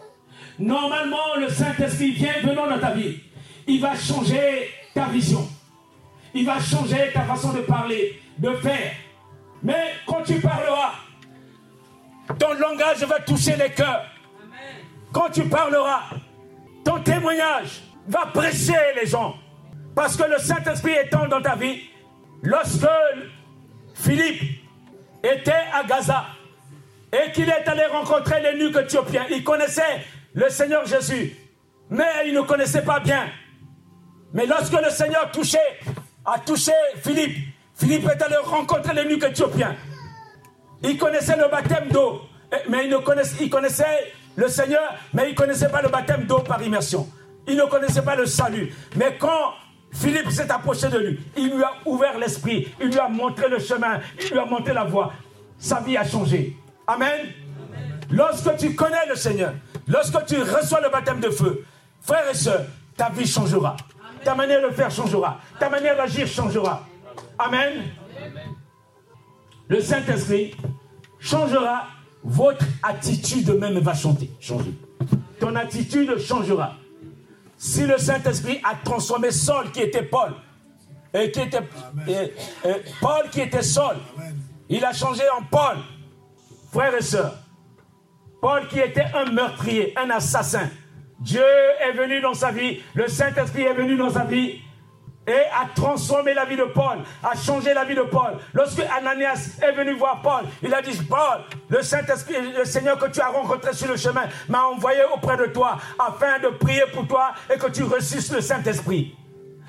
normalement 0.56 1.34
le 1.36 1.48
Saint-Esprit 1.48 2.12
vient 2.12 2.40
venant 2.44 2.68
dans 2.68 2.78
ta 2.78 2.92
vie. 2.92 3.18
Il 3.66 3.80
va 3.80 3.96
changer 3.96 4.70
ta 4.94 5.06
vision. 5.06 5.48
Il 6.34 6.46
va 6.46 6.60
changer 6.60 7.10
ta 7.12 7.22
façon 7.22 7.52
de 7.52 7.62
parler, 7.62 8.22
de 8.38 8.52
faire. 8.54 8.92
Mais 9.64 9.94
quand 10.06 10.22
tu 10.22 10.34
parleras, 10.34 10.92
ton 12.38 12.54
langage 12.54 13.02
va 13.02 13.18
toucher 13.18 13.56
les 13.56 13.70
cœurs. 13.70 14.04
Quand 15.12 15.30
tu 15.30 15.42
parleras, 15.42 16.02
ton 16.84 17.00
témoignage 17.00 17.80
va 18.06 18.26
presser 18.26 18.76
les 18.94 19.08
gens. 19.08 19.34
Parce 19.92 20.16
que 20.16 20.22
le 20.22 20.38
Saint-Esprit 20.38 20.94
étant 21.04 21.26
dans 21.26 21.42
ta 21.42 21.56
vie, 21.56 21.80
lorsque 22.42 22.86
Philippe 23.94 24.67
était 25.22 25.52
à 25.72 25.84
Gaza 25.84 26.26
et 27.12 27.32
qu'il 27.32 27.48
est 27.48 27.68
allé 27.68 27.86
rencontrer 27.86 28.40
les 28.42 28.58
nuques 28.58 28.76
éthiopiens, 28.76 29.24
il 29.30 29.42
connaissait 29.42 30.04
le 30.34 30.48
Seigneur 30.50 30.84
Jésus, 30.86 31.34
mais 31.90 32.26
il 32.26 32.34
ne 32.34 32.42
connaissait 32.42 32.82
pas 32.82 33.00
bien. 33.00 33.28
Mais 34.34 34.46
lorsque 34.46 34.72
le 34.72 34.90
Seigneur 34.90 35.30
touchait, 35.30 35.58
a 36.24 36.38
touché 36.38 36.72
Philippe, 37.02 37.36
Philippe 37.74 38.08
est 38.08 38.22
allé 38.22 38.36
rencontrer 38.36 38.94
les 38.94 39.06
nuques 39.06 39.24
éthiopiens. 39.24 39.74
Il 40.82 40.98
connaissait 40.98 41.36
le 41.36 41.48
baptême 41.48 41.88
d'eau, 41.88 42.22
mais 42.68 42.84
il, 42.84 42.90
ne 42.90 42.98
connaissait, 42.98 43.36
il 43.40 43.50
connaissait 43.50 44.12
le 44.36 44.48
Seigneur, 44.48 44.94
mais 45.14 45.28
il 45.28 45.30
ne 45.30 45.36
connaissait 45.36 45.70
pas 45.70 45.82
le 45.82 45.88
baptême 45.88 46.24
d'eau 46.24 46.40
par 46.40 46.62
immersion. 46.62 47.08
Il 47.46 47.56
ne 47.56 47.64
connaissait 47.64 48.02
pas 48.02 48.14
le 48.14 48.26
salut. 48.26 48.72
Mais 48.96 49.16
quand 49.18 49.54
Philippe 49.92 50.30
s'est 50.30 50.50
approché 50.50 50.88
de 50.88 50.98
lui. 50.98 51.20
Il 51.36 51.54
lui 51.54 51.62
a 51.62 51.72
ouvert 51.84 52.18
l'esprit. 52.18 52.68
Il 52.80 52.88
lui 52.88 52.98
a 52.98 53.08
montré 53.08 53.48
le 53.48 53.58
chemin. 53.58 54.00
Il 54.20 54.30
lui 54.30 54.38
a 54.38 54.44
montré 54.44 54.72
la 54.72 54.84
voie. 54.84 55.12
Sa 55.58 55.80
vie 55.80 55.96
a 55.96 56.04
changé. 56.04 56.56
Amen. 56.86 57.32
Lorsque 58.10 58.56
tu 58.56 58.74
connais 58.74 59.06
le 59.08 59.16
Seigneur, 59.16 59.52
lorsque 59.86 60.24
tu 60.26 60.40
reçois 60.40 60.80
le 60.80 60.88
baptême 60.88 61.20
de 61.20 61.30
feu, 61.30 61.64
frères 62.00 62.28
et 62.30 62.34
sœurs, 62.34 62.64
ta 62.96 63.10
vie 63.10 63.26
changera. 63.26 63.76
Ta 64.24 64.34
manière 64.34 64.62
de 64.62 64.74
faire 64.74 64.90
changera. 64.90 65.40
Ta 65.58 65.68
manière 65.68 65.96
d'agir 65.96 66.26
changera. 66.26 66.86
Amen. 67.38 67.84
Le 69.68 69.80
Saint-Esprit 69.80 70.54
changera. 71.18 71.86
Votre 72.24 72.64
attitude 72.82 73.48
même 73.50 73.78
va 73.78 73.94
changer. 73.94 74.30
Ton 75.38 75.54
attitude 75.54 76.18
changera. 76.18 76.74
Si 77.58 77.84
le 77.84 77.98
Saint-Esprit 77.98 78.60
a 78.62 78.76
transformé 78.76 79.32
Saul, 79.32 79.72
qui 79.72 79.80
était 79.80 80.04
Paul, 80.04 80.32
et 81.12 81.32
qui 81.32 81.40
était 81.40 81.62
Paul 83.00 83.28
qui 83.30 83.40
était 83.40 83.62
Saul, 83.62 83.96
il 84.68 84.84
a 84.84 84.92
changé 84.92 85.22
en 85.36 85.42
Paul, 85.42 85.78
frères 86.72 86.94
et 86.94 87.02
sœurs. 87.02 87.34
Paul 88.40 88.68
qui 88.68 88.78
était 88.78 89.06
un 89.12 89.32
meurtrier, 89.32 89.92
un 89.98 90.08
assassin. 90.10 90.70
Dieu 91.18 91.42
est 91.80 91.92
venu 91.92 92.20
dans 92.20 92.34
sa 92.34 92.52
vie, 92.52 92.78
le 92.94 93.08
Saint-Esprit 93.08 93.62
est 93.62 93.74
venu 93.74 93.96
dans 93.96 94.10
sa 94.10 94.24
vie 94.24 94.60
et 95.28 95.44
a 95.52 95.68
transformé 95.74 96.32
la 96.32 96.46
vie 96.46 96.56
de 96.56 96.64
Paul, 96.64 96.98
a 97.22 97.36
changé 97.36 97.74
la 97.74 97.84
vie 97.84 97.94
de 97.94 98.02
Paul. 98.02 98.38
Lorsque 98.54 98.80
Ananias 98.80 99.58
est 99.62 99.72
venu 99.72 99.92
voir 99.94 100.22
Paul, 100.22 100.44
il 100.62 100.72
a 100.72 100.80
dit, 100.80 100.98
Paul, 101.08 101.40
le 101.68 101.82
Saint-Esprit, 101.82 102.34
le 102.56 102.64
Seigneur 102.64 102.98
que 102.98 103.10
tu 103.10 103.20
as 103.20 103.28
rencontré 103.28 103.74
sur 103.74 103.88
le 103.88 103.96
chemin 103.96 104.24
m'a 104.48 104.64
envoyé 104.64 105.00
auprès 105.14 105.36
de 105.36 105.46
toi 105.46 105.76
afin 105.98 106.38
de 106.38 106.48
prier 106.48 106.84
pour 106.94 107.06
toi 107.06 107.32
et 107.54 107.58
que 107.58 107.66
tu 107.70 107.82
reçusses 107.82 108.32
le 108.32 108.40
Saint-Esprit. 108.40 109.14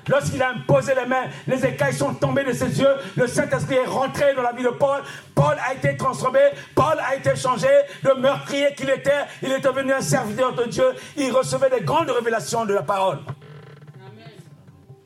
Lorsqu'il 0.08 0.42
a 0.42 0.50
imposé 0.50 0.94
les 0.94 1.04
mains, 1.04 1.26
les 1.46 1.64
écailles 1.64 1.92
sont 1.92 2.14
tombées 2.14 2.42
de 2.42 2.52
ses 2.52 2.80
yeux. 2.80 2.96
Le 3.16 3.26
Saint-Esprit 3.26 3.76
est 3.76 3.86
rentré 3.86 4.34
dans 4.34 4.42
la 4.42 4.52
vie 4.52 4.62
de 4.62 4.70
Paul. 4.70 5.02
Paul 5.34 5.56
a 5.64 5.74
été 5.74 5.96
transformé. 5.96 6.40
Paul 6.74 6.98
a 7.06 7.14
été 7.14 7.36
changé. 7.36 7.68
Le 8.02 8.14
meurtrier 8.14 8.74
qu'il 8.74 8.88
était, 8.88 9.26
il 9.42 9.52
est 9.52 9.60
devenu 9.60 9.92
un 9.92 10.00
serviteur 10.00 10.54
de 10.54 10.64
Dieu. 10.64 10.86
Il 11.16 11.30
recevait 11.30 11.70
des 11.70 11.82
grandes 11.82 12.10
révélations 12.10 12.64
de 12.64 12.74
la 12.74 12.82
parole 12.82 13.18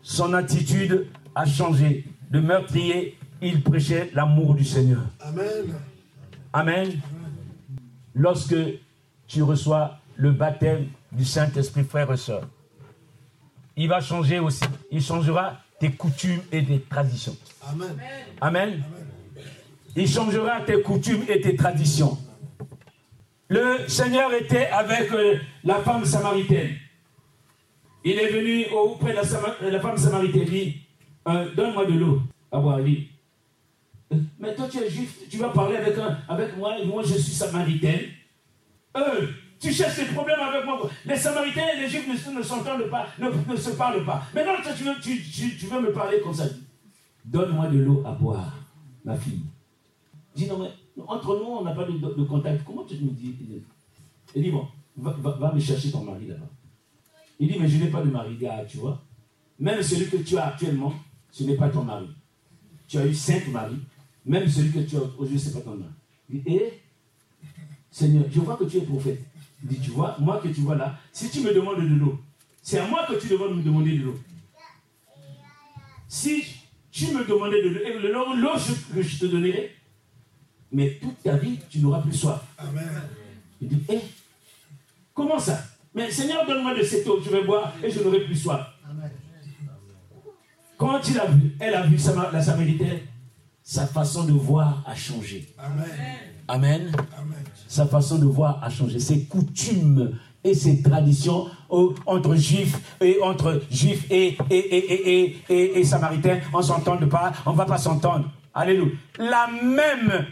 son 0.05 0.35
attitude 0.35 1.09
a 1.35 1.47
changé. 1.47 2.05
De 2.31 2.39
meurtrier, 2.39 3.19
il 3.43 3.63
prêchait 3.63 4.11
l'amour 4.13 4.55
du 4.55 4.65
Seigneur. 4.65 5.03
Amen. 5.21 5.75
Amen. 6.53 7.01
Lorsque 8.15 8.55
tu 9.27 9.43
reçois 9.43 9.99
le 10.17 10.31
baptême 10.31 10.89
du 11.11 11.25
Saint-Esprit, 11.25 11.85
frère 11.85 12.13
et 12.13 12.17
soeur, 12.17 12.47
il 13.77 13.89
va 13.89 14.01
changer 14.01 14.39
aussi. 14.39 14.65
Il 14.91 15.03
changera 15.03 15.59
tes 15.81 15.91
coutumes 15.91 16.43
et 16.53 16.65
tes 16.65 16.81
traditions. 16.81 17.37
Amen. 17.67 17.97
Amen. 18.41 18.83
Il 19.97 20.09
changera 20.09 20.61
tes 20.61 20.83
coutumes 20.83 21.25
et 21.29 21.41
tes 21.41 21.57
traditions. 21.57 22.19
Le 23.49 23.89
Seigneur 23.89 24.33
était 24.35 24.67
avec 24.67 25.13
euh, 25.13 25.39
la 25.63 25.77
femme 25.77 26.05
samaritaine. 26.05 26.77
Il 28.05 28.19
est 28.19 28.29
venu 28.29 28.67
auprès 28.67 29.13
de 29.13 29.71
la, 29.71 29.81
femme 29.81 29.97
samaritaine, 29.97 30.45
dit 30.45 30.77
euh, 31.27 31.49
Donne-moi 31.55 31.87
de 31.87 31.93
l'eau 31.93 32.21
à 32.53 32.61
boire. 32.61 32.83
dit 32.83 33.09
Mais 34.39 34.55
toi, 34.55 34.69
tu 34.71 34.79
es 34.79 34.91
juif, 34.91 35.21
tu 35.31 35.39
vas 35.39 35.49
parler 35.49 35.77
avec, 35.77 35.97
un, 35.97 36.19
avec 36.29 36.55
moi, 36.59 36.75
moi 36.85 37.03
je 37.03 37.15
suis 37.15 37.33
samaritaine. 37.33 38.03
Euh, 38.99 39.27
tu 39.59 39.73
cherches 39.73 39.97
des 39.97 40.05
problèmes 40.13 40.39
avec 40.39 40.67
moi. 40.67 40.91
Les 41.07 41.17
samaritains 41.17 41.67
et 41.75 41.81
les 41.81 41.89
juifs 41.89 42.07
ne, 42.07 42.43
s'entendent 42.43 42.91
pas, 42.91 43.07
ne, 43.19 43.57
se 43.57 43.71
parlent 43.71 44.05
pas. 44.05 44.23
Mais 44.35 44.45
non, 44.45 44.53
tu 44.63 44.85
veux, 44.85 45.01
tu, 45.01 45.67
veux 45.67 45.81
me 45.81 45.93
parler 45.93 46.21
comme 46.21 46.35
ça. 46.35 46.45
Donne-moi 47.25 47.69
de 47.69 47.79
l'eau 47.79 48.03
à 48.05 48.13
boire, 48.13 48.53
ma 49.03 49.17
fille. 49.17 49.41
Dis 50.37 50.47
non, 50.47 50.59
mais 50.59 50.71
entre 51.07 51.39
nous, 51.39 51.47
on 51.47 51.63
n'a 51.63 51.73
pas 51.73 51.85
de, 51.85 52.25
contact. 52.25 52.65
Comment 52.67 52.85
tu 52.85 52.97
me 52.97 53.13
dis? 53.13 53.35
Il 54.35 54.43
dit 54.43 54.51
Bon, 54.51 54.69
va 54.99 55.53
me 55.55 55.59
chercher 55.59 55.91
ton 55.91 56.03
mari 56.03 56.27
là-bas. 56.27 56.51
Il 57.39 57.49
dit, 57.49 57.59
mais 57.59 57.69
je 57.69 57.79
n'ai 57.79 57.89
pas 57.89 58.03
de 58.03 58.11
mari, 58.11 58.37
gars, 58.37 58.65
tu 58.69 58.79
vois. 58.79 59.03
Même 59.59 59.83
celui 59.83 60.09
que 60.09 60.17
tu 60.19 60.37
as 60.37 60.47
actuellement, 60.47 60.95
ce 61.31 61.45
n'est 61.45 61.57
pas 61.57 61.69
ton 61.69 61.83
mari. 61.83 62.09
Tu 62.87 62.99
as 62.99 63.07
eu 63.07 63.15
cinq 63.15 63.49
maris. 63.49 63.79
Même 64.25 64.49
celui 64.49 64.71
que 64.71 64.81
tu 64.81 64.97
as 64.97 65.01
aujourd'hui, 65.01 65.39
ce 65.39 65.49
n'est 65.49 65.55
pas 65.55 65.61
ton 65.61 65.77
mari. 65.77 65.93
Il 66.31 66.43
dit, 66.43 66.51
eh, 66.51 66.81
Seigneur, 67.91 68.25
je 68.31 68.41
vois 68.41 68.57
que 68.57 68.65
tu 68.65 68.79
es 68.79 68.83
prophète. 68.83 69.23
Il 69.63 69.69
dit, 69.69 69.81
tu 69.81 69.91
vois, 69.91 70.17
moi 70.19 70.41
que 70.43 70.49
tu 70.49 70.61
vois 70.61 70.77
là, 70.77 70.99
si 71.13 71.31
tu 71.31 71.41
me 71.41 71.53
demandes 71.53 71.81
de 71.81 71.95
l'eau, 71.95 72.21
c'est 72.63 72.79
à 72.79 72.87
moi 72.87 73.07
que 73.07 73.15
tu 73.21 73.29
devrais 73.29 73.53
me 73.53 73.63
demander 73.63 73.99
de 73.99 74.05
l'eau. 74.05 74.19
Si 76.09 76.45
tu 76.91 77.07
me 77.09 77.25
demandais 77.25 77.63
de 77.63 77.69
l'eau, 78.09 78.35
l'eau 78.35 78.57
que 78.95 79.03
je 79.03 79.19
te 79.19 79.27
donnerai, 79.27 79.75
mais 80.73 80.99
toute 81.01 81.23
ta 81.23 81.37
vie, 81.37 81.59
tu 81.69 81.81
n'auras 81.81 82.01
plus 82.01 82.13
soif. 82.13 82.41
Amen. 82.59 83.03
Il 83.61 83.69
dit, 83.69 83.83
eh, 83.89 84.01
comment 85.13 85.39
ça? 85.39 85.65
Mais 85.95 86.11
Seigneur, 86.11 86.47
donne-moi 86.47 86.75
de 86.77 86.83
cette 86.83 87.07
eau, 87.07 87.21
je 87.25 87.31
vais 87.31 87.45
boire 87.45 87.73
et 87.83 87.91
je 87.91 88.03
n'aurai 88.03 88.21
plus 88.21 88.37
soif. 88.37 88.67
Quand 90.77 91.01
il 91.09 91.19
a 91.19 91.27
vu, 91.27 91.57
elle 91.61 91.75
a 91.75 91.83
vu 91.83 91.97
la 92.33 92.43
Samaritaine, 92.43 93.01
sa 93.63 93.87
façon 93.87 94.25
de 94.25 94.33
voir 94.33 94.83
a 94.87 94.95
changé. 94.95 95.55
Amen. 96.49 96.93
Sa 97.69 97.87
façon 97.87 98.19
de 98.19 98.27
voir 98.27 98.63
a 98.63 98.69
changé. 98.69 98.99
Ses 98.99 99.25
coutumes 99.25 100.19
et 100.43 100.53
ses 100.53 100.83
traditions 100.83 101.49
entre 101.71 102.35
juifs 102.35 102.79
et 103.01 103.19
entre 103.23 103.63
juifs 103.71 104.05
et, 104.11 104.37
et, 104.51 105.37
et, 105.49 105.79
et 105.79 105.85
samaritains, 105.85 106.41
on 106.53 106.61
s'entend 106.61 106.99
pas, 107.09 107.33
on 107.47 107.53
ne 107.53 107.57
va 107.57 107.65
pas 107.65 107.79
s'entendre. 107.79 108.31
Alléluia. 108.53 108.93
La 109.19 109.49
même 109.63 110.27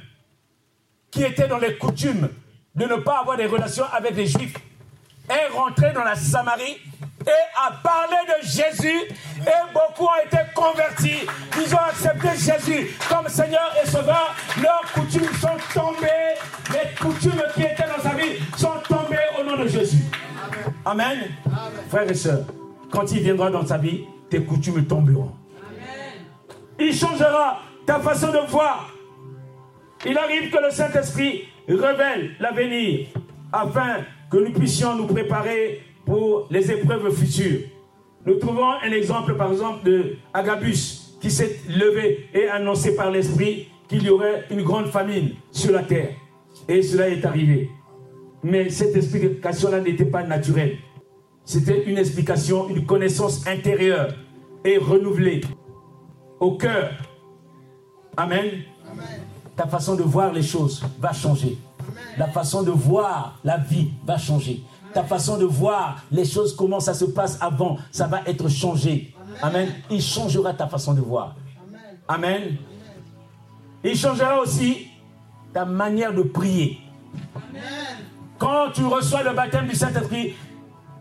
qui 1.10 1.22
était 1.22 1.48
dans 1.48 1.58
les 1.58 1.76
coutumes 1.76 2.28
de 2.74 2.84
ne 2.84 2.96
pas 2.96 3.20
avoir 3.20 3.36
des 3.36 3.46
relations 3.46 3.84
avec 3.92 4.16
les 4.16 4.26
juifs 4.26 4.54
est 5.28 5.56
rentré 5.56 5.92
dans 5.92 6.04
la 6.04 6.14
Samarie 6.14 6.78
et 7.26 7.66
a 7.66 7.72
parlé 7.82 8.16
de 8.26 8.46
Jésus 8.46 9.00
et 9.40 9.72
beaucoup 9.72 10.04
ont 10.04 10.26
été 10.26 10.38
convertis. 10.54 11.26
Ils 11.56 11.74
ont 11.74 11.78
accepté 11.78 12.28
Jésus 12.36 12.96
comme 13.08 13.28
Seigneur 13.28 13.72
et 13.82 13.86
Sauveur. 13.86 14.34
Leurs 14.60 14.92
coutumes 14.92 15.32
sont 15.40 15.56
tombées. 15.72 16.34
Les 16.70 16.94
coutumes 17.00 17.42
qui 17.54 17.62
étaient 17.62 17.86
dans 17.86 18.02
sa 18.02 18.14
vie 18.14 18.38
sont 18.56 18.80
tombées 18.88 19.16
au 19.40 19.44
nom 19.44 19.56
de 19.62 19.68
Jésus. 19.68 20.02
Amen. 20.84 21.18
frères 21.88 22.10
et 22.10 22.14
sœurs, 22.14 22.44
quand 22.90 23.10
il 23.12 23.22
viendra 23.22 23.50
dans 23.50 23.64
ta 23.64 23.78
vie, 23.78 24.04
tes 24.28 24.42
coutumes 24.42 24.84
tomberont. 24.86 25.32
Il 26.78 26.94
changera 26.94 27.60
ta 27.86 28.00
façon 28.00 28.32
de 28.32 28.38
voir. 28.48 28.90
Il 30.04 30.18
arrive 30.18 30.50
que 30.50 30.58
le 30.58 30.70
Saint-Esprit 30.70 31.44
révèle 31.68 32.34
l'avenir 32.40 33.06
afin 33.52 33.98
que 34.32 34.38
nous 34.38 34.52
puissions 34.52 34.96
nous 34.96 35.06
préparer 35.06 35.82
pour 36.06 36.46
les 36.50 36.70
épreuves 36.72 37.14
futures. 37.14 37.60
Nous 38.24 38.36
trouvons 38.36 38.70
un 38.82 38.90
exemple, 38.90 39.36
par 39.36 39.52
exemple, 39.52 39.84
de 39.84 40.14
Agabus, 40.32 41.18
qui 41.20 41.30
s'est 41.30 41.60
levé 41.68 42.30
et 42.32 42.48
annoncé 42.48 42.96
par 42.96 43.10
l'Esprit 43.10 43.68
qu'il 43.88 44.02
y 44.04 44.08
aurait 44.08 44.46
une 44.50 44.62
grande 44.62 44.86
famine 44.86 45.32
sur 45.50 45.72
la 45.72 45.82
terre. 45.82 46.14
Et 46.66 46.80
cela 46.80 47.10
est 47.10 47.22
arrivé. 47.26 47.68
Mais 48.42 48.70
cette 48.70 48.96
explication-là 48.96 49.80
n'était 49.80 50.06
pas 50.06 50.22
naturelle. 50.22 50.78
C'était 51.44 51.84
une 51.84 51.98
explication, 51.98 52.70
une 52.70 52.86
connaissance 52.86 53.46
intérieure 53.46 54.14
et 54.64 54.78
renouvelée 54.78 55.42
au 56.40 56.56
cœur. 56.56 56.90
Amen. 58.16 58.62
Ta 59.56 59.66
façon 59.66 59.94
de 59.94 60.02
voir 60.02 60.32
les 60.32 60.42
choses 60.42 60.82
va 60.98 61.12
changer. 61.12 61.58
La 62.18 62.28
façon 62.28 62.62
de 62.62 62.70
voir 62.70 63.38
la 63.44 63.56
vie 63.56 63.90
va 64.04 64.18
changer. 64.18 64.62
Ta 64.92 65.04
façon 65.04 65.38
de 65.38 65.44
voir 65.44 66.02
les 66.10 66.24
choses, 66.24 66.54
comment 66.54 66.80
ça 66.80 66.94
se 66.94 67.06
passe 67.06 67.38
avant, 67.40 67.78
ça 67.90 68.06
va 68.06 68.20
être 68.26 68.48
changé. 68.48 69.14
Amen. 69.40 69.68
Il 69.90 70.02
changera 70.02 70.52
ta 70.52 70.66
façon 70.66 70.92
de 70.92 71.00
voir. 71.00 71.34
Amen. 72.06 72.56
Il 73.84 73.96
changera 73.96 74.40
aussi 74.40 74.88
ta 75.52 75.64
manière 75.64 76.12
de 76.12 76.22
prier. 76.22 76.78
Quand 78.38 78.70
tu 78.74 78.84
reçois 78.84 79.22
le 79.22 79.32
baptême 79.32 79.66
du 79.66 79.74
Saint-Esprit, 79.74 80.34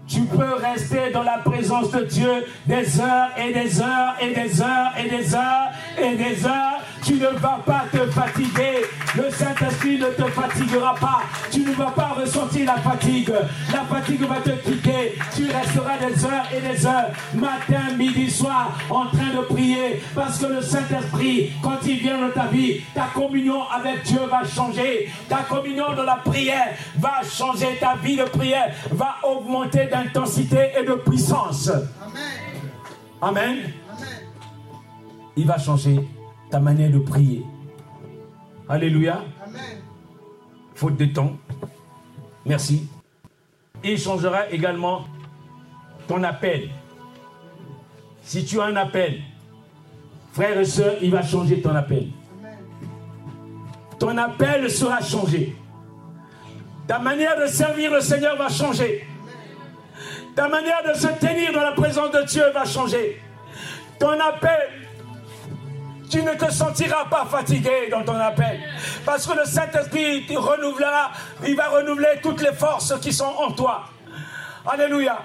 tu 0.08 0.22
peux 0.24 0.56
rester 0.56 1.12
dans 1.12 1.24
la 1.24 1.38
présence 1.38 1.92
de 1.92 2.04
Dieu 2.04 2.46
des 2.66 3.00
heures 3.00 3.30
et 3.38 3.54
des 3.54 3.82
heures 3.82 4.16
et 4.22 4.34
des 4.34 4.62
heures 4.62 4.92
et 4.98 5.10
des 5.10 5.36
heures 5.36 5.72
et 5.98 6.16
des 6.16 6.46
heures 6.46 6.81
tu 7.04 7.14
ne 7.16 7.28
vas 7.28 7.60
pas 7.66 7.86
te 7.92 8.06
fatiguer. 8.12 8.86
Le 9.16 9.30
Saint-Esprit 9.30 10.00
ne 10.00 10.08
te 10.08 10.24
fatiguera 10.32 10.96
pas. 10.96 11.22
Tu 11.52 11.62
ne 11.62 11.74
vas 11.74 11.92
pas 11.92 12.16
ressentir 12.20 12.66
la 12.66 12.78
fatigue. 12.78 13.32
La 13.74 13.84
fatigue 13.84 14.22
va 14.24 14.38
te 14.38 14.52
quitter. 14.52 15.18
Tu 15.36 15.46
resteras 15.46 15.98
des 15.98 16.26
heures 16.26 16.46
et 16.56 16.62
des 16.62 16.86
heures, 16.86 17.10
matin, 17.34 17.96
midi, 17.98 18.30
soir, 18.30 18.78
en 18.90 19.06
train 19.08 19.34
de 19.36 19.42
prier. 19.46 20.02
Parce 20.16 20.40
que 20.40 20.46
le 20.48 20.62
Saint-Esprit, 20.62 21.52
quand 21.62 21.78
il 21.86 21.98
vient 21.98 22.20
dans 22.20 22.32
ta 22.32 22.48
vie, 22.48 22.82
ta 22.94 23.08
communion 23.14 23.64
avec 23.70 24.04
Dieu 24.04 24.22
va 24.30 24.44
changer. 24.44 25.10
Ta 25.28 25.40
communion 25.50 25.94
dans 25.96 26.04
la 26.04 26.18
prière 26.18 26.76
va 26.98 27.22
changer. 27.30 27.78
Ta 27.80 27.96
vie 27.96 28.18
de 28.18 28.24
prière 28.24 28.74
va 28.92 29.16
augmenter 29.24 29.88
d'intensité 29.88 30.72
et 30.80 30.86
de 30.86 30.94
puissance. 30.94 31.70
Amen. 33.22 33.22
Amen. 33.22 33.58
Il 35.36 35.48
va 35.48 35.58
changer 35.58 36.00
ta 36.52 36.60
manière 36.60 36.92
de 36.92 37.00
prier. 37.00 37.44
Alléluia. 38.68 39.24
Faute 40.76 40.98
de 40.98 41.06
temps. 41.06 41.38
Merci. 42.46 42.90
Il 43.84 43.98
changera 43.98 44.50
également 44.50 45.06
ton 46.08 46.22
appel. 46.24 46.70
Si 48.24 48.46
tu 48.46 48.60
as 48.60 48.66
un 48.66 48.76
appel, 48.76 49.22
frère 50.34 50.60
et 50.60 50.66
soeur, 50.66 50.96
il 51.02 51.10
va 51.10 51.24
changer 51.24 51.62
ton 51.62 51.74
appel. 51.74 52.10
Ton 53.98 54.18
appel 54.18 54.70
sera 54.70 55.02
changé. 55.02 55.56
Ta 56.86 57.00
manière 57.00 57.40
de 57.40 57.46
servir 57.46 57.92
le 57.92 58.02
Seigneur 58.02 58.36
va 58.38 58.50
changer. 58.50 59.08
Ta 60.36 60.50
manière 60.50 60.84
de 60.88 60.98
se 60.98 61.08
tenir 61.20 61.54
dans 61.54 61.62
la 61.62 61.72
présence 61.72 62.12
de 62.12 62.24
Dieu 62.24 62.44
va 62.54 62.66
changer. 62.66 63.22
Ton 64.00 64.20
appel 64.20 64.81
tu 66.12 66.22
ne 66.22 66.34
te 66.34 66.52
sentiras 66.52 67.06
pas 67.06 67.26
fatigué 67.26 67.88
dans 67.90 68.04
ton 68.04 68.20
appel. 68.20 68.60
Parce 69.06 69.26
que 69.26 69.38
le 69.38 69.46
Saint-Esprit 69.46 70.26
renouvellera, 70.36 71.12
il 71.48 71.56
va 71.56 71.70
renouveler 71.70 72.20
toutes 72.22 72.42
les 72.42 72.52
forces 72.52 73.00
qui 73.00 73.14
sont 73.14 73.34
en 73.40 73.52
toi. 73.52 73.86
Alléluia. 74.70 75.20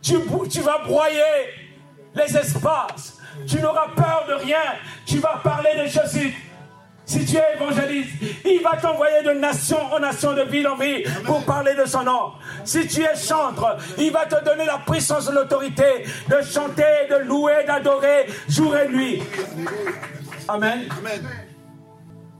Tu, 0.00 0.14
tu 0.50 0.60
vas 0.60 0.78
broyer 0.86 1.20
les 2.14 2.36
espaces. 2.36 3.18
Tu 3.46 3.60
n'auras 3.60 3.88
peur 3.96 4.24
de 4.28 4.34
rien. 4.34 4.76
Tu 5.04 5.18
vas 5.18 5.40
parler 5.42 5.70
des 5.76 5.90
choses 5.90 6.16
si 7.10 7.24
tu 7.24 7.36
es 7.36 7.56
évangéliste, 7.56 8.12
il 8.44 8.62
va 8.62 8.76
t'envoyer 8.76 9.24
de 9.24 9.32
nation 9.32 9.78
en 9.92 9.98
nation, 9.98 10.32
de 10.32 10.42
ville 10.42 10.68
en 10.68 10.76
ville, 10.76 11.02
pour 11.24 11.42
parler 11.44 11.74
de 11.74 11.84
son 11.84 12.04
nom. 12.04 12.32
Si 12.64 12.86
tu 12.86 13.02
es 13.02 13.16
chantre, 13.16 13.78
il 13.98 14.12
va 14.12 14.26
te 14.26 14.44
donner 14.44 14.64
la 14.64 14.78
puissance 14.78 15.28
et 15.28 15.32
l'autorité 15.32 16.04
de 16.28 16.36
chanter, 16.42 17.08
de 17.10 17.16
louer, 17.26 17.64
d'adorer 17.66 18.26
jour 18.48 18.76
et 18.76 18.88
nuit. 18.88 19.22
Amen. 20.46 20.88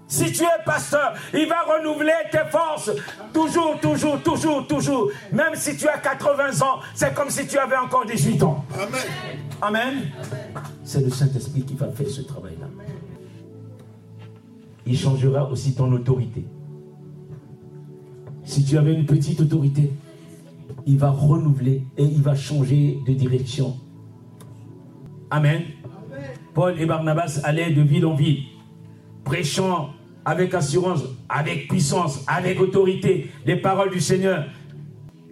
Si 0.06 0.30
tu 0.30 0.44
es 0.44 0.64
pasteur, 0.64 1.14
il 1.34 1.48
va 1.48 1.62
renouveler 1.62 2.12
tes 2.30 2.48
forces. 2.48 2.92
Toujours, 3.32 3.78
toujours, 3.80 4.22
toujours, 4.22 4.66
toujours. 4.68 5.10
Même 5.32 5.56
si 5.56 5.76
tu 5.76 5.88
as 5.88 5.98
80 5.98 6.62
ans, 6.64 6.78
c'est 6.94 7.12
comme 7.12 7.30
si 7.30 7.44
tu 7.48 7.58
avais 7.58 7.76
encore 7.76 8.06
18 8.06 8.42
ans. 8.44 8.64
Amen. 8.74 9.00
Amen. 9.62 10.10
C'est 10.84 11.00
le 11.00 11.10
Saint-Esprit 11.10 11.64
qui 11.64 11.74
va 11.74 11.88
faire 11.88 12.08
ce 12.08 12.22
travail-là 12.22 12.66
il 14.90 14.98
changera 14.98 15.48
aussi 15.48 15.74
ton 15.74 15.92
autorité. 15.92 16.44
Si 18.42 18.64
tu 18.64 18.76
avais 18.76 18.92
une 18.92 19.06
petite 19.06 19.40
autorité, 19.40 19.92
il 20.84 20.98
va 20.98 21.10
renouveler 21.10 21.84
et 21.96 22.02
il 22.02 22.20
va 22.20 22.34
changer 22.34 22.98
de 23.06 23.12
direction. 23.12 23.76
Amen. 25.30 25.62
Paul 26.54 26.80
et 26.80 26.86
Barnabas 26.86 27.40
allaient 27.44 27.70
de 27.70 27.82
ville 27.82 28.04
en 28.04 28.16
ville, 28.16 28.42
prêchant 29.22 29.90
avec 30.24 30.54
assurance, 30.54 31.04
avec 31.28 31.68
puissance, 31.68 32.24
avec 32.26 32.60
autorité 32.60 33.30
les 33.46 33.56
paroles 33.56 33.92
du 33.92 34.00
Seigneur 34.00 34.46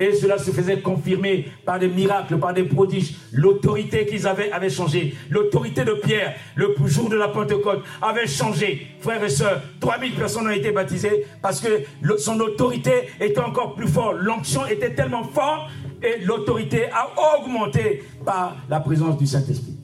et 0.00 0.12
cela 0.12 0.38
se 0.38 0.50
faisait 0.50 0.80
confirmer 0.80 1.48
par 1.64 1.78
des 1.78 1.88
miracles, 1.88 2.38
par 2.38 2.54
des 2.54 2.62
prodiges. 2.62 3.16
L'autorité 3.32 4.06
qu'ils 4.06 4.26
avaient 4.26 4.50
avait 4.52 4.70
changé. 4.70 5.14
L'autorité 5.30 5.84
de 5.84 5.92
Pierre, 5.92 6.34
le 6.54 6.74
jour 6.86 7.08
de 7.08 7.16
la 7.16 7.28
Pentecôte, 7.28 7.82
avait 8.00 8.26
changé. 8.26 8.86
Frères 9.00 9.22
et 9.24 9.28
sœurs, 9.28 9.60
3000 9.80 10.14
personnes 10.14 10.46
ont 10.46 10.50
été 10.50 10.70
baptisées 10.70 11.26
parce 11.42 11.60
que 11.60 11.82
son 12.18 12.38
autorité 12.40 12.92
était 13.20 13.40
encore 13.40 13.74
plus 13.74 13.88
forte. 13.88 14.16
L'onction 14.20 14.66
était 14.66 14.94
tellement 14.94 15.24
forte 15.24 15.70
et 16.02 16.24
l'autorité 16.24 16.84
a 16.92 17.08
augmenté 17.36 18.04
par 18.24 18.56
la 18.68 18.78
présence 18.80 19.18
du 19.18 19.26
Saint-Esprit. 19.26 19.76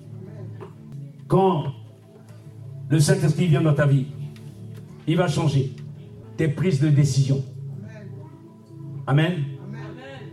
Quand 1.26 1.72
le 2.88 3.00
Saint-Esprit 3.00 3.46
vient 3.46 3.62
dans 3.62 3.74
ta 3.74 3.86
vie, 3.86 4.06
il 5.08 5.16
va 5.16 5.26
changer 5.26 5.72
tes 6.36 6.48
prises 6.48 6.80
de 6.80 6.88
décision. 6.88 7.44
Amen 9.06 9.53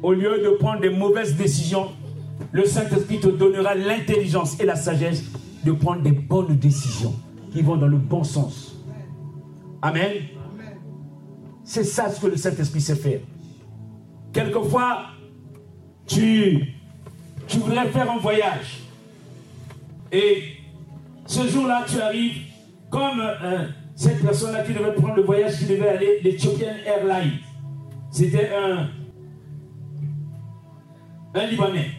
au 0.04 0.14
lieu 0.14 0.41
de 0.43 0.49
prendre 0.58 0.82
des 0.82 0.89
mauvaises 0.89 1.36
décisions, 1.36 1.89
le 2.52 2.66
Saint-Esprit 2.66 3.20
te 3.20 3.28
donnera 3.28 3.76
l'intelligence 3.76 4.60
et 4.60 4.66
la 4.66 4.76
sagesse 4.76 5.24
de 5.64 5.72
prendre 5.72 6.02
des 6.02 6.12
bonnes 6.12 6.58
décisions 6.58 7.14
qui 7.52 7.62
vont 7.62 7.78
dans 7.78 7.88
le 7.88 7.97
bon 7.97 8.24
sens. 8.24 8.76
Amen. 9.82 10.12
C'est 11.64 11.84
ça 11.84 12.10
ce 12.10 12.20
que 12.20 12.28
le 12.28 12.38
Saint-Esprit 12.38 12.82
sait 12.82 12.95
faire. 12.95 13.20
Quelquefois, 14.34 15.06
tu, 16.08 16.76
voudrais 17.60 17.88
faire 17.89 18.10
un 18.12 18.18
voyage. 18.18 18.82
Et 20.12 20.43
ce 21.26 21.47
jour-là, 21.47 21.86
tu 21.88 21.99
arrives 21.99 22.41
comme 22.89 23.22
euh, 23.22 23.68
cette 23.95 24.22
personne-là 24.22 24.64
qui 24.64 24.74
devait 24.74 24.93
prendre 24.93 25.16
le 25.16 25.24
voyage, 25.24 25.60
qui 25.60 25.66
devait 25.66 25.88
aller, 25.88 26.20
l'Ethiopian 26.24 26.74
Airlines. 26.86 27.39
C'était 28.10 28.49
un, 28.49 28.89
un 31.34 31.46
Libanais. 31.46 31.92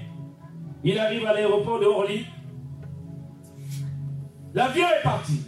Il 0.85 0.99
arrive 0.99 1.27
à 1.27 1.33
l'aéroport 1.33 1.79
de 1.81 1.87
Orly. 1.87 2.27
L'avion 4.55 4.87
est 4.87 5.03
parti. 5.03 5.47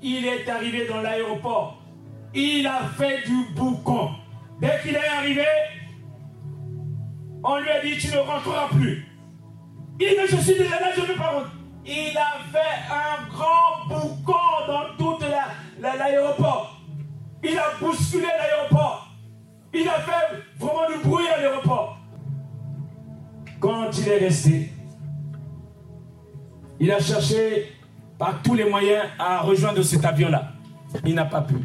Il 0.00 0.24
est 0.24 0.48
arrivé 0.48 0.86
dans 0.86 1.02
l'aéroport. 1.02 1.82
Il 2.34 2.66
a 2.66 2.84
fait 2.96 3.26
du 3.26 3.54
boucan. 3.54 4.12
Dès 4.60 4.80
qu'il 4.82 4.94
est 4.94 5.08
arrivé, 5.08 5.44
on 7.44 7.58
lui 7.58 7.70
a 7.70 7.82
dit 7.82 7.96
Tu 7.98 8.08
ne 8.12 8.18
rentreras 8.18 8.68
plus. 8.68 9.06
Il 10.00 10.08
dit 10.08 10.14
Je 10.28 10.36
suis 10.36 10.54
déjà 10.54 10.80
là, 10.80 10.92
je 10.94 11.00
ne 11.00 11.06
veux 11.06 11.14
pas 11.16 11.30
rentrer. 11.30 11.50
Il 11.86 12.16
a 12.16 12.38
fait 12.52 12.92
un 12.92 13.28
grand 13.28 13.88
boucan 13.88 14.66
dans 14.66 14.96
tout 14.96 15.18
l'aéroport. 15.80 16.80
il 17.42 17.58
a 17.58 17.64
bousculé 17.80 18.26
l'aéroport. 18.26 19.07
Il 19.74 19.88
a 19.88 20.00
fait 20.00 20.36
vraiment 20.58 20.88
du 20.88 21.06
bruit 21.06 21.26
à 21.28 21.40
l'aéroport. 21.40 21.98
Quand 23.60 23.90
il 23.98 24.08
est 24.08 24.18
resté, 24.18 24.72
il 26.80 26.90
a 26.90 27.00
cherché 27.00 27.72
par 28.18 28.40
tous 28.42 28.54
les 28.54 28.68
moyens 28.68 29.04
à 29.18 29.40
rejoindre 29.40 29.82
cet 29.82 30.04
avion-là. 30.04 30.52
Il 31.04 31.14
n'a 31.14 31.24
pas 31.24 31.42
pu. 31.42 31.56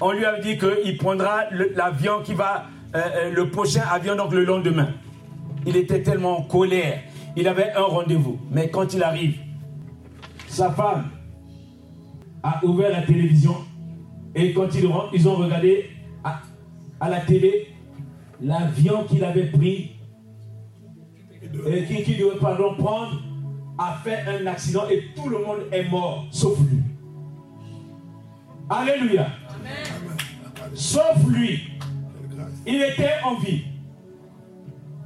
On 0.00 0.12
lui 0.12 0.24
a 0.24 0.40
dit 0.40 0.56
qu'il 0.56 0.96
prendra 0.96 1.44
l'avion 1.50 2.22
qui 2.22 2.34
va 2.34 2.64
euh, 2.94 3.30
le 3.30 3.50
prochain 3.50 3.82
avion, 3.90 4.16
donc 4.16 4.32
le 4.32 4.44
lendemain. 4.44 4.88
Il 5.66 5.76
était 5.76 6.02
tellement 6.02 6.38
en 6.38 6.42
colère. 6.42 7.00
Il 7.36 7.46
avait 7.46 7.72
un 7.72 7.82
rendez-vous. 7.82 8.38
Mais 8.50 8.70
quand 8.70 8.94
il 8.94 9.02
arrive, 9.02 9.38
sa 10.48 10.70
femme 10.70 11.10
a 12.42 12.64
ouvert 12.64 12.90
la 12.90 13.02
télévision 13.02 13.54
et 14.34 14.52
quand 14.52 14.68
ils, 14.74 15.28
ont 15.28 15.34
regardé 15.36 15.89
à 17.00 17.08
la 17.08 17.20
télé 17.20 17.68
l'avion 18.40 19.04
qu'il 19.04 19.24
avait 19.24 19.46
pris 19.46 19.96
et 21.42 21.84
qui, 21.84 22.02
qui 22.02 22.16
devait 22.16 22.38
pardon, 22.38 22.74
prendre 22.76 23.20
a 23.78 23.98
fait 24.04 24.20
un 24.26 24.46
accident 24.46 24.88
et 24.90 25.04
tout 25.16 25.28
le 25.28 25.38
monde 25.38 25.60
est 25.72 25.88
mort 25.88 26.26
sauf 26.30 26.58
lui. 26.60 26.82
Alléluia. 28.68 29.26
Sauf 30.74 31.26
lui. 31.26 31.60
Il 32.66 32.82
était 32.82 33.14
en 33.24 33.36
vie. 33.36 33.64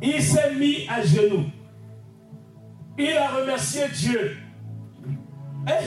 Il 0.02 0.22
s'est 0.22 0.54
mis 0.54 0.86
à 0.88 1.02
genoux. 1.02 1.46
Il 2.98 3.16
a 3.16 3.28
remercié 3.28 3.84
Dieu. 3.94 4.36
Eh, 5.66 5.86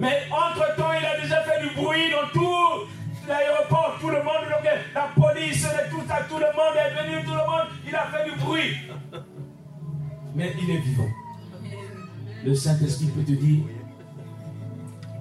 mais 0.00 0.22
entre-temps, 0.32 0.92
il 0.98 1.06
a 1.06 1.20
déjà 1.20 1.42
fait 1.42 1.62
du 1.62 1.74
bruit 1.76 2.10
dans 2.10 2.28
tout 2.32 2.88
l'aéroport, 3.28 3.98
tout 4.00 4.08
le 4.08 4.22
monde, 4.22 4.46
la 4.94 5.08
police, 5.14 5.66
tout 5.90 6.02
ça, 6.08 6.20
tout 6.28 6.38
le 6.38 6.46
monde 6.56 6.76
est 6.76 7.02
venu, 7.02 7.24
tout 7.24 7.30
le 7.30 7.36
monde, 7.36 7.68
il 7.86 7.94
a 7.94 8.06
fait 8.06 8.30
du 8.30 8.36
bruit. 8.38 8.76
Mais 10.34 10.52
il 10.62 10.70
est 10.70 10.78
vivant. 10.78 11.08
Le 12.44 12.54
Saint-Esprit 12.54 13.06
peut 13.06 13.22
te 13.22 13.32
dire, 13.32 13.64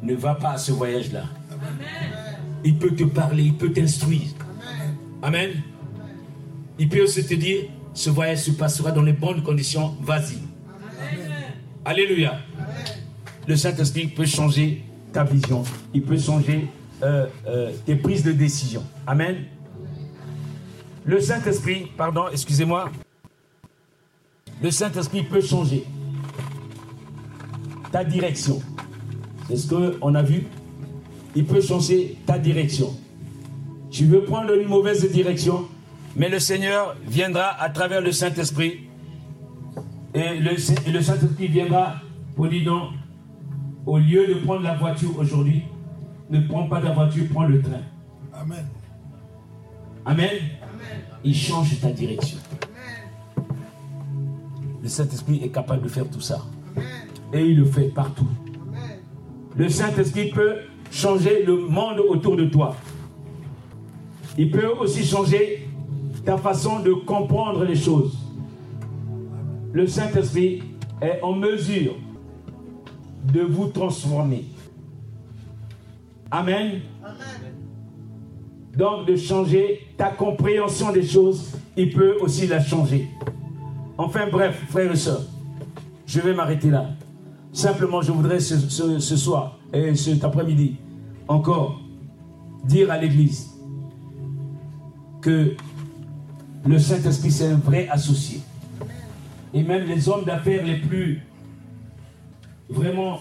ne 0.01 0.15
va 0.15 0.35
pas 0.35 0.51
à 0.51 0.57
ce 0.57 0.71
voyage-là. 0.71 1.23
Il 2.63 2.77
peut 2.77 2.91
te 2.91 3.03
parler, 3.03 3.43
il 3.43 3.55
peut 3.55 3.71
t'instruire. 3.71 4.29
Amen. 5.21 5.51
Il 6.77 6.87
peut 6.87 7.01
aussi 7.01 7.25
te 7.25 7.33
dire, 7.33 7.65
ce 7.93 8.09
voyage 8.09 8.39
se 8.39 8.51
passera 8.51 8.91
dans 8.91 9.01
les 9.01 9.13
bonnes 9.13 9.43
conditions, 9.43 9.95
vas-y. 10.01 10.39
Alléluia. 11.83 12.39
Le 13.47 13.55
Saint-Esprit 13.55 14.07
peut 14.07 14.25
changer 14.25 14.83
ta 15.11 15.23
vision. 15.23 15.63
Il 15.93 16.03
peut 16.03 16.17
changer 16.17 16.67
euh, 17.01 17.27
euh, 17.47 17.71
tes 17.85 17.95
prises 17.95 18.23
de 18.23 18.31
décision. 18.31 18.83
Amen. 19.07 19.45
Le 21.05 21.19
Saint-Esprit, 21.19 21.87
pardon, 21.97 22.25
excusez-moi. 22.31 22.91
Le 24.61 24.71
Saint-Esprit 24.71 25.23
peut 25.23 25.41
changer 25.41 25.85
ta 27.91 28.03
direction. 28.03 28.61
C'est 29.47 29.57
ce 29.57 29.67
qu'on 29.67 30.13
a 30.15 30.21
vu. 30.21 30.45
Il 31.35 31.45
peut 31.45 31.61
changer 31.61 32.17
ta 32.25 32.37
direction. 32.37 32.95
Tu 33.89 34.05
veux 34.05 34.23
prendre 34.23 34.53
une 34.53 34.67
mauvaise 34.67 35.09
direction, 35.11 35.67
mais 36.15 36.29
le 36.29 36.39
Seigneur 36.39 36.95
viendra 37.07 37.59
à 37.61 37.69
travers 37.69 38.01
le 38.01 38.11
Saint-Esprit. 38.11 38.81
Et 40.13 40.39
le, 40.39 40.51
le 40.91 41.01
Saint-Esprit 41.01 41.47
viendra 41.47 41.95
pour 42.35 42.47
dire 42.47 42.65
non, 42.65 42.89
au 43.85 43.97
lieu 43.97 44.27
de 44.27 44.33
prendre 44.45 44.61
la 44.61 44.75
voiture 44.75 45.17
aujourd'hui, 45.17 45.63
ne 46.29 46.41
prends 46.41 46.67
pas 46.67 46.81
ta 46.81 46.91
voiture, 46.91 47.25
prends 47.31 47.45
le 47.45 47.61
train. 47.61 47.81
Amen. 48.33 48.65
Amen. 50.05 50.29
Il 51.23 51.35
change 51.35 51.79
ta 51.81 51.91
direction. 51.91 52.37
Le 54.81 54.87
Saint-Esprit 54.87 55.41
est 55.43 55.49
capable 55.49 55.83
de 55.83 55.89
faire 55.89 56.09
tout 56.09 56.21
ça. 56.21 56.45
Et 57.33 57.41
il 57.41 57.57
le 57.57 57.65
fait 57.65 57.89
partout. 57.89 58.27
Le 59.55 59.67
Saint-Esprit 59.69 60.29
peut 60.29 60.55
changer 60.91 61.43
le 61.43 61.67
monde 61.67 61.99
autour 61.99 62.35
de 62.37 62.45
toi. 62.45 62.75
Il 64.37 64.51
peut 64.51 64.67
aussi 64.79 65.03
changer 65.03 65.67
ta 66.23 66.37
façon 66.37 66.79
de 66.79 66.93
comprendre 66.93 67.63
les 67.65 67.75
choses. 67.75 68.17
Le 69.73 69.85
Saint-Esprit 69.85 70.63
est 71.01 71.19
en 71.21 71.33
mesure 71.33 71.95
de 73.33 73.41
vous 73.41 73.67
transformer. 73.67 74.45
Amen. 76.31 76.81
Donc 78.77 79.07
de 79.07 79.15
changer 79.15 79.87
ta 79.97 80.09
compréhension 80.09 80.91
des 80.91 81.05
choses, 81.05 81.51
il 81.75 81.91
peut 81.91 82.17
aussi 82.21 82.47
la 82.47 82.63
changer. 82.63 83.07
Enfin 83.97 84.27
bref, 84.31 84.63
frères 84.69 84.91
et 84.91 84.95
sœurs, 84.95 85.23
je 86.05 86.19
vais 86.21 86.33
m'arrêter 86.33 86.69
là. 86.69 86.91
Simplement, 87.51 88.01
je 88.01 88.11
voudrais 88.11 88.39
ce, 88.39 88.57
ce 88.99 89.17
soir 89.17 89.57
et 89.73 89.95
cet 89.95 90.23
après-midi 90.23 90.77
encore 91.27 91.79
dire 92.63 92.91
à 92.91 92.97
l'Église 92.97 93.49
que 95.21 95.55
le 96.65 96.79
Saint-Esprit, 96.79 97.31
c'est 97.31 97.47
un 97.47 97.55
vrai 97.55 97.87
associé. 97.89 98.41
Et 99.53 99.63
même 99.63 99.85
les 99.85 100.07
hommes 100.07 100.25
d'affaires 100.25 100.63
les 100.63 100.77
plus 100.77 101.21
vraiment 102.69 103.19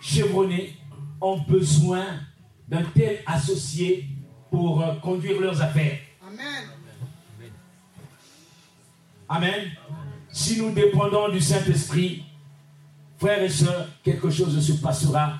chevronnés 0.00 0.74
ont 1.20 1.38
besoin 1.38 2.04
d'un 2.68 2.82
tel 2.94 3.18
associé 3.26 4.06
pour 4.50 4.82
euh, 4.82 4.94
conduire 4.96 5.40
leurs 5.40 5.60
affaires. 5.60 5.98
Amen. 6.26 6.64
Amen. 9.28 9.70
Si 10.30 10.60
nous 10.60 10.72
dépendons 10.72 11.28
du 11.28 11.40
Saint-Esprit, 11.40 12.24
frères 13.18 13.42
et 13.42 13.48
sœurs, 13.48 13.88
quelque 14.02 14.30
chose 14.30 14.58
se 14.60 14.72
passera 14.80 15.34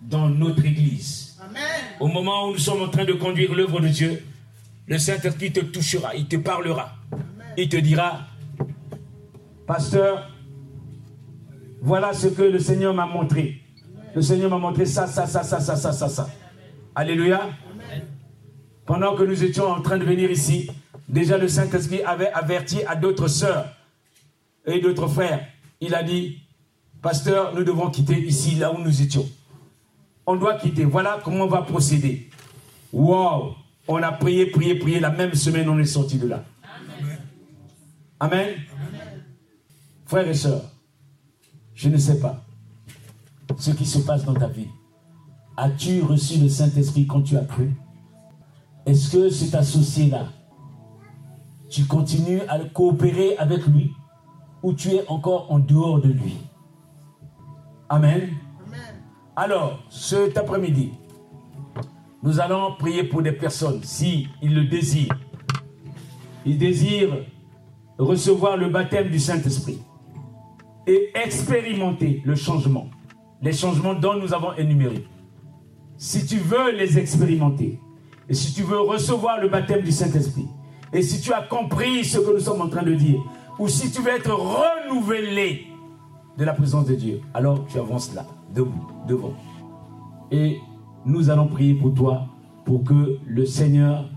dans 0.00 0.28
notre 0.28 0.64
Église. 0.64 1.38
Amen. 1.40 1.62
Au 2.00 2.08
moment 2.08 2.48
où 2.48 2.52
nous 2.52 2.58
sommes 2.58 2.82
en 2.82 2.88
train 2.88 3.04
de 3.04 3.12
conduire 3.12 3.54
l'œuvre 3.54 3.80
de 3.80 3.88
Dieu, 3.88 4.24
le 4.86 4.98
Saint-Esprit 4.98 5.52
te 5.52 5.60
touchera, 5.60 6.14
il 6.16 6.26
te 6.26 6.36
parlera. 6.36 6.96
Il 7.56 7.68
te 7.68 7.76
dira, 7.76 8.26
pasteur, 9.66 10.30
voilà 11.80 12.12
ce 12.12 12.28
que 12.28 12.42
le 12.42 12.58
Seigneur 12.58 12.92
m'a 12.92 13.06
montré. 13.06 13.60
Le 14.14 14.22
Seigneur 14.22 14.50
m'a 14.50 14.58
montré 14.58 14.86
ça, 14.86 15.06
ça, 15.06 15.26
ça, 15.26 15.42
ça, 15.42 15.60
ça, 15.60 15.76
ça, 15.76 15.92
ça, 15.92 16.08
ça. 16.08 16.28
Alléluia. 16.94 17.50
Pendant 18.84 19.14
que 19.14 19.22
nous 19.22 19.44
étions 19.44 19.66
en 19.66 19.80
train 19.80 19.98
de 19.98 20.04
venir 20.04 20.30
ici, 20.30 20.68
déjà 21.08 21.38
le 21.38 21.46
Saint-Esprit 21.46 22.02
avait 22.02 22.32
averti 22.32 22.82
à 22.84 22.96
d'autres 22.96 23.28
sœurs 23.28 23.66
et 24.66 24.80
d'autres 24.80 25.06
frères. 25.06 25.46
Il 25.80 25.94
a 25.94 26.02
dit, 26.02 26.42
pasteur, 27.00 27.54
nous 27.54 27.62
devons 27.62 27.90
quitter 27.90 28.18
ici, 28.20 28.56
là 28.56 28.72
où 28.72 28.78
nous 28.78 29.00
étions. 29.00 29.28
On 30.26 30.34
doit 30.34 30.54
quitter. 30.54 30.84
Voilà 30.84 31.20
comment 31.22 31.44
on 31.44 31.48
va 31.48 31.62
procéder. 31.62 32.30
Wow! 32.92 33.54
On 33.86 34.02
a 34.02 34.12
prié, 34.12 34.46
prié, 34.46 34.74
prié. 34.74 35.00
La 35.00 35.10
même 35.10 35.34
semaine, 35.34 35.68
on 35.68 35.78
est 35.78 35.84
sorti 35.84 36.18
de 36.18 36.26
là. 36.26 36.44
Amen. 38.18 38.56
Frères 40.06 40.28
et 40.28 40.34
sœurs, 40.34 40.64
je 41.74 41.88
ne 41.88 41.96
sais 41.96 42.18
pas 42.18 42.44
ce 43.60 43.70
qui 43.70 43.86
se 43.86 43.98
passe 43.98 44.24
dans 44.24 44.34
ta 44.34 44.48
vie. 44.48 44.68
As-tu 45.56 46.02
reçu 46.02 46.38
le 46.38 46.48
Saint-Esprit 46.48 47.06
quand 47.06 47.22
tu 47.22 47.36
as 47.36 47.44
cru? 47.44 47.74
Est-ce 48.86 49.12
que 49.12 49.28
cet 49.28 49.54
associé-là, 49.54 50.28
tu 51.68 51.84
continues 51.84 52.40
à 52.48 52.58
coopérer 52.58 53.36
avec 53.36 53.66
lui 53.66 53.92
ou 54.62 54.72
tu 54.72 54.90
es 54.90 55.06
encore 55.08 55.52
en 55.52 55.58
dehors 55.58 56.00
de 56.00 56.08
lui? 56.08 56.36
Amen. 57.88 58.30
Alors, 59.36 59.80
cet 59.90 60.36
après-midi, 60.38 60.92
nous 62.22 62.40
allons 62.40 62.74
prier 62.78 63.04
pour 63.04 63.22
des 63.22 63.32
personnes, 63.32 63.80
si 63.82 64.28
ils 64.42 64.54
le 64.54 64.64
désirent. 64.64 65.18
Ils 66.44 66.58
désirent 66.58 67.24
recevoir 67.98 68.56
le 68.56 68.68
baptême 68.68 69.10
du 69.10 69.18
Saint-Esprit 69.18 69.78
et 70.86 71.10
expérimenter 71.14 72.22
le 72.24 72.34
changement, 72.34 72.88
les 73.42 73.52
changements 73.52 73.94
dont 73.94 74.14
nous 74.14 74.34
avons 74.34 74.54
énumérés. 74.54 75.06
Si 75.96 76.26
tu 76.26 76.38
veux 76.38 76.72
les 76.76 76.98
expérimenter, 76.98 77.78
et 78.28 78.34
si 78.34 78.54
tu 78.54 78.62
veux 78.62 78.80
recevoir 78.80 79.40
le 79.40 79.48
baptême 79.48 79.82
du 79.82 79.92
Saint-Esprit, 79.92 80.46
et 80.92 81.02
si 81.02 81.20
tu 81.20 81.32
as 81.32 81.42
compris 81.42 82.04
ce 82.04 82.18
que 82.18 82.32
nous 82.32 82.40
sommes 82.40 82.60
en 82.60 82.68
train 82.68 82.82
de 82.82 82.94
dire, 82.94 83.20
ou 83.58 83.68
si 83.68 83.90
tu 83.90 84.02
veux 84.02 84.10
être 84.10 84.32
renouvelé 84.32 85.66
de 86.38 86.44
la 86.44 86.52
présence 86.52 86.86
de 86.86 86.94
Dieu, 86.94 87.20
alors 87.34 87.66
tu 87.66 87.78
avances 87.78 88.14
là, 88.14 88.26
debout, 88.54 88.86
devant. 89.06 89.34
Et 90.30 90.58
nous 91.04 91.30
allons 91.30 91.46
prier 91.46 91.74
pour 91.74 91.94
toi, 91.94 92.26
pour 92.64 92.84
que 92.84 93.18
le 93.26 93.46
Seigneur 93.46 94.08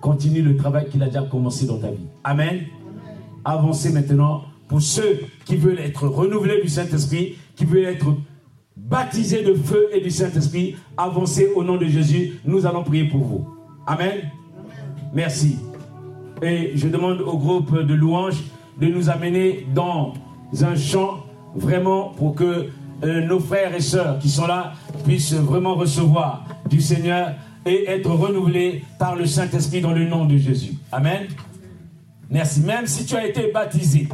continue 0.00 0.42
le 0.42 0.56
travail 0.56 0.88
qu'il 0.88 1.02
a 1.02 1.06
déjà 1.06 1.22
commencé 1.22 1.66
dans 1.66 1.78
ta 1.78 1.90
vie. 1.90 2.06
Amen. 2.24 2.64
Avancez 3.44 3.92
maintenant 3.92 4.42
pour 4.68 4.82
ceux 4.82 5.20
qui 5.44 5.56
veulent 5.56 5.78
être 5.78 6.06
renouvelés 6.06 6.60
du 6.60 6.68
Saint-Esprit, 6.68 7.36
qui 7.56 7.64
veulent 7.64 7.84
être 7.84 8.14
baptisés 8.78 9.42
de 9.42 9.54
feu 9.54 9.88
et 9.92 10.00
du 10.00 10.10
Saint-Esprit, 10.10 10.76
avancez 10.96 11.48
au 11.54 11.62
nom 11.62 11.76
de 11.76 11.86
Jésus. 11.86 12.40
Nous 12.44 12.66
allons 12.66 12.84
prier 12.84 13.04
pour 13.04 13.20
vous. 13.20 13.48
Amen. 13.86 14.30
Merci. 15.12 15.58
Et 16.42 16.72
je 16.74 16.88
demande 16.88 17.20
au 17.20 17.36
groupe 17.36 17.76
de 17.82 17.94
louanges 17.94 18.42
de 18.80 18.86
nous 18.86 19.10
amener 19.10 19.66
dans 19.74 20.14
un 20.62 20.76
chant 20.76 21.24
vraiment 21.54 22.10
pour 22.10 22.34
que 22.34 22.66
euh, 23.04 23.26
nos 23.26 23.40
frères 23.40 23.74
et 23.74 23.80
sœurs 23.80 24.18
qui 24.18 24.28
sont 24.28 24.46
là 24.46 24.72
puissent 25.04 25.34
vraiment 25.34 25.74
recevoir 25.74 26.44
du 26.68 26.80
Seigneur 26.80 27.34
et 27.66 27.88
être 27.88 28.10
renouvelé 28.10 28.84
par 28.98 29.16
le 29.16 29.26
Saint-Esprit 29.26 29.80
dans 29.80 29.92
le 29.92 30.04
nom 30.04 30.24
de 30.24 30.36
Jésus. 30.36 30.72
Amen. 30.92 31.26
Merci. 32.30 32.60
Même 32.60 32.86
si 32.86 33.04
tu 33.04 33.16
as 33.16 33.26
été 33.26 33.50
baptisé, 33.52 34.08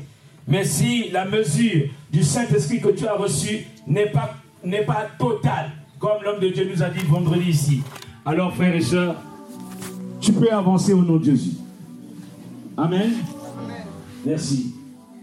mais 0.47 0.65
si 0.65 1.11
la 1.11 1.25
mesure 1.25 1.89
du 2.13 2.23
Saint-Esprit 2.23 2.81
que 2.81 2.89
tu 2.89 3.07
as 3.07 3.15
reçu 3.15 3.67
n'est 3.87 4.11
pas, 4.11 4.35
n'est 4.65 4.85
pas 4.85 5.07
totale, 5.19 5.71
comme 5.99 6.23
l'homme 6.25 6.41
de 6.41 6.49
Dieu 6.49 6.69
nous 6.71 6.83
a 6.83 6.89
dit 6.89 7.05
vendredi 7.05 7.51
ici, 7.51 7.83
alors 8.25 8.55
frères 8.55 8.75
et 8.75 8.81
sœurs, 8.81 9.17
tu 10.21 10.33
peux 10.33 10.51
avancer 10.51 10.93
au 10.93 11.03
nom 11.03 11.17
de 11.17 11.25
Jésus. 11.25 11.57
Amen. 12.77 13.13
Merci. 14.25 14.75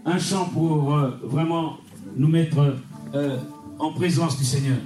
Un 0.04 0.18
chant 0.18 0.46
pour 0.46 0.94
euh, 0.94 1.10
vraiment 1.22 1.78
nous 2.16 2.28
mettre 2.28 2.76
euh, 3.14 3.36
en 3.78 3.92
présence 3.92 4.38
du 4.38 4.44
Seigneur. 4.44 4.78